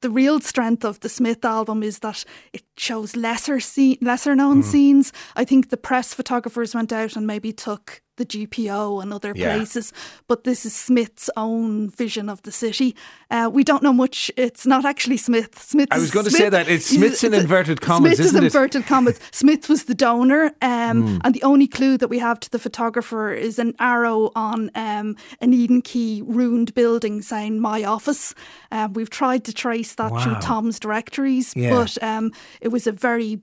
the 0.03 0.11
real 0.11 0.41
strength 0.41 0.85
of 0.85 1.01
the 1.01 1.09
Smith 1.09 1.45
album 1.45 1.83
is 1.83 2.01
that 2.01 2.25
it 2.53 2.65
shows 2.77 3.17
lesser 3.17 3.61
scene, 3.61 3.97
lesser 4.03 4.35
known 4.35 4.63
mm. 4.63 4.65
scenes. 4.65 5.13
I 5.37 5.45
think 5.45 5.71
the 5.71 5.77
press 5.77 6.13
photographers 6.13 6.75
went 6.75 6.93
out 6.93 7.17
and 7.17 7.27
maybe 7.27 7.53
took 7.53 8.02
the 8.23 8.47
GPO 8.47 9.03
and 9.03 9.13
other 9.13 9.33
yeah. 9.35 9.55
places, 9.57 9.93
but 10.29 10.45
this 10.45 10.65
is 10.65 10.75
Smith's 10.75 11.29
own 11.37 11.91
vision 11.91 12.29
of 12.29 12.43
the 12.43 12.53
city. 12.53 12.95
Uh, 13.31 13.51
we 13.53 13.65
don't 13.65 13.83
know 13.83 13.93
much. 13.93 14.31
It's 14.37 14.67
not 14.67 14.85
actually 14.85 15.17
Smith. 15.17 15.59
Smith. 15.59 15.89
I 15.91 15.99
was 15.99 16.11
going 16.11 16.25
Smith, 16.25 16.35
to 16.35 16.39
say 16.39 16.49
that 16.49 16.69
it's 16.69 16.87
Smith's 16.87 17.25
in 17.25 17.35
inverted 17.35 17.81
commas. 17.81 18.17
Smith 18.17 18.27
is 18.27 18.35
inverted 18.35 18.87
commas. 18.87 19.19
Smith 19.33 19.69
was 19.69 19.85
the 19.85 19.95
donor, 19.95 20.47
um, 20.63 21.03
mm. 21.03 21.21
and 21.25 21.35
the 21.35 21.43
only 21.43 21.67
clue 21.67 21.99
that 21.99 22.09
we 22.09 22.19
have 22.19 22.39
to 22.41 22.51
the 22.51 22.59
photographer 22.59 23.33
is 23.33 23.59
an 23.59 23.75
arrow 23.79 24.31
on 24.37 24.71
um, 24.75 25.17
an 25.41 25.53
Eden 25.53 25.83
Quay 25.83 26.23
ruined 26.23 26.75
building 26.75 27.23
saying 27.23 27.61
"My 27.61 27.85
office." 27.85 28.35
Um, 28.71 28.93
we've 28.93 29.11
tried 29.11 29.45
to 29.45 29.53
trace 29.53 29.95
that 29.97 30.13
wow. 30.13 30.23
through 30.23 30.37
Thom's 30.37 30.79
directories, 30.79 31.53
yeah. 31.57 31.71
but 31.71 32.03
um, 32.03 32.33
it 32.61 32.69
was 32.69 32.87
a 32.87 32.93
very 32.93 33.41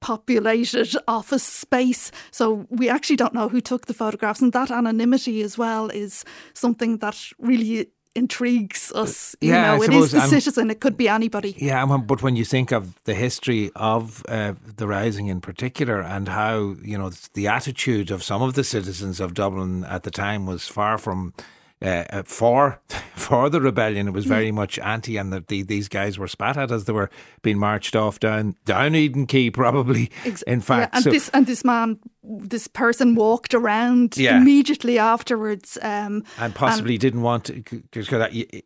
populated 0.00 0.94
office 1.06 1.42
space. 1.42 2.10
So 2.30 2.66
we 2.70 2.88
actually 2.88 3.16
don't 3.16 3.34
know 3.34 3.48
who 3.48 3.60
took 3.60 3.86
the 3.86 3.94
photographs. 3.94 4.40
And 4.40 4.52
that 4.52 4.70
anonymity 4.70 5.42
as 5.42 5.58
well 5.58 5.88
is 5.90 6.24
something 6.54 6.98
that 6.98 7.16
really 7.38 7.88
intrigues 8.14 8.92
us. 8.92 9.36
You 9.40 9.52
yeah, 9.52 9.76
know, 9.76 9.82
it 9.82 9.92
is 9.92 10.10
the 10.10 10.20
citizen, 10.26 10.70
it 10.70 10.80
could 10.80 10.96
be 10.96 11.08
anybody. 11.08 11.54
Yeah, 11.58 11.86
but 11.98 12.22
when 12.22 12.36
you 12.36 12.44
think 12.44 12.72
of 12.72 13.00
the 13.04 13.14
history 13.14 13.70
of 13.76 14.24
uh, 14.28 14.54
the 14.76 14.86
Rising 14.86 15.28
in 15.28 15.40
particular 15.40 16.00
and 16.00 16.28
how, 16.28 16.76
you 16.82 16.98
know, 16.98 17.10
the 17.34 17.46
attitude 17.46 18.10
of 18.10 18.22
some 18.22 18.42
of 18.42 18.54
the 18.54 18.64
citizens 18.64 19.20
of 19.20 19.34
Dublin 19.34 19.84
at 19.84 20.02
the 20.02 20.10
time 20.10 20.46
was 20.46 20.66
far 20.66 20.98
from 20.98 21.32
uh, 21.82 22.04
uh 22.10 22.22
for 22.24 22.80
for 23.16 23.50
the 23.50 23.60
rebellion. 23.60 24.08
It 24.08 24.12
was 24.12 24.24
very 24.24 24.50
much 24.50 24.78
anti, 24.78 25.16
and 25.16 25.32
the, 25.32 25.40
the, 25.40 25.62
these 25.62 25.88
guys 25.88 26.18
were 26.18 26.28
spat 26.28 26.56
at 26.56 26.70
as 26.70 26.84
they 26.84 26.92
were 26.92 27.10
being 27.42 27.58
marched 27.58 27.94
off 27.94 28.20
down 28.20 28.56
down 28.64 28.94
Eden 28.94 29.26
Quay, 29.26 29.50
probably. 29.50 30.10
In 30.46 30.60
fact, 30.60 30.92
yeah, 30.92 30.96
and 30.96 31.04
so, 31.04 31.10
this 31.10 31.28
and 31.30 31.46
this 31.46 31.64
man, 31.64 31.98
this 32.22 32.66
person 32.66 33.14
walked 33.14 33.54
around 33.54 34.16
yeah. 34.16 34.40
immediately 34.40 34.98
afterwards, 34.98 35.78
um, 35.82 36.24
and 36.38 36.54
possibly 36.54 36.94
and, 36.94 37.00
didn't 37.00 37.22
want. 37.22 37.44
To, 37.46 37.82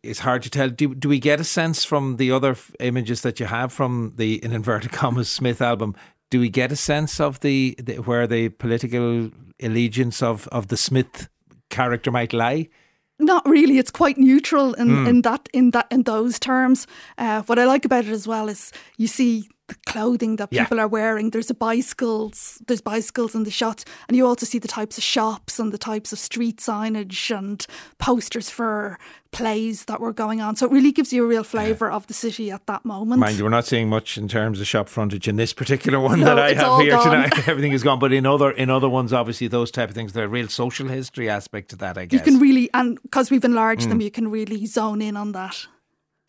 it's 0.03 0.19
hard 0.19 0.43
to 0.43 0.49
tell. 0.49 0.69
Do 0.69 0.95
do 0.95 1.09
we 1.09 1.19
get 1.19 1.39
a 1.39 1.43
sense 1.43 1.83
from 1.83 2.17
the 2.17 2.31
other 2.31 2.55
images 2.79 3.21
that 3.21 3.39
you 3.39 3.47
have 3.47 3.73
from 3.73 4.13
the 4.15 4.43
in 4.43 4.51
inverted 4.51 4.91
commas 4.93 5.29
Smith 5.29 5.61
album? 5.61 5.95
Do 6.29 6.39
we 6.39 6.49
get 6.49 6.71
a 6.71 6.75
sense 6.75 7.19
of 7.19 7.41
the, 7.41 7.75
the 7.77 7.97
where 7.97 8.25
the 8.25 8.49
political 8.49 9.29
allegiance 9.61 10.23
of, 10.23 10.47
of 10.47 10.67
the 10.69 10.77
Smith 10.77 11.29
character 11.69 12.09
might 12.09 12.33
lie? 12.33 12.69
Not 13.19 13.47
really. 13.47 13.77
It's 13.77 13.91
quite 13.91 14.17
neutral 14.17 14.73
in, 14.73 14.87
mm. 14.87 15.07
in 15.07 15.21
that 15.21 15.47
in 15.53 15.71
that 15.71 15.87
in 15.91 16.03
those 16.03 16.39
terms. 16.39 16.87
Uh, 17.17 17.43
what 17.43 17.59
I 17.59 17.65
like 17.65 17.85
about 17.85 18.05
it 18.05 18.11
as 18.11 18.27
well 18.27 18.49
is 18.49 18.71
you 18.97 19.07
see 19.07 19.49
the 19.67 19.75
clothing 19.85 20.35
that 20.37 20.49
people 20.49 20.77
yeah. 20.77 20.83
are 20.83 20.87
wearing. 20.87 21.29
There's 21.29 21.49
a 21.49 21.53
bicycles, 21.53 22.61
there's 22.67 22.81
bicycles 22.81 23.33
in 23.33 23.43
the 23.43 23.51
shot, 23.51 23.83
and 24.07 24.17
you 24.17 24.27
also 24.27 24.45
see 24.45 24.59
the 24.59 24.67
types 24.67 24.97
of 24.97 25.03
shops 25.03 25.59
and 25.59 25.71
the 25.71 25.77
types 25.77 26.11
of 26.11 26.19
street 26.19 26.57
signage 26.57 27.35
and 27.35 27.65
posters 27.97 28.49
for 28.49 28.99
plays 29.31 29.85
that 29.85 29.99
were 29.99 30.13
going 30.13 30.41
on. 30.41 30.55
So 30.55 30.65
it 30.65 30.71
really 30.71 30.91
gives 30.91 31.11
you 31.13 31.23
a 31.23 31.27
real 31.27 31.43
flavour 31.43 31.89
of 31.89 32.07
the 32.07 32.13
city 32.13 32.51
at 32.51 32.67
that 32.67 32.85
moment. 32.85 33.19
Mind 33.19 33.37
you, 33.37 33.43
we're 33.45 33.49
not 33.49 33.65
seeing 33.65 33.89
much 33.89 34.17
in 34.17 34.27
terms 34.27 34.59
of 34.59 34.67
shop 34.67 34.89
frontage 34.89 35.27
in 35.27 35.37
this 35.37 35.53
particular 35.53 35.99
one 35.99 36.19
no, 36.19 36.25
that 36.27 36.39
I 36.39 36.53
have 36.53 36.81
here 36.81 36.91
gone. 36.91 37.05
tonight. 37.05 37.47
Everything 37.47 37.71
is 37.71 37.83
gone, 37.83 37.99
but 37.99 38.11
in 38.11 38.25
other 38.25 38.51
in 38.51 38.69
other 38.69 38.89
ones, 38.89 39.13
obviously 39.13 39.47
those 39.47 39.71
type 39.71 39.89
of 39.89 39.95
things, 39.95 40.15
a 40.15 40.27
real 40.27 40.49
social 40.49 40.87
history 40.87 41.29
aspect 41.29 41.69
to 41.69 41.75
that. 41.77 41.97
I 41.97 42.05
guess 42.05 42.19
you 42.19 42.23
can 42.23 42.39
really, 42.39 42.69
and 42.73 43.01
because 43.01 43.31
we've 43.31 43.45
enlarged 43.45 43.87
mm. 43.87 43.89
them, 43.89 44.01
you 44.01 44.11
can 44.11 44.29
really 44.29 44.65
zone 44.65 45.01
in 45.01 45.17
on 45.17 45.31
that. 45.31 45.67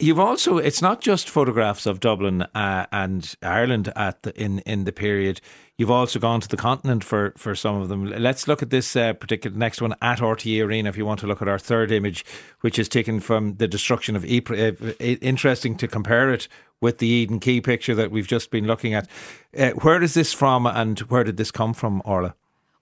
You've 0.01 0.19
also 0.19 0.59
it's 0.59 0.83
not 0.83 1.01
just 1.01 1.31
photographs 1.31 1.87
of 1.87 2.01
Dublin 2.01 2.43
uh, 2.43 2.87
and 2.91 3.33
Ireland 3.43 3.93
at 3.95 4.25
the, 4.25 4.35
in 4.41 4.59
in 4.61 4.85
the 4.85 4.93
period. 4.93 5.41
You've 5.79 5.91
also 5.91 6.19
gone 6.19 6.41
to 6.41 6.49
the 6.49 6.57
continent 6.57 7.05
for, 7.05 7.33
for 7.37 7.55
some 7.57 7.81
of 7.81 7.89
them. 7.89 8.07
Let's 8.07 8.47
look 8.47 8.63
at 8.63 8.71
this 8.71 8.95
uh, 8.95 9.13
particular 9.13 9.57
next 9.57 9.81
one 9.81 9.95
at 10.03 10.19
RTE 10.19 10.65
Arena. 10.65 10.89
If 10.89 10.97
you 10.97 11.07
want 11.07 11.21
to 11.21 11.27
look 11.27 11.43
at 11.43 11.49
our 11.49 11.59
third 11.59 11.93
image, 11.93 12.25
which 12.61 12.79
is 12.79 12.89
taken 12.89 13.19
from 13.21 13.57
the 13.57 13.69
destruction 13.69 14.15
of 14.17 14.25
Ypres. 14.25 14.81
Uh, 14.81 14.95
interesting 15.05 15.77
to 15.77 15.89
compare 15.89 16.33
it 16.33 16.49
with 16.81 16.99
the 16.99 17.09
Eden 17.09 17.41
Quay 17.41 17.61
picture 17.61 17.95
that 17.95 18.11
we've 18.11 18.27
just 18.27 18.51
been 18.51 18.67
looking 18.67 18.95
at. 18.95 19.09
Uh, 19.57 19.71
where 19.71 20.03
is 20.03 20.15
this 20.15 20.33
from, 20.33 20.67
and 20.67 20.99
where 21.01 21.25
did 21.25 21.37
this 21.37 21.51
come 21.51 21.73
from, 21.73 22.03
Orla? 22.05 22.35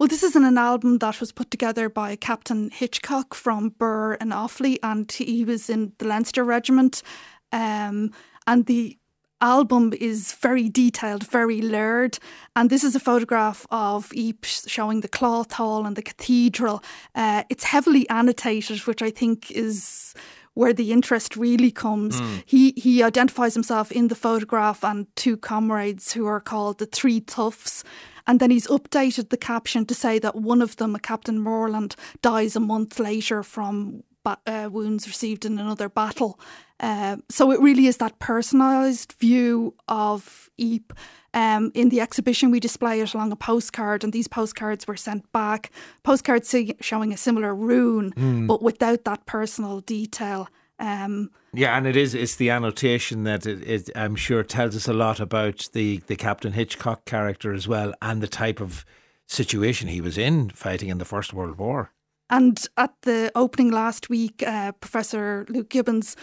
Well, 0.03 0.09
this 0.09 0.25
is 0.25 0.35
an 0.35 0.59
album 0.59 0.99
that 0.99 1.21
was 1.21 1.31
put 1.31 1.53
together 1.53 1.88
by 1.88 2.17
Captain 2.17 2.71
Hitchcock 2.71 3.35
from 3.35 3.69
Birr 3.69 4.15
and 4.15 4.33
Offaly, 4.33 4.81
and 4.83 5.12
he 5.12 5.45
was 5.45 5.71
in 5.71 5.93
the 5.99 6.09
Leinster 6.09 6.43
Regiment. 6.43 7.05
Um, 7.53 8.11
and 8.45 8.67
the 8.67 8.99
album 9.41 9.93
is 10.01 10.33
very 10.33 10.69
detailed, 10.69 11.29
very 11.29 11.61
layered. 11.61 12.19
And 12.57 12.69
this 12.69 12.83
is 12.83 12.97
a 12.97 12.99
photograph 12.99 13.65
of 13.71 14.11
Ypres 14.12 14.65
showing 14.67 15.03
the 15.03 15.09
cloth 15.09 15.53
hall 15.53 15.87
and 15.87 15.95
the 15.95 16.03
cathedral. 16.03 16.83
Uh, 17.15 17.45
it's 17.49 17.62
heavily 17.62 18.09
annotated, 18.09 18.81
which 18.88 19.03
I 19.03 19.11
think 19.11 19.53
is 19.53 20.15
where 20.55 20.73
the 20.73 20.93
interest 20.93 21.37
really 21.37 21.71
comes. 21.71 22.21
Mm. 22.21 22.43
He 22.47 22.73
he 22.77 23.03
identifies 23.03 23.55
himself 23.55 23.91
in 23.93 24.09
the 24.09 24.15
photograph 24.15 24.85
and 24.85 25.07
two 25.17 25.37
comrades 25.37 26.12
who 26.12 26.27
are 26.27 26.41
called 26.41 26.79
the 26.79 26.87
Three 26.87 27.21
Toughs. 27.21 27.85
And 28.27 28.38
then 28.38 28.51
he's 28.51 28.69
updated 28.69 29.31
the 29.31 29.37
caption 29.37 29.85
to 29.87 29.95
say 29.95 30.21
that 30.21 30.37
one 30.37 30.62
of 30.62 30.77
them, 30.77 30.95
a 30.95 31.01
Captain 31.01 31.41
Morland, 31.41 31.97
dies 32.23 32.55
a 32.55 32.61
month 32.61 33.01
later 33.01 33.43
from 33.43 34.05
uh, 34.25 34.69
wounds 34.71 35.07
received 35.07 35.45
in 35.45 35.59
another 35.59 35.89
battle. 35.89 36.39
Uh, 36.81 37.19
so 37.29 37.53
it 37.53 37.61
really 37.61 37.87
is 37.87 37.99
that 37.99 38.19
personalised 38.19 39.13
view 39.19 39.75
of 39.89 40.51
Ypres. 40.59 40.97
Um, 41.35 41.73
in 41.75 41.89
the 41.89 42.01
exhibition, 42.01 42.51
we 42.51 42.61
display 42.61 43.01
it 43.01 43.15
along 43.15 43.33
a 43.33 43.37
postcard, 43.37 44.05
and 44.05 44.13
these 44.13 44.29
postcards 44.29 44.87
were 44.87 44.97
sent 44.97 45.31
back. 45.33 45.71
Postcards 46.03 46.55
showing 46.81 47.13
a 47.13 47.17
similar 47.17 47.55
rune, 47.55 48.13
mm. 48.13 48.47
but 48.47 48.63
without 48.63 49.05
that 49.05 49.25
personal 49.25 49.81
detail. 49.81 50.49
Um, 50.79 51.31
yeah, 51.55 51.77
and 51.77 51.87
it 51.87 51.97
is 51.97 52.15
it's 52.15 52.37
the 52.37 52.51
annotation 52.51 53.25
that 53.25 53.47
it, 53.47 53.63
it, 53.63 53.91
I'm 53.95 54.17
sure 54.17 54.43
tells 54.43 54.77
us 54.77 54.89
a 54.89 54.93
lot 54.93 55.21
about 55.21 55.69
the 55.73 56.03
the 56.07 56.17
Captain 56.17 56.53
Hitchcock 56.53 57.05
character 57.07 57.55
as 57.55 57.67
well, 57.67 57.95
and 58.03 58.23
the 58.23 58.29
type 58.29 58.61
of 58.61 58.85
situation 59.27 59.89
he 59.89 60.01
was 60.01 60.19
in 60.19 60.51
fighting 60.51 60.89
in 60.89 60.99
the 60.99 61.05
First 61.05 61.33
World 61.33 61.57
War. 61.57 61.93
And 62.33 62.66
at 62.79 62.95
the 63.03 63.31
opening 63.35 63.71
last 63.71 64.09
week, 64.09 64.42
uh, 64.42 64.73
Professor 64.73 65.45
Luke 65.51 65.68
Gibbons 65.68 66.16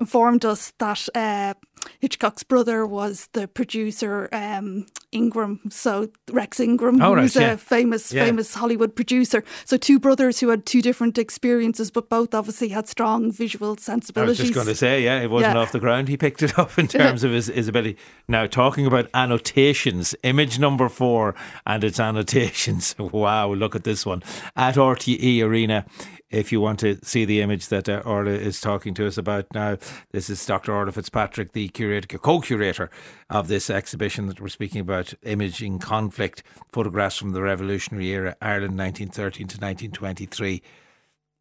informed 0.00 0.44
us 0.44 0.72
that 0.78 1.08
uh, 1.14 1.54
Hitchcock's 2.00 2.42
brother 2.42 2.86
was 2.86 3.28
the 3.32 3.46
producer 3.46 4.28
um, 4.32 4.86
Ingram, 5.12 5.60
so 5.70 6.08
Rex 6.30 6.60
Ingram, 6.60 7.00
oh, 7.02 7.14
who's 7.14 7.36
right, 7.36 7.42
yeah. 7.42 7.52
a 7.52 7.56
famous, 7.56 8.12
yeah. 8.12 8.24
famous 8.24 8.54
Hollywood 8.54 8.94
producer. 8.94 9.44
So 9.64 9.76
two 9.76 9.98
brothers 9.98 10.40
who 10.40 10.48
had 10.48 10.66
two 10.66 10.82
different 10.82 11.18
experiences, 11.18 11.90
but 11.90 12.08
both 12.08 12.34
obviously 12.34 12.68
had 12.68 12.88
strong 12.88 13.30
visual 13.30 13.76
sensibilities. 13.76 14.40
I 14.40 14.42
was 14.42 14.48
just 14.48 14.54
going 14.54 14.66
to 14.66 14.74
say, 14.74 15.02
yeah, 15.04 15.20
it 15.20 15.30
wasn't 15.30 15.54
yeah. 15.54 15.60
off 15.60 15.72
the 15.72 15.80
ground. 15.80 16.08
He 16.08 16.16
picked 16.16 16.42
it 16.42 16.58
up 16.58 16.78
in 16.78 16.88
terms 16.88 17.24
of 17.24 17.32
his, 17.32 17.46
his 17.46 17.68
ability. 17.68 17.96
Now, 18.28 18.46
talking 18.46 18.86
about 18.86 19.08
annotations, 19.14 20.14
image 20.22 20.58
number 20.58 20.88
four 20.88 21.34
and 21.66 21.84
its 21.84 22.00
annotations. 22.00 22.94
Wow, 23.10 23.52
look 23.52 23.74
at 23.74 23.82
this 23.82 24.06
one 24.06 24.22
at 24.56 24.76
RTE 24.76 25.42
Arena 25.42 25.84
if 26.30 26.52
you 26.52 26.60
want 26.60 26.78
to 26.80 26.98
see 27.04 27.24
the 27.24 27.40
image 27.40 27.68
that 27.68 27.88
uh, 27.88 28.02
Orla 28.04 28.30
is 28.30 28.60
talking 28.60 28.94
to 28.94 29.06
us 29.06 29.18
about 29.18 29.46
now, 29.52 29.76
this 30.12 30.30
is 30.30 30.44
Dr. 30.44 30.72
Orla 30.72 30.92
Fitzpatrick, 30.92 31.52
the 31.52 31.68
curator, 31.68 32.18
co-curator 32.18 32.90
of 33.28 33.48
this 33.48 33.68
exhibition 33.68 34.26
that 34.28 34.40
we're 34.40 34.48
speaking 34.48 34.80
about, 34.80 35.12
Imaging 35.22 35.80
Conflict, 35.80 36.42
photographs 36.70 37.16
from 37.16 37.32
the 37.32 37.42
Revolutionary 37.42 38.08
Era, 38.10 38.36
Ireland 38.40 38.78
1913 38.78 39.48
to 39.48 39.58
1923. 39.58 40.62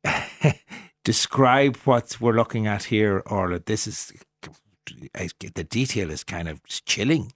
Describe 1.04 1.78
what 1.78 2.18
we're 2.20 2.34
looking 2.34 2.68
at 2.68 2.86
here, 2.86 3.22
Orla. 3.28 3.60
This 3.60 3.88
is, 3.88 4.12
the 4.42 5.68
detail 5.70 6.10
is 6.10 6.24
kind 6.24 6.48
of 6.48 6.64
chilling. 6.66 7.32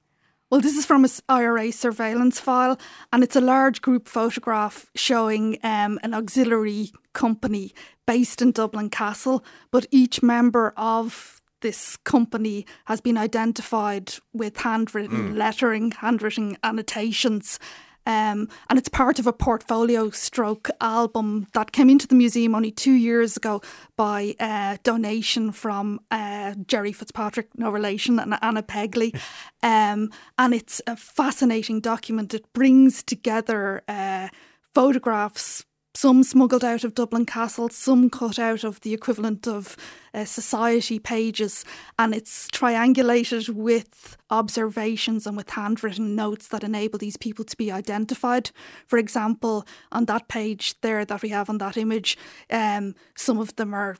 Well, 0.50 0.62
this 0.62 0.76
is 0.76 0.86
from 0.86 1.04
a 1.04 1.10
IRA 1.30 1.72
surveillance 1.72 2.40
file, 2.40 2.80
and 3.12 3.24
it's 3.24 3.36
a 3.36 3.42
large 3.42 3.82
group 3.82 4.08
photograph 4.08 4.86
showing 4.96 5.58
um, 5.64 6.00
an 6.04 6.14
auxiliary 6.14 6.92
company 7.14 7.74
based 8.06 8.42
in 8.42 8.52
Dublin 8.52 8.90
Castle, 8.90 9.44
but 9.72 9.86
each 9.92 10.22
member 10.22 10.74
of 10.76 11.42
this 11.62 11.96
company 11.98 12.66
has 12.86 13.02
been 13.02 13.18
identified 13.18 14.14
with 14.34 14.58
handwritten 14.58 15.34
mm. 15.34 15.38
lettering, 15.38 15.92
handwritten 15.92 16.58
annotations. 16.64 17.58
Um, 18.06 18.50
and 18.70 18.78
it's 18.78 18.90
part 18.90 19.18
of 19.18 19.28
a 19.28 19.34
portfolio 19.34 20.10
stroke 20.10 20.70
album 20.82 21.48
that 21.54 21.72
came 21.72 21.90
into 21.90 22.06
the 22.06 22.16
museum 22.16 22.54
only 22.54 22.70
two 22.70 22.92
years 22.92 23.38
ago 23.38 23.62
by 23.96 24.36
a 24.42 24.78
donation 24.84 25.54
from 25.54 26.02
uh, 26.12 26.56
Gerry 26.68 26.92
Fitzpatrick, 26.92 27.48
no 27.58 27.70
relation, 27.70 28.20
and 28.20 28.38
Anna 28.42 28.62
Pegley. 28.62 29.18
Um, 29.66 30.12
and 30.38 30.54
it's 30.54 30.82
a 30.88 30.98
fascinating 30.98 31.80
document. 31.80 32.34
It 32.34 32.52
brings 32.52 33.02
together 33.02 33.82
uh, 33.88 34.28
photographs 34.76 35.64
some 35.96 36.24
smuggled 36.24 36.64
out 36.64 36.84
of 36.84 36.96
Dublin 36.96 37.26
Castle, 37.26 37.70
some 37.70 38.10
cut 38.10 38.40
out 38.40 38.64
of 38.64 38.82
the 38.82 38.94
equivalent 38.94 39.48
of 39.48 39.78
uh, 40.14 40.26
society 40.26 40.98
pages, 40.98 41.64
and 42.00 42.16
it's 42.16 42.48
triangulated 42.48 43.50
with 43.50 44.18
observations 44.30 45.28
and 45.28 45.38
with 45.38 45.52
handwritten 45.52 46.16
notes 46.16 46.48
that 46.48 46.64
enable 46.64 46.98
these 46.98 47.18
people 47.18 47.46
to 47.46 47.58
be 47.58 47.72
identified. 47.72 48.50
For 48.88 48.98
example, 48.98 49.68
on 49.92 50.06
that 50.06 50.28
page 50.28 50.80
there 50.82 51.06
that 51.06 51.22
we 51.22 51.30
have 51.30 51.50
on 51.50 51.60
that 51.60 51.78
image, 51.78 52.18
um, 52.50 52.96
some 53.16 53.38
of 53.38 53.56
them 53.56 53.74
are 53.74 53.96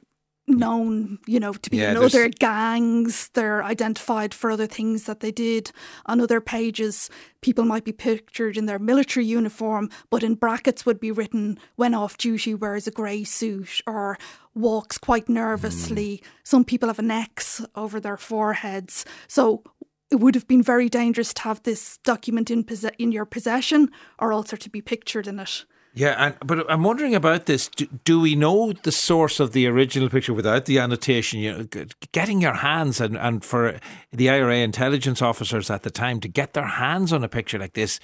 known, 0.48 1.20
you 1.26 1.40
know, 1.40 1.54
to 1.54 1.70
be 1.70 1.78
yeah, 1.78 1.92
in 1.92 1.98
other 1.98 2.30
gangs. 2.30 3.30
They're 3.34 3.64
identified 3.64 4.34
for 4.34 4.52
other 4.52 4.68
things 4.68 5.04
that 5.06 5.22
they 5.22 5.32
did. 5.32 5.72
On 6.06 6.20
other 6.20 6.42
pages, 6.42 7.10
people 7.42 7.64
might 7.64 7.86
be 7.86 7.92
pictured 7.92 8.58
in 8.58 8.66
their 8.66 8.80
military 8.80 9.26
uniform, 9.26 9.90
but 10.10 10.24
in 10.24 10.36
brackets 10.36 10.86
would 10.86 11.00
be 11.00 11.12
written, 11.12 11.58
when 11.76 11.94
off 11.94 12.18
duty, 12.18 12.54
wears 12.54 12.88
a 12.88 12.92
grey 12.92 13.24
suit 13.24 13.82
or 13.88 14.18
walks 14.54 14.98
quite 14.98 15.30
nervously. 15.30 16.18
Mm. 16.18 16.28
Some 16.44 16.66
people 16.66 16.90
have 16.90 17.00
an 17.00 17.12
X 17.12 17.62
over 17.76 18.00
their 18.00 18.18
foreheads. 18.18 19.06
So 19.28 19.64
it 20.12 20.18
would 20.18 20.36
have 20.36 20.48
been 20.48 20.62
very 20.62 20.90
dangerous 20.90 21.34
to 21.34 21.42
have 21.44 21.64
this 21.64 21.98
document 22.00 22.52
in, 22.52 22.66
in 23.00 23.12
your 23.12 23.26
possession 23.26 23.90
or 24.20 24.32
also 24.32 24.56
to 24.56 24.70
be 24.70 24.82
pictured 24.82 25.28
in 25.28 25.40
it. 25.40 25.66
Yeah, 25.96 26.16
and, 26.18 26.36
but 26.44 26.70
I'm 26.72 26.82
wondering 26.82 27.14
about 27.14 27.46
this. 27.46 27.68
Do, 27.68 27.86
do, 28.04 28.20
we 28.20 28.36
know 28.36 28.74
the 28.74 28.92
source 28.92 29.40
of 29.40 29.54
the 29.54 29.68
original 29.68 30.10
picture 30.10 30.34
without 30.34 30.66
the 30.66 30.80
annotation? 30.80 31.40
You 31.40 31.54
know, 31.54 31.86
getting 32.12 32.42
your 32.42 32.54
hands 32.54 33.00
and, 33.00 33.16
and 33.16 33.46
for 33.46 33.80
the 34.12 34.30
IRA 34.30 34.58
intelligence 34.58 35.22
officers 35.22 35.70
at 35.70 35.84
the 35.84 35.92
time 35.92 36.20
to 36.22 36.28
get 36.28 36.54
their 36.54 36.66
hands 36.66 37.14
on 37.14 37.24
a 37.24 37.30
picture 37.30 37.60
like 37.60 37.74
this 37.74 38.00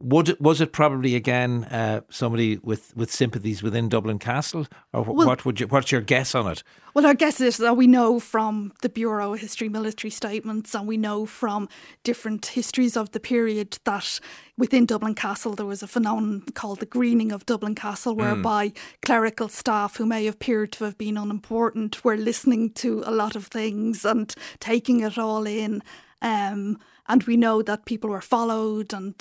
would 0.00 0.30
it, 0.30 0.40
was 0.40 0.60
it 0.60 0.72
probably 0.72 1.14
again 1.14 1.64
uh, 1.64 2.00
somebody 2.08 2.58
with, 2.62 2.96
with 2.96 3.12
sympathies 3.12 3.62
within 3.62 3.88
Dublin 3.88 4.18
Castle, 4.18 4.66
or 4.92 5.02
well, 5.02 5.26
what 5.26 5.44
would 5.44 5.60
you, 5.60 5.66
what's 5.66 5.92
your 5.92 6.00
guess 6.00 6.34
on 6.34 6.50
it? 6.50 6.62
Well, 6.94 7.06
our 7.06 7.14
guess 7.14 7.40
is 7.40 7.58
that 7.58 7.76
we 7.76 7.86
know 7.86 8.18
from 8.18 8.72
the 8.82 8.88
Bureau 8.88 9.34
of 9.34 9.40
History 9.40 9.68
military 9.68 10.10
statements, 10.10 10.74
and 10.74 10.88
we 10.88 10.96
know 10.96 11.26
from 11.26 11.68
different 12.02 12.46
histories 12.46 12.96
of 12.96 13.12
the 13.12 13.20
period 13.20 13.78
that 13.84 14.18
within 14.56 14.86
Dublin 14.86 15.14
Castle 15.14 15.54
there 15.54 15.66
was 15.66 15.82
a 15.82 15.86
phenomenon 15.86 16.44
called 16.54 16.80
the 16.80 16.86
greening 16.86 17.30
of 17.30 17.46
Dublin 17.46 17.74
Castle, 17.74 18.14
hmm. 18.14 18.20
whereby 18.20 18.68
mm. 18.68 18.76
clerical 19.02 19.48
staff 19.48 19.96
who 19.96 20.06
may 20.06 20.26
appear 20.26 20.66
to 20.66 20.84
have 20.84 20.96
been 20.96 21.18
unimportant 21.18 22.02
were 22.04 22.16
listening 22.16 22.70
to 22.70 23.02
a 23.04 23.12
lot 23.12 23.36
of 23.36 23.48
things 23.48 24.04
and 24.04 24.34
taking 24.60 25.00
it 25.00 25.18
all 25.18 25.46
in. 25.46 25.82
Um, 26.22 26.78
and 27.06 27.22
we 27.24 27.36
know 27.36 27.62
that 27.62 27.86
people 27.86 28.10
were 28.10 28.20
followed 28.20 28.92
and 28.92 29.14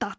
that 0.00 0.18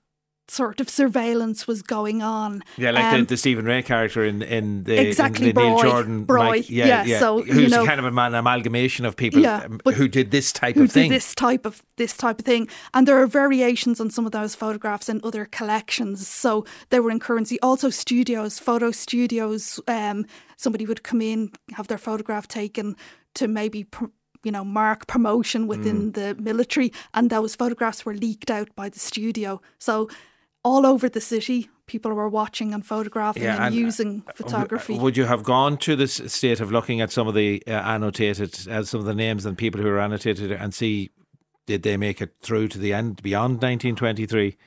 sort 0.49 0.79
of 0.79 0.89
surveillance 0.89 1.67
was 1.67 1.81
going 1.81 2.21
on. 2.21 2.63
Yeah, 2.77 2.91
like 2.91 3.03
um, 3.05 3.21
the, 3.21 3.25
the, 3.27 3.37
Stephen 3.37 3.65
Rea 3.65 3.81
character 3.81 4.23
in 4.23 4.41
in 4.41 4.83
the, 4.83 4.99
exactly 4.99 5.49
in 5.49 5.55
the 5.55 5.61
Neil 5.61 5.81
Jordan, 5.81 6.25
Broy, 6.25 6.49
Mike, 6.49 6.69
yeah, 6.69 6.87
yeah, 6.87 7.03
yeah, 7.03 7.19
So 7.19 7.41
who's 7.41 7.63
you 7.63 7.69
know, 7.69 7.85
kind 7.85 7.99
of 7.99 8.05
a 8.05 8.19
an 8.19 8.35
amalgamation 8.35 9.05
of 9.05 9.15
people 9.15 9.41
yeah, 9.41 9.65
um, 9.65 9.79
who 9.93 10.07
did 10.07 10.31
this 10.31 10.51
type 10.51 10.77
of 10.77 10.91
thing. 10.91 11.09
this 11.09 11.35
type 11.35 11.65
of 11.65 11.83
this 11.97 12.15
type 12.15 12.39
of 12.39 12.45
thing, 12.45 12.67
and 12.93 13.07
there 13.07 13.21
are 13.21 13.27
variations 13.27 13.99
on 13.99 14.09
some 14.09 14.25
of 14.25 14.31
those 14.31 14.55
photographs 14.55 15.09
in 15.09 15.21
other 15.23 15.45
collections. 15.45 16.27
So 16.27 16.65
they 16.89 16.99
were 16.99 17.11
in 17.11 17.19
currency. 17.19 17.59
Also, 17.61 17.89
studios, 17.89 18.59
photo 18.59 18.91
studios. 18.91 19.79
Um, 19.87 20.25
somebody 20.55 20.85
would 20.85 21.03
come 21.03 21.21
in, 21.21 21.51
have 21.73 21.87
their 21.87 21.97
photograph 21.97 22.47
taken 22.47 22.95
to 23.35 23.47
maybe 23.47 23.83
pr- 23.83 24.05
you 24.43 24.51
know, 24.51 24.63
mark 24.63 25.07
promotion 25.07 25.67
within 25.67 26.11
mm. 26.11 26.13
the 26.13 26.41
military, 26.41 26.93
and 27.13 27.29
those 27.29 27.55
photographs 27.55 28.05
were 28.05 28.13
leaked 28.13 28.49
out 28.49 28.73
by 28.75 28.87
the 28.87 28.99
studio. 28.99 29.61
So 29.77 30.09
all 30.67 30.85
over 30.85 31.07
the 31.07 31.21
city, 31.21 31.69
people 31.85 32.11
were 32.13 32.27
watching 32.27 32.73
and 32.73 32.85
photographing 32.85 33.43
yeah, 33.43 33.55
and, 33.55 33.65
and, 33.65 33.75
using 33.75 34.23
uh, 34.27 34.31
photography. 34.33 34.97
Would 34.97 35.15
you 35.15 35.25
have 35.25 35.43
gone 35.43 35.77
to 35.77 35.95
the 35.95 36.07
state 36.07 36.59
of 36.59 36.71
looking 36.71 36.99
at 36.99 37.11
some 37.11 37.27
of 37.27 37.33
the 37.33 37.63
uh, 37.65 37.71
annotated, 37.71 38.67
uh, 38.69 38.83
some 38.83 38.99
of 38.99 39.05
the 39.05 39.15
names 39.15 39.45
and 39.45 39.57
people 39.57 39.81
who 39.81 39.87
are 39.87 39.99
annotated, 39.99 40.51
and 40.51 40.73
see 40.73 41.09
did 41.65 41.83
they 41.83 41.97
make 41.97 42.21
it 42.21 42.33
through 42.41 42.69
to 42.69 42.77
the 42.77 42.93
end 42.93 43.21
beyond 43.21 43.55
1923? 43.55 44.57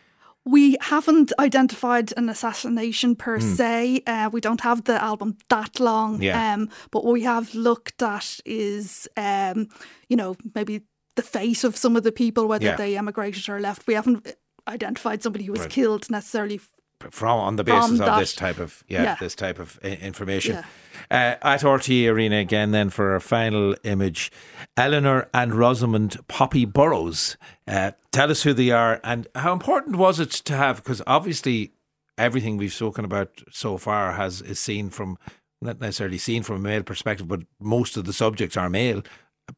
We 0.44 0.76
haven't 0.80 1.32
identified 1.38 2.12
an 2.16 2.28
assassination 2.28 3.14
per 3.14 3.38
mm. 3.38 3.42
se. 3.42 4.02
Uh, 4.06 4.30
we 4.32 4.40
don't 4.40 4.60
have 4.62 4.84
the 4.84 5.02
album 5.02 5.36
that 5.48 5.80
long. 5.80 6.22
Yeah. 6.22 6.54
Um, 6.54 6.70
but 6.90 7.04
what 7.04 7.12
we 7.12 7.22
have 7.22 7.54
looked 7.54 8.02
at 8.02 8.40
is, 8.44 9.08
um, 9.16 9.68
you 10.08 10.16
know, 10.16 10.36
maybe 10.54 10.82
the 11.16 11.22
fate 11.22 11.64
of 11.64 11.76
some 11.76 11.96
of 11.96 12.04
the 12.04 12.12
people, 12.12 12.46
whether 12.46 12.66
yeah. 12.66 12.76
they 12.76 12.96
emigrated 12.96 13.48
or 13.48 13.60
left. 13.60 13.86
We 13.86 13.94
haven't 13.94 14.34
identified 14.68 15.22
somebody 15.22 15.44
who 15.44 15.52
was 15.52 15.62
right. 15.62 15.70
killed 15.70 16.10
necessarily 16.10 16.60
from 17.08 17.40
on 17.40 17.56
the 17.56 17.64
basis 17.64 17.92
of 17.92 17.98
that. 17.98 18.18
this 18.18 18.34
type 18.34 18.58
of 18.58 18.84
yeah, 18.86 19.02
yeah. 19.02 19.16
this 19.18 19.34
type 19.34 19.58
of 19.58 19.78
information. 19.78 20.56
Yeah. 20.56 20.64
Uh, 21.10 21.36
at 21.42 21.60
RTE 21.62 22.08
Arena 22.08 22.36
again, 22.36 22.72
then 22.72 22.90
for 22.90 23.12
our 23.12 23.20
final 23.20 23.74
image, 23.84 24.30
Eleanor 24.76 25.28
and 25.32 25.54
Rosamond 25.54 26.18
Poppy 26.28 26.66
Burrows. 26.66 27.36
Uh, 27.66 27.92
tell 28.12 28.30
us 28.30 28.42
who 28.42 28.52
they 28.52 28.70
are 28.70 29.00
and 29.02 29.26
how 29.34 29.52
important 29.52 29.96
was 29.96 30.20
it 30.20 30.30
to 30.30 30.54
have? 30.54 30.76
Because 30.76 31.00
obviously, 31.06 31.72
everything 32.18 32.58
we've 32.58 32.72
spoken 32.72 33.04
about 33.04 33.42
so 33.50 33.78
far 33.78 34.12
has 34.12 34.42
is 34.42 34.60
seen 34.60 34.90
from 34.90 35.18
not 35.62 35.80
necessarily 35.80 36.18
seen 36.18 36.42
from 36.42 36.56
a 36.56 36.60
male 36.60 36.82
perspective, 36.82 37.28
but 37.28 37.40
most 37.58 37.96
of 37.96 38.04
the 38.04 38.12
subjects 38.12 38.56
are 38.56 38.70
male. 38.70 39.02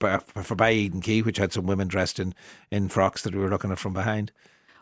For 0.00 0.54
by 0.54 0.72
Eden 0.72 1.02
Quay, 1.02 1.20
which 1.20 1.36
had 1.36 1.52
some 1.52 1.66
women 1.66 1.86
dressed 1.86 2.18
in, 2.18 2.34
in 2.70 2.88
frocks 2.88 3.22
that 3.22 3.34
we 3.34 3.40
were 3.42 3.50
looking 3.50 3.70
at 3.70 3.78
from 3.78 3.92
behind. 3.92 4.32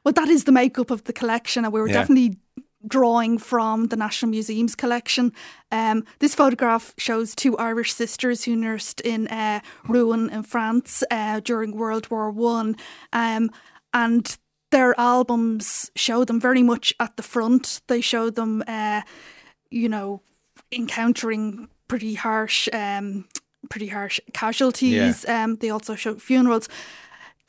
Well, 0.04 0.12
that 0.12 0.28
is 0.28 0.44
the 0.44 0.52
makeup 0.52 0.90
of 0.90 1.04
the 1.04 1.12
collection, 1.12 1.64
and 1.64 1.72
we 1.72 1.80
were 1.80 1.88
yeah. 1.88 1.94
definitely 1.94 2.36
drawing 2.86 3.36
from 3.38 3.88
the 3.88 3.96
National 3.96 4.30
Museum's 4.30 4.74
collection. 4.74 5.32
Um, 5.70 6.04
this 6.18 6.34
photograph 6.34 6.94
shows 6.96 7.34
two 7.34 7.56
Irish 7.58 7.92
sisters 7.92 8.44
who 8.44 8.56
nursed 8.56 9.00
in 9.02 9.28
uh, 9.28 9.60
Rouen 9.86 10.30
in 10.30 10.42
France 10.42 11.04
uh, 11.10 11.40
during 11.40 11.76
World 11.76 12.10
War 12.10 12.30
One, 12.30 12.76
um, 13.12 13.50
and 13.92 14.36
their 14.70 14.98
albums 14.98 15.90
show 15.96 16.24
them 16.24 16.40
very 16.40 16.62
much 16.62 16.94
at 17.00 17.16
the 17.16 17.22
front. 17.22 17.82
They 17.88 18.00
show 18.00 18.30
them, 18.30 18.62
uh, 18.66 19.02
you 19.70 19.88
know, 19.88 20.22
encountering 20.72 21.68
pretty 21.88 22.14
harsh. 22.14 22.68
Um, 22.72 23.26
pretty 23.68 23.88
harsh 23.88 24.20
casualties. 24.32 25.24
Yeah. 25.26 25.44
Um, 25.44 25.56
they 25.56 25.70
also 25.70 25.94
show 25.94 26.14
funerals. 26.14 26.68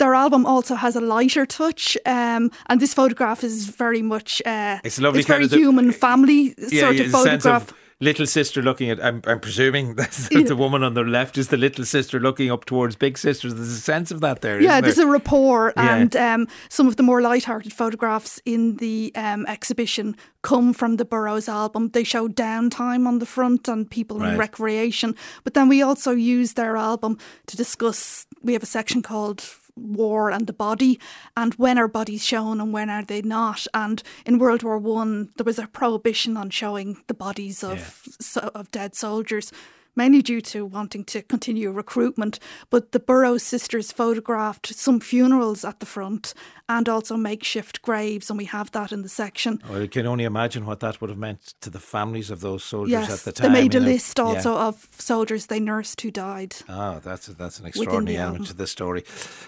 Their 0.02 0.16
album 0.16 0.48
also 0.48 0.74
has 0.74 0.96
a 0.96 1.00
lighter 1.00 1.46
touch, 1.46 1.96
um, 2.08 2.50
and 2.66 2.82
this 2.82 2.92
photograph 2.92 3.44
is 3.44 3.68
very 3.68 4.02
much 4.02 4.42
uh, 4.48 4.80
it's 4.84 4.98
a 4.98 5.04
lovely 5.04 5.20
it's 5.20 5.28
very 5.28 5.48
human 5.48 5.88
the, 5.88 5.94
family 5.94 6.56
yeah, 6.58 6.82
sort 6.82 6.96
yeah, 6.96 7.04
of 7.04 7.12
photograph 7.12 7.74
little 8.02 8.26
sister 8.26 8.62
looking 8.62 8.90
at. 8.90 9.04
I'm, 9.04 9.22
I'm 9.26 9.40
presuming 9.40 9.96
that 9.98 10.30
the 10.48 10.56
woman 10.56 10.84
on 10.84 10.96
the 10.96 11.04
left 11.04 11.38
is 11.38 11.48
the 11.48 11.58
little 11.58 11.86
sister 11.86 12.20
looking 12.20 12.52
up 12.52 12.66
towards 12.66 12.96
big 12.96 13.18
sister 13.18 13.54
There's 13.54 13.70
a 13.70 13.80
sense 13.80 14.12
of 14.12 14.20
that 14.22 14.42
there. 14.42 14.60
Yeah, 14.60 14.82
there's 14.82 14.96
there? 14.96 15.08
a 15.08 15.12
rapport, 15.12 15.72
yeah. 15.78 15.96
and 15.96 16.16
um, 16.16 16.48
some 16.70 16.88
of 16.88 16.98
the 16.98 17.04
more 17.04 17.22
light-hearted 17.22 17.72
photographs 17.72 18.42
in 18.44 18.78
the 18.78 19.12
um, 19.16 19.46
exhibition 19.46 20.16
come 20.42 20.74
from 20.74 20.98
the 20.98 21.06
Burrows 21.06 21.48
album. 21.48 21.90
They 21.90 22.04
show 22.04 22.28
downtime 22.28 23.08
on 23.08 23.20
the 23.20 23.26
front 23.26 23.68
and 23.68 23.90
people 23.90 24.20
right. 24.20 24.34
in 24.34 24.40
recreation, 24.40 25.16
but 25.44 25.54
then 25.54 25.70
we 25.70 25.82
also 25.82 26.12
use 26.12 26.54
their 26.54 26.76
album 26.76 27.18
to 27.46 27.56
discuss. 27.56 28.26
We 28.44 28.54
have 28.54 28.64
a 28.64 28.68
section 28.68 29.04
called 29.04 29.40
war 29.76 30.32
and 30.32 30.48
the 30.48 30.54
body 30.54 31.00
and 31.36 31.54
when 31.56 31.78
are 31.78 31.88
bodies 31.88 32.24
shown 32.24 32.60
and 32.62 32.74
when 32.74 32.90
are 32.90 33.04
they 33.04 33.22
not 33.22 33.66
and 33.74 34.04
in 34.26 34.40
world 34.40 34.64
war 34.64 34.78
one 34.78 35.30
there 35.38 35.46
was 35.46 35.60
a 35.60 35.68
prohibition 35.68 36.38
on 36.38 36.50
showing 36.50 36.98
the 37.08 37.14
bodies 37.14 37.64
of 37.64 37.78
yeah. 37.78 38.14
so, 38.20 38.52
of 38.54 38.72
dead 38.72 38.96
soldiers 38.96 39.52
mainly 39.96 40.22
due 40.22 40.42
to 40.42 40.66
wanting 40.66 41.04
to 41.04 41.22
continue 41.22 41.72
recruitment. 41.72 42.40
But 42.70 42.92
the 42.92 43.00
burroughs 43.00 43.44
sisters 43.44 43.92
photographed 43.92 44.68
some 44.68 45.00
funerals 45.00 45.66
at 45.66 45.80
the 45.80 45.86
front 45.86 46.34
and 46.78 46.88
also 46.88 47.18
makeshift 47.18 47.82
graves, 47.82 48.30
and 48.30 48.38
we 48.38 48.46
have 48.46 48.72
that 48.72 48.92
in 48.92 49.02
the 49.02 49.10
section. 49.10 49.62
Well, 49.70 49.82
you 49.82 49.88
can 49.88 50.08
only 50.08 50.24
imagine 50.24 50.66
what 50.66 50.80
that 50.80 51.02
would 51.02 51.10
have 51.10 51.20
meant 51.20 51.54
to 51.62 51.70
the 51.70 51.80
families 51.80 52.32
of 52.32 52.40
those 52.40 52.64
soldiers 52.64 52.92
yes, 52.92 53.12
at 53.12 53.20
the 53.26 53.32
time. 53.34 53.54
They 53.54 53.62
made 53.62 53.76
a 53.76 53.80
list 53.80 54.20
also 54.20 54.56
yeah. 54.56 54.68
of 54.68 54.88
soldiers 54.92 55.48
they 55.48 55.60
nursed 55.60 56.00
who 56.02 56.12
died. 56.12 56.56
Ah, 56.70 57.00
that's 57.04 57.28
that's 57.28 57.60
an 57.60 57.66
extraordinary 57.66 58.18
element 58.18 58.48
to 58.48 58.54
this 58.54 58.72
story. 58.72 59.04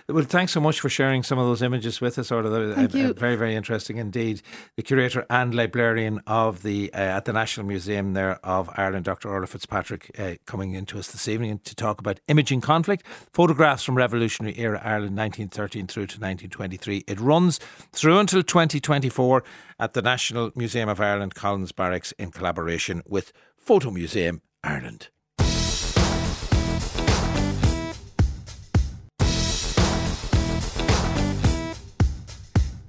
Well, 0.10 0.26
thanks 0.26 0.52
so 0.52 0.60
much 0.60 0.80
for 0.80 0.90
sharing 0.90 1.24
some 1.24 1.40
of 1.40 1.46
those 1.46 1.62
images 1.62 2.02
with 2.02 2.20
us. 2.20 2.32
Or 2.32 2.44
Thank 2.76 2.94
uh, 2.94 2.98
you. 2.98 3.14
very 3.14 3.36
very 3.36 3.56
interesting 3.56 3.98
indeed. 3.98 4.42
The 4.76 4.84
curator 4.84 5.26
and 5.30 5.56
librarian 5.56 6.22
of 6.28 6.64
the 6.64 6.94
uh, 6.94 6.98
at 6.98 7.26
the 7.26 7.34
National 7.34 7.66
Museum 7.66 8.14
there 8.14 8.40
of 8.44 8.70
Ireland, 8.76 9.06
Dr. 9.06 9.30
Orla 9.30 9.48
Fitzpatrick. 9.48 10.12
Uh, 10.20 10.34
coming 10.46 10.74
into 10.74 11.00
us 11.00 11.12
this 11.12 11.28
evening 11.28 11.60
to 11.64 11.76
talk 11.76 12.00
about 12.00 12.20
imaging 12.28 12.62
conflict, 12.62 13.06
photographs 13.32 13.84
from 13.84 13.96
Revolutionary 13.96 14.58
era 14.60 14.82
Ireland 14.84 15.16
1913 15.16 15.88
through 15.88 16.08
to 16.08 16.20
1923. 16.20 17.06
It 17.14 17.20
runs 17.20 17.60
through 17.92 18.18
until 18.18 18.42
2024 18.42 19.44
at 19.80 19.94
the 19.94 20.02
National 20.02 20.50
Museum 20.56 20.90
of 20.90 21.00
Ireland, 21.00 21.36
Collins 21.36 21.72
Barracks, 21.72 22.12
in 22.14 22.32
collaboration 22.32 23.04
with 23.06 23.32
Photo 23.56 23.92
Museum 23.92 24.42
Ireland. 24.64 25.10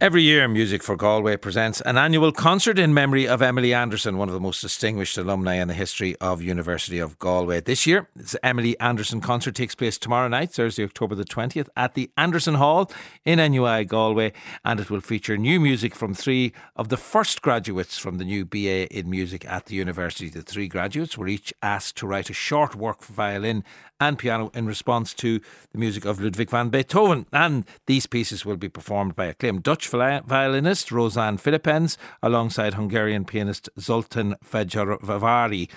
Every 0.05 0.21
year, 0.21 0.47
Music 0.49 0.83
for 0.83 0.97
Galway 0.97 1.39
presents 1.39 1.81
an 1.81 1.97
annual 1.97 2.31
concert 2.31 2.79
in 2.79 2.93
memory 2.93 3.27
of 3.27 3.41
Emily 3.41 3.73
Anderson, 3.73 4.19
one 4.19 4.29
of 4.29 4.35
the 4.35 4.41
most 4.41 4.61
distinguished 4.61 5.17
alumni 5.17 5.55
in 5.55 5.67
the 5.67 5.73
history 5.73 6.15
of 6.17 6.43
University 6.43 6.99
of 6.99 7.19
Galway. 7.19 7.63
This 7.63 7.87
year, 7.87 8.07
this 8.15 8.37
Emily 8.43 8.79
Anderson 8.81 9.23
concert 9.23 9.55
takes 9.55 9.75
place 9.75 9.97
tomorrow 9.97 10.29
night, 10.29 10.51
Thursday, 10.51 10.85
October 10.85 11.15
the 11.15 11.25
20th, 11.25 11.71
at 11.75 11.95
the 11.95 12.11
Anderson 12.19 12.57
Hall 12.57 12.93
in 13.25 13.39
NUI 13.39 13.87
Galway, 13.87 14.35
and 14.63 14.79
it 14.79 14.91
will 14.91 15.01
feature 15.01 15.39
new 15.39 15.59
music 15.59 15.95
from 15.95 16.13
three 16.13 16.53
of 16.77 16.91
the 16.91 16.99
first 16.99 17.41
graduates 17.41 17.97
from 17.97 18.19
the 18.19 18.27
new 18.27 18.45
BA 18.45 18.95
in 18.95 19.09
music 19.09 19.47
at 19.47 19.65
the 19.65 19.75
university. 19.75 20.29
The 20.29 20.43
three 20.43 20.69
graduates 20.69 21.17
were 21.17 21.29
each 21.29 21.55
asked 21.63 21.97
to 21.97 22.07
write 22.07 22.29
a 22.29 22.35
short 22.35 22.75
work 22.75 23.01
for 23.01 23.15
violin 23.15 23.65
and 24.01 24.18
piano 24.18 24.51
in 24.55 24.66
response 24.66 25.14
to 25.14 25.40
the 25.72 25.78
music 25.78 26.05
of 26.05 26.20
Ludwig 26.20 26.51
van 26.51 26.68
Beethoven. 26.68 27.26
And 27.32 27.64
these 27.86 28.07
pieces 28.07 28.45
will 28.45 28.57
be 28.57 28.68
performed 28.68 29.14
by 29.16 29.26
acclaimed 29.26 29.62
Dutch 29.62 29.88
violinist 29.88 30.90
Rosanne 30.90 31.38
Philippens 31.38 31.97
alongside 32.22 32.74
Hungarian 32.74 33.24
pianist 33.24 33.68
Zoltan 33.78 34.36
Fejervari, 34.45 35.68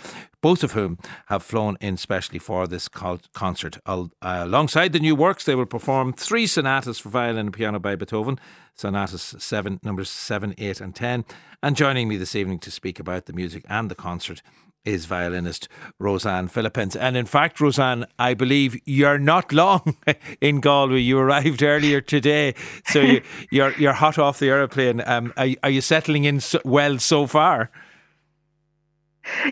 both 0.41 0.63
of 0.63 0.73
whom 0.73 0.97
have 1.27 1.43
flown 1.43 1.77
in 1.81 1.97
specially 1.97 2.39
for 2.39 2.67
this 2.67 2.87
concert. 2.87 3.77
Uh, 3.85 4.07
alongside 4.21 4.93
the 4.93 4.99
new 4.99 5.15
works, 5.15 5.43
they 5.43 5.55
will 5.55 5.65
perform 5.65 6.13
three 6.13 6.47
sonatas 6.47 6.99
for 6.99 7.09
violin 7.09 7.47
and 7.47 7.53
piano 7.53 7.79
by 7.79 7.95
Beethoven, 7.95 8.39
sonatas 8.75 9.35
seven, 9.39 9.79
numbers 9.83 10.09
seven, 10.09 10.53
eight, 10.57 10.81
and 10.81 10.95
ten. 10.95 11.25
And 11.63 11.75
joining 11.75 12.07
me 12.07 12.17
this 12.17 12.35
evening 12.35 12.59
to 12.59 12.71
speak 12.71 12.99
about 12.99 13.25
the 13.25 13.33
music 13.33 13.65
and 13.67 13.89
the 13.89 13.95
concert 13.95 14.41
is 14.87 15.05
violinist 15.05 15.67
Rosanne 15.99 16.47
Philippens. 16.47 16.95
And 16.95 17.17
in 17.17 17.25
fact, 17.25 17.59
Roseanne, 17.59 18.05
I 18.17 18.33
believe 18.33 18.79
you're 18.85 19.19
not 19.19 19.51
long 19.63 19.97
in 20.41 20.61
Galway. 20.61 21.01
You 21.01 21.19
arrived 21.19 21.61
earlier 21.61 22.01
today, 22.01 22.55
so 22.85 23.01
you, 23.01 23.17
are 23.17 23.21
you're, 23.51 23.73
you're 23.77 23.93
hot 23.93 24.17
off 24.17 24.39
the 24.39 24.49
aeroplane. 24.49 25.03
Um, 25.05 25.33
are, 25.37 25.49
are 25.61 25.69
you 25.69 25.81
settling 25.81 26.23
in 26.23 26.39
so, 26.39 26.59
well 26.63 26.97
so 26.99 27.27
far? 27.27 27.69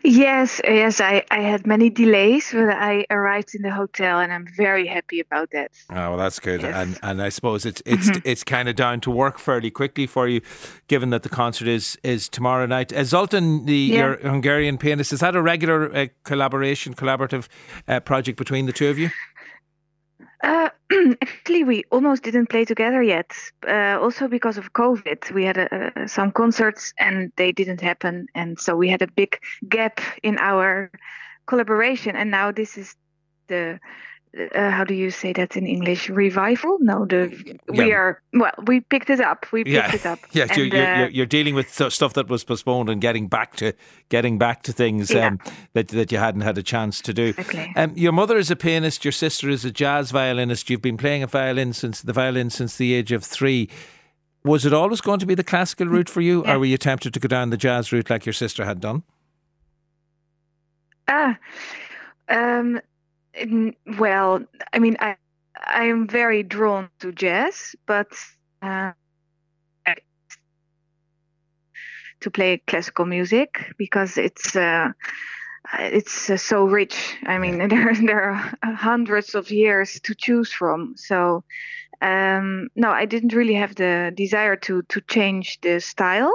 Yes, 0.03 0.61
yes, 0.63 1.01
I, 1.01 1.23
I 1.31 1.39
had 1.39 1.65
many 1.67 1.89
delays, 1.89 2.51
but 2.51 2.69
I 2.69 3.05
arrived 3.09 3.55
in 3.55 3.61
the 3.61 3.71
hotel, 3.71 4.19
and 4.19 4.31
I'm 4.31 4.47
very 4.55 4.87
happy 4.87 5.19
about 5.19 5.51
that. 5.51 5.71
Oh, 5.89 5.95
well, 5.95 6.17
that's 6.17 6.39
good, 6.39 6.61
yes. 6.61 6.75
and 6.75 6.99
and 7.03 7.21
I 7.21 7.29
suppose 7.29 7.65
it's 7.65 7.81
it's 7.85 8.09
mm-hmm. 8.09 8.21
it's 8.23 8.43
kind 8.43 8.69
of 8.69 8.75
down 8.75 9.01
to 9.01 9.11
work 9.11 9.39
fairly 9.39 9.71
quickly 9.71 10.07
for 10.07 10.27
you, 10.27 10.41
given 10.87 11.09
that 11.09 11.23
the 11.23 11.29
concert 11.29 11.67
is 11.67 11.97
is 12.03 12.29
tomorrow 12.29 12.65
night. 12.65 12.93
Zoltan, 13.03 13.65
the 13.65 13.75
yeah. 13.75 13.97
your 13.97 14.17
Hungarian 14.17 14.77
pianist, 14.77 15.13
is 15.13 15.19
that 15.19 15.35
a 15.35 15.41
regular 15.41 15.95
uh, 15.95 16.07
collaboration, 16.23 16.93
collaborative 16.93 17.47
uh, 17.87 17.99
project 17.99 18.37
between 18.37 18.65
the 18.65 18.73
two 18.73 18.89
of 18.89 18.97
you? 18.97 19.09
Actually, 21.21 21.63
we 21.63 21.83
almost 21.91 22.23
didn't 22.23 22.47
play 22.47 22.65
together 22.65 23.01
yet. 23.01 23.31
Uh, 23.67 23.97
also 24.01 24.27
because 24.27 24.57
of 24.57 24.73
COVID, 24.73 25.31
we 25.31 25.43
had 25.43 25.57
uh, 25.57 26.07
some 26.07 26.31
concerts 26.31 26.93
and 26.97 27.31
they 27.35 27.51
didn't 27.51 27.81
happen, 27.81 28.27
and 28.35 28.59
so 28.59 28.75
we 28.75 28.89
had 28.89 29.01
a 29.01 29.07
big 29.07 29.39
gap 29.69 30.01
in 30.23 30.37
our 30.39 30.91
collaboration. 31.45 32.15
And 32.15 32.31
now 32.31 32.51
this 32.51 32.77
is 32.77 32.95
the 33.47 33.79
uh, 34.53 34.69
how 34.69 34.83
do 34.83 34.93
you 34.93 35.11
say 35.11 35.31
that 35.33 35.55
in 35.55 35.65
English? 35.65 36.09
Revival? 36.09 36.77
No, 36.81 37.05
the 37.05 37.31
yeah. 37.45 37.53
we 37.71 37.93
are 37.93 38.21
well. 38.33 38.51
We 38.65 38.81
picked 38.81 39.09
it 39.09 39.21
up. 39.21 39.45
We 39.51 39.63
picked 39.63 39.73
yeah. 39.73 39.95
it 39.95 40.05
up. 40.05 40.19
Yeah, 40.33 40.47
and, 40.49 40.57
you're, 40.57 40.65
you're, 40.65 40.85
uh, 40.85 41.07
you're, 41.07 41.25
dealing 41.25 41.55
with 41.55 41.69
stuff 41.71 42.13
that 42.13 42.27
was 42.27 42.43
postponed 42.43 42.89
and 42.89 42.99
getting 42.99 43.27
back 43.27 43.55
to 43.57 43.73
getting 44.09 44.37
back 44.37 44.63
to 44.63 44.73
things 44.73 45.11
yeah. 45.11 45.27
um, 45.27 45.39
that 45.73 45.87
that 45.89 46.11
you 46.11 46.17
hadn't 46.17 46.41
had 46.41 46.57
a 46.57 46.63
chance 46.63 47.01
to 47.01 47.13
do. 47.13 47.27
Exactly. 47.27 47.71
Um, 47.75 47.93
your 47.95 48.11
mother 48.11 48.37
is 48.37 48.51
a 48.51 48.55
pianist. 48.55 49.05
Your 49.05 49.13
sister 49.13 49.49
is 49.49 49.63
a 49.63 49.71
jazz 49.71 50.11
violinist. 50.11 50.69
You've 50.69 50.81
been 50.81 50.97
playing 50.97 51.23
a 51.23 51.27
violin 51.27 51.71
since 51.71 52.01
the 52.01 52.13
violin 52.13 52.49
since 52.49 52.75
the 52.75 52.93
age 52.93 53.11
of 53.11 53.23
three. 53.23 53.69
Was 54.43 54.65
it 54.65 54.73
always 54.73 55.01
going 55.01 55.19
to 55.19 55.25
be 55.25 55.35
the 55.35 55.43
classical 55.43 55.87
route 55.87 56.09
for 56.09 56.21
you, 56.21 56.45
or 56.45 56.59
were 56.59 56.65
you 56.65 56.77
tempted 56.77 57.13
to 57.13 57.19
go 57.19 57.27
down 57.27 57.49
the 57.49 57.57
jazz 57.57 57.91
route 57.91 58.09
like 58.09 58.25
your 58.25 58.33
sister 58.33 58.65
had 58.65 58.79
done? 58.79 59.03
Ah. 61.07 61.37
Um, 62.27 62.79
well, 63.99 64.43
I 64.73 64.79
mean, 64.79 64.97
I 64.99 65.17
I 65.55 65.85
am 65.85 66.07
very 66.07 66.43
drawn 66.43 66.89
to 66.99 67.11
jazz, 67.11 67.75
but 67.87 68.07
uh, 68.61 68.91
to 72.21 72.31
play 72.31 72.61
classical 72.65 73.05
music 73.05 73.73
because 73.77 74.17
it's 74.17 74.55
uh, 74.55 74.91
it's 75.79 76.29
uh, 76.29 76.37
so 76.37 76.65
rich. 76.65 77.15
I 77.25 77.37
mean, 77.37 77.67
there 77.69 77.93
there 77.95 78.31
are 78.31 78.53
hundreds 78.75 79.35
of 79.35 79.51
years 79.51 79.99
to 80.03 80.15
choose 80.15 80.51
from. 80.51 80.95
So 80.97 81.43
um, 82.01 82.69
no, 82.75 82.89
I 82.89 83.05
didn't 83.05 83.33
really 83.33 83.53
have 83.55 83.75
the 83.75 84.11
desire 84.15 84.55
to 84.57 84.81
to 84.83 85.01
change 85.01 85.59
the 85.61 85.79
style, 85.79 86.33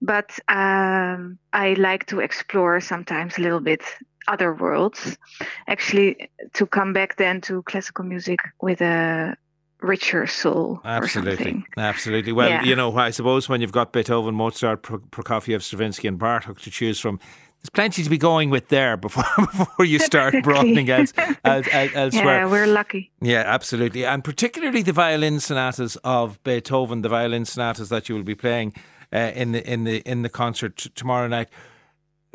but 0.00 0.38
um, 0.48 1.38
I 1.52 1.74
like 1.78 2.06
to 2.06 2.20
explore 2.20 2.80
sometimes 2.80 3.38
a 3.38 3.42
little 3.42 3.60
bit 3.60 3.82
other 4.28 4.54
worlds. 4.54 5.18
Actually, 5.66 6.30
to 6.54 6.66
come 6.66 6.92
back 6.92 7.16
then 7.16 7.40
to 7.42 7.62
classical 7.62 8.04
music 8.04 8.40
with 8.60 8.80
a 8.80 9.36
richer 9.80 10.26
soul. 10.26 10.80
Absolutely, 10.84 11.64
absolutely. 11.76 12.32
Well, 12.32 12.48
yeah. 12.48 12.64
you 12.64 12.74
know, 12.74 12.96
I 12.96 13.10
suppose 13.10 13.48
when 13.48 13.60
you've 13.60 13.72
got 13.72 13.92
Beethoven, 13.92 14.34
Mozart, 14.34 14.82
Prokofiev, 14.82 15.62
Stravinsky, 15.62 16.08
and 16.08 16.18
Bartok 16.18 16.58
to 16.60 16.70
choose 16.70 16.98
from, 16.98 17.20
there's 17.64 17.70
plenty 17.70 18.02
to 18.02 18.10
be 18.10 18.18
going 18.18 18.50
with 18.50 18.68
there 18.68 18.98
before 18.98 19.24
before 19.38 19.86
you 19.86 19.98
start 19.98 20.34
broadening 20.42 20.90
else, 20.90 21.14
else, 21.44 21.66
elsewhere. 21.72 22.40
Yeah, 22.40 22.50
we're 22.50 22.66
lucky. 22.66 23.10
Yeah, 23.22 23.42
absolutely, 23.46 24.04
and 24.04 24.22
particularly 24.22 24.82
the 24.82 24.92
violin 24.92 25.40
sonatas 25.40 25.96
of 26.04 26.42
Beethoven, 26.44 27.00
the 27.00 27.08
violin 27.08 27.46
sonatas 27.46 27.88
that 27.88 28.10
you 28.10 28.16
will 28.16 28.22
be 28.22 28.34
playing 28.34 28.74
uh, 29.14 29.32
in 29.34 29.52
the 29.52 29.66
in 29.66 29.84
the 29.84 30.00
in 30.00 30.20
the 30.20 30.28
concert 30.28 30.76
t- 30.76 30.90
tomorrow 30.94 31.26
night. 31.26 31.48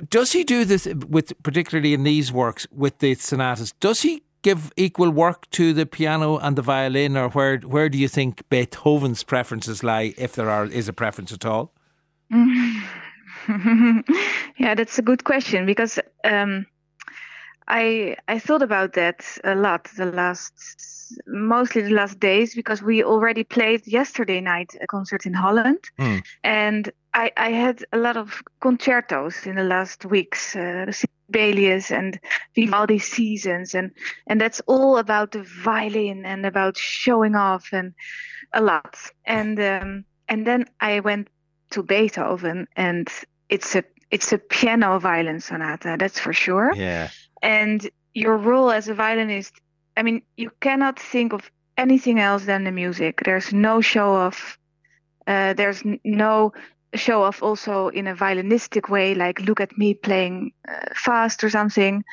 Does 0.09 0.31
he 0.31 0.43
do 0.43 0.65
this 0.65 0.87
with 1.07 1.31
particularly 1.43 1.93
in 1.93 2.01
these 2.01 2.31
works 2.31 2.65
with 2.71 2.97
the 2.97 3.13
sonatas? 3.13 3.73
Does 3.73 4.01
he 4.01 4.23
give 4.41 4.71
equal 4.77 5.11
work 5.11 5.47
to 5.51 5.73
the 5.73 5.85
piano 5.85 6.37
and 6.39 6.55
the 6.55 6.63
violin, 6.63 7.15
or 7.15 7.29
where 7.29 7.57
where 7.59 7.87
do 7.87 7.99
you 7.99 8.07
think 8.07 8.41
Beethoven's 8.49 9.21
preferences 9.21 9.83
lie, 9.83 10.15
if 10.17 10.33
there 10.33 10.49
are 10.49 10.65
is 10.65 10.87
a 10.87 10.93
preference 10.93 11.31
at 11.31 11.45
all? 11.45 11.71
yeah, 14.57 14.75
that's 14.75 14.99
a 14.99 15.01
good 15.01 15.23
question 15.23 15.65
because 15.65 15.99
um, 16.23 16.65
I 17.67 18.15
I 18.27 18.39
thought 18.39 18.61
about 18.61 18.93
that 18.93 19.25
a 19.43 19.55
lot 19.55 19.85
the 19.95 20.05
last 20.05 20.53
mostly 21.27 21.81
the 21.81 21.89
last 21.89 22.19
days 22.19 22.53
because 22.53 22.83
we 22.83 23.03
already 23.03 23.43
played 23.43 23.87
yesterday 23.87 24.41
night 24.41 24.75
a 24.81 24.87
concert 24.87 25.25
in 25.25 25.33
Holland 25.33 25.89
mm. 25.99 26.23
and 26.43 26.91
I, 27.13 27.31
I 27.37 27.49
had 27.51 27.83
a 27.91 27.97
lot 27.97 28.17
of 28.17 28.41
concertos 28.61 29.45
in 29.45 29.55
the 29.55 29.63
last 29.63 30.05
weeks, 30.05 30.55
uh, 30.55 30.91
Sibelius 30.91 31.91
and 31.91 32.19
Vivaldi 32.55 32.99
seasons, 32.99 33.73
and 33.73 33.91
and 34.27 34.39
that's 34.39 34.61
all 34.67 34.97
about 34.97 35.31
the 35.31 35.43
violin 35.43 36.25
and 36.25 36.45
about 36.45 36.77
showing 36.77 37.35
off 37.35 37.69
and 37.73 37.93
a 38.53 38.61
lot. 38.61 38.95
And 39.25 39.59
um, 39.59 40.05
and 40.27 40.45
then 40.45 40.65
I 40.79 40.99
went 40.99 41.29
to 41.71 41.83
Beethoven, 41.83 42.67
and 42.75 43.07
it's 43.49 43.75
a 43.75 43.83
it's 44.11 44.33
a 44.33 44.37
piano 44.37 44.99
violin 44.99 45.39
sonata, 45.39 45.95
that's 45.99 46.19
for 46.19 46.33
sure. 46.33 46.73
Yeah. 46.75 47.09
And 47.41 47.87
your 48.13 48.37
role 48.37 48.71
as 48.71 48.87
a 48.87 48.93
violinist, 48.93 49.53
I 49.95 50.03
mean, 50.03 50.23
you 50.35 50.51
cannot 50.59 50.99
think 50.99 51.33
of 51.33 51.49
anything 51.77 52.19
else 52.19 52.45
than 52.45 52.63
the 52.63 52.71
music. 52.71 53.21
There's 53.23 53.53
no 53.53 53.81
show 53.81 54.13
off. 54.13 54.57
Uh, 55.27 55.53
there's 55.53 55.83
no 56.03 56.53
show 56.95 57.21
off 57.23 57.43
also 57.43 57.89
in 57.89 58.07
a 58.07 58.15
violinistic 58.15 58.89
way, 58.89 59.13
like 59.13 59.39
look 59.41 59.61
at 59.61 59.77
me 59.77 59.93
playing 59.93 60.51
uh, 60.67 60.87
fast 60.95 61.43
or 61.43 61.49
something. 61.49 62.03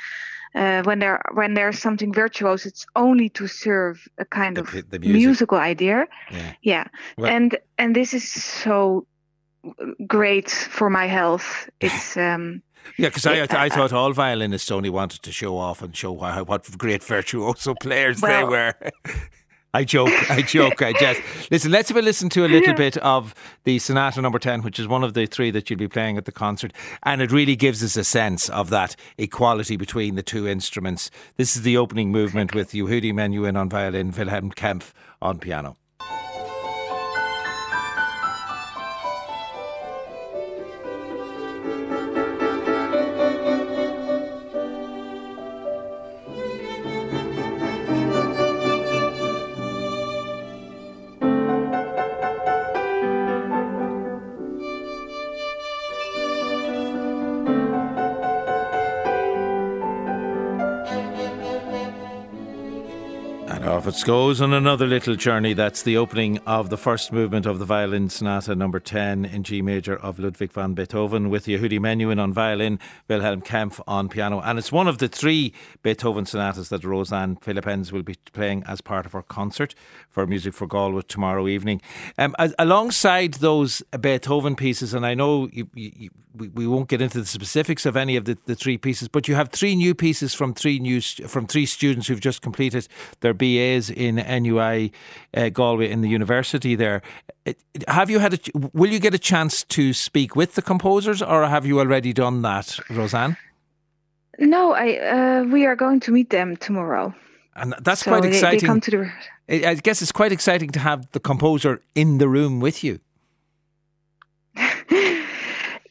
Uh, 0.55 0.83
when 0.85 0.99
there 1.01 1.23
when 1.35 1.55
there's 1.55 1.79
something 1.79 2.13
virtuous, 2.13 2.65
it's 2.67 2.87
only 2.95 3.29
to 3.29 3.47
serve 3.47 4.07
a 4.19 4.25
kind 4.25 4.57
the, 4.57 4.63
of 4.63 4.91
the 4.91 4.99
music. 4.99 5.17
musical 5.17 5.59
idea. 5.59 6.07
Yeah, 6.31 6.53
yeah. 6.63 6.85
Well, 7.19 7.31
and 7.31 7.59
and 7.77 7.95
this 7.95 8.15
is 8.15 8.31
so 8.31 9.07
great 10.07 10.51
for 10.51 10.91
my 10.91 11.07
health. 11.07 11.69
It's 11.81 12.17
um, 12.29 12.63
yeah, 12.99 13.09
because 13.09 13.27
I, 13.27 13.47
I 13.51 13.69
thought 13.69 13.93
all 13.93 14.13
violinists 14.13 14.71
only 14.71 14.91
wanted 14.91 15.23
to 15.23 15.33
show 15.33 15.57
off 15.57 15.83
and 15.83 15.95
show 15.95 16.13
what, 16.13 16.49
what 16.49 16.79
great 16.79 17.03
virtuoso 17.03 17.75
players 17.75 18.21
well, 18.21 18.47
they 18.47 18.51
were. 18.51 18.75
I 19.75 19.85
joke, 19.85 20.31
I 20.31 20.41
joke, 20.41 20.81
I 20.81 20.95
jest. 20.95 21.21
Listen, 21.51 21.71
let's 21.71 21.91
have 21.91 21.99
a 21.99 22.03
listen 22.03 22.31
to 22.31 22.47
a 22.47 22.49
little 22.49 22.73
bit 22.73 22.97
of 22.99 23.35
the 23.65 23.79
Sonata 23.79 24.23
number 24.23 24.39
10, 24.39 24.63
which 24.63 24.79
is 24.79 24.89
one 24.89 25.05
of 25.05 25.13
the 25.13 25.27
three 25.27 25.51
that 25.51 25.69
you'll 25.69 25.79
be 25.79 25.87
playing 25.87 26.17
at 26.17 26.25
the 26.25 26.33
concert. 26.33 26.73
And 27.03 27.21
it 27.21 27.31
really 27.31 27.57
gives 27.57 27.85
us 27.85 27.95
a 27.95 28.05
sense 28.05 28.49
of 28.49 28.71
that 28.71 28.97
equality 29.19 29.77
between 29.77 30.15
the 30.15 30.23
two 30.23 30.49
instruments. 30.49 31.11
This 31.37 31.57
is 31.57 31.63
the 31.63 31.77
opening 31.77 32.11
movement 32.11 32.55
with 32.55 32.71
Yehudi 32.71 33.13
Menuhin 33.13 33.59
on 33.59 33.69
violin, 33.69 34.13
Wilhelm 34.13 34.51
Kempff 34.51 34.93
on 35.21 35.41
piano. 35.41 35.77
It 63.87 64.03
goes 64.05 64.41
on 64.41 64.53
another 64.53 64.85
little 64.85 65.15
journey. 65.15 65.53
That's 65.53 65.83
the 65.83 65.97
opening 65.97 66.39
of 66.39 66.71
the 66.71 66.77
first 66.77 67.13
movement 67.13 67.47
of 67.47 67.61
the 67.61 67.65
Violin 67.65 68.09
Sonata 68.09 68.57
number 68.57 68.81
10 68.81 69.25
in 69.25 69.45
G 69.45 69.63
major 69.63 69.95
of 69.95 70.19
Ludwig 70.19 70.51
van 70.51 70.75
Beethoven 70.75 71.31
with 71.31 71.47
Yehudi 71.47 71.79
Menuhin 71.79 72.21
on 72.21 72.33
violin, 72.33 72.81
Wilhelm 73.07 73.43
Kempff 73.43 73.81
on 73.87 74.09
piano. 74.09 74.41
And 74.41 74.59
it's 74.59 74.73
one 74.73 74.89
of 74.89 74.99
the 74.99 75.07
three 75.07 75.55
Beethoven 75.85 76.27
sonatas 76.27 76.69
that 76.71 76.83
Rosanne 76.83 77.37
Philippens 77.37 77.93
will 77.93 78.03
be 78.03 78.17
playing 78.33 78.65
as 78.67 78.81
part 78.81 79.07
of 79.07 79.13
her 79.13 79.23
concert 79.23 79.77
for 80.11 80.27
Music 80.27 80.53
for 80.53 80.67
Galway 80.67 81.03
tomorrow 81.07 81.47
evening. 81.47 81.81
Um, 82.19 82.35
as, 82.41 82.57
alongside 82.59 83.35
those 83.35 83.83
Beethoven 84.01 84.57
pieces, 84.57 84.95
and 84.95 85.07
I 85.07 85.15
know 85.15 85.49
you, 85.53 85.71
you, 85.75 86.11
we, 86.35 86.49
we 86.49 86.67
won't 86.67 86.89
get 86.89 87.01
into 87.01 87.21
the 87.21 87.27
specifics 87.27 87.87
of 87.87 87.97
any 87.97 88.17
of 88.17 88.25
the, 88.25 88.37
the 88.47 88.55
three 88.55 88.79
pieces, 88.79 89.09
but 89.09 89.29
you 89.29 89.35
have 89.35 89.51
three 89.51 89.75
new 89.75 89.95
pieces 89.95 90.35
from 90.35 90.55
three 90.55 90.79
new 90.79 91.01
from 91.01 91.47
three 91.47 91.67
students 91.67 92.09
who've 92.09 92.21
just 92.21 92.43
completed 92.43 92.89
their 93.21 93.35
BA 93.35 93.76
BAs 93.77 93.91
in 93.91 94.17
NUI 94.17 94.93
uh, 95.35 95.49
Galway 95.51 95.91
in 95.91 96.01
the 96.01 96.09
university 96.09 96.75
there. 96.75 97.03
Have 97.89 98.11
you 98.11 98.19
had 98.19 98.35
a, 98.35 98.39
will 98.73 98.91
you 98.91 98.99
get 98.99 99.15
a 99.15 99.19
chance 99.19 99.65
to 99.65 99.93
speak 99.93 100.37
with 100.37 100.55
the 100.55 100.63
composers 100.63 101.23
or 101.23 101.47
have 101.47 101.67
you 101.67 101.79
already 101.79 102.13
done 102.13 102.43
that, 102.43 102.79
Rosanne? 102.91 103.37
No, 104.39 104.73
I 104.73 104.99
uh, 104.99 105.45
we 105.45 105.65
are 105.67 105.77
going 105.77 106.01
to 106.01 106.13
meet 106.13 106.31
them 106.31 106.57
tomorrow. 106.57 107.15
And 107.55 107.75
that's 107.81 108.03
so 108.03 108.11
quite 108.11 108.25
exciting. 108.25 108.61
They, 108.61 108.67
come 108.67 108.81
to 108.83 108.91
the... 108.91 109.67
I 109.67 109.75
guess 109.75 110.03
it's 110.03 110.13
quite 110.13 110.33
exciting 110.33 110.71
to 110.71 110.79
have 110.79 111.11
the 111.13 111.21
composer 111.21 111.81
in 111.95 112.19
the 112.19 112.29
room 112.29 112.61
with 112.61 112.85
you. 112.85 113.01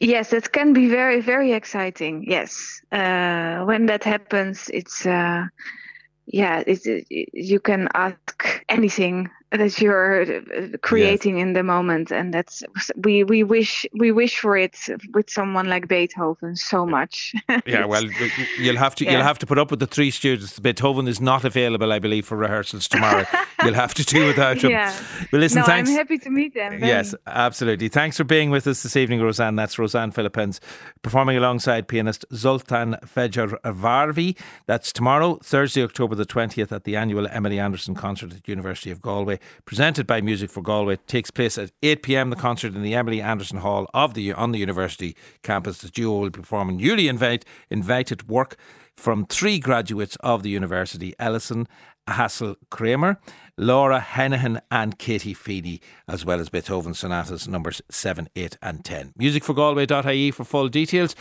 yes, 0.00 0.32
it 0.32 0.52
can 0.52 0.72
be 0.72 0.88
very, 0.88 1.20
very 1.20 1.52
exciting. 1.52 2.24
Yes, 2.28 2.80
uh, 2.92 3.64
when 3.64 3.86
that 3.86 4.04
happens, 4.04 4.70
it's 4.72 5.06
uh, 5.06 5.46
yeah, 6.26 6.62
it, 6.66 7.06
you 7.32 7.60
can 7.60 7.88
ask 7.94 8.64
anything 8.68 9.30
that 9.52 9.80
you're 9.80 10.22
uh, 10.22 10.76
creating 10.82 11.36
yes. 11.36 11.42
in 11.42 11.52
the 11.52 11.62
moment 11.62 12.10
and 12.10 12.34
that's 12.34 12.64
we 12.96 13.22
we 13.22 13.44
wish 13.44 13.86
we 13.92 14.10
wish 14.10 14.40
for 14.40 14.56
it 14.56 14.76
with 15.14 15.30
someone 15.30 15.68
like 15.68 15.86
beethoven 15.86 16.56
so 16.56 16.84
much. 16.84 17.32
Yeah 17.64 17.84
well 17.92 18.04
you'll 18.58 18.76
have 18.76 18.96
to 18.96 19.04
yeah. 19.04 19.12
you'll 19.12 19.22
have 19.22 19.38
to 19.38 19.46
put 19.46 19.58
up 19.58 19.70
with 19.70 19.78
the 19.78 19.86
three 19.86 20.10
students. 20.10 20.58
Beethoven 20.58 21.06
is 21.06 21.20
not 21.20 21.44
available 21.44 21.92
i 21.92 22.00
believe 22.00 22.26
for 22.26 22.36
rehearsals 22.36 22.88
tomorrow. 22.88 23.24
You'll 23.64 23.74
have 23.74 23.94
to 23.94 24.04
do 24.04 24.26
without 24.26 24.58
him. 24.58 24.70
Yeah. 24.70 24.94
Well 25.32 25.40
listen 25.40 25.60
no, 25.60 25.66
thanks. 25.66 25.90
i'm 25.90 25.96
happy 25.96 26.18
to 26.18 26.30
meet 26.30 26.54
them 26.54 26.82
yes 26.82 27.14
absolutely. 27.26 27.88
Thanks 27.88 28.16
for 28.16 28.24
being 28.24 28.50
with 28.50 28.66
us 28.66 28.82
this 28.82 28.96
evening 28.96 29.22
rosanne. 29.22 29.54
That's 29.54 29.78
rosanne 29.78 30.10
philippens 30.10 30.60
performing 31.02 31.36
alongside 31.36 31.86
pianist 31.86 32.24
zoltan 32.34 32.96
fejervari 33.04 34.36
that's 34.66 34.92
tomorrow 34.92 35.38
thursday 35.42 35.84
october 35.84 36.16
the 36.16 36.26
20th 36.26 36.72
at 36.72 36.84
the 36.84 36.96
annual 36.96 37.28
emily 37.28 37.60
anderson 37.60 37.94
concert 37.94 38.32
at 38.32 38.48
university 38.48 38.55
of 38.58 39.02
galway 39.02 39.38
presented 39.64 40.06
by 40.06 40.20
Music 40.20 40.50
for 40.50 40.62
Galway. 40.62 40.96
Takes 41.06 41.30
place 41.30 41.58
at 41.58 41.72
8 41.82 42.02
pm. 42.02 42.30
The 42.30 42.36
concert 42.36 42.74
in 42.74 42.82
the 42.82 42.94
Emily 42.94 43.20
Anderson 43.20 43.58
Hall 43.58 43.88
of 43.92 44.14
the 44.14 44.32
on 44.32 44.52
the 44.52 44.58
university 44.58 45.16
campus. 45.42 45.78
The 45.78 45.88
duo 45.88 46.18
will 46.18 46.30
be 46.30 46.40
performing 46.40 46.76
newly 46.76 47.08
invite, 47.08 47.44
invited 47.70 48.28
work 48.28 48.56
from 48.96 49.26
three 49.26 49.58
graduates 49.58 50.16
of 50.20 50.42
the 50.42 50.50
university: 50.50 51.14
Ellison 51.18 51.66
Hassel 52.08 52.56
Kramer, 52.70 53.18
Laura 53.58 54.00
Hennihan, 54.00 54.60
and 54.70 54.98
Katie 54.98 55.34
Feeney, 55.34 55.80
as 56.06 56.24
well 56.24 56.40
as 56.40 56.48
Beethoven 56.48 56.94
sonatas 56.94 57.48
numbers 57.48 57.82
7, 57.90 58.28
8, 58.36 58.58
and 58.62 58.84
10. 58.84 59.12
Musicforgalway.ie 59.18 60.30
for 60.30 60.44
full 60.44 60.68
details. 60.68 61.16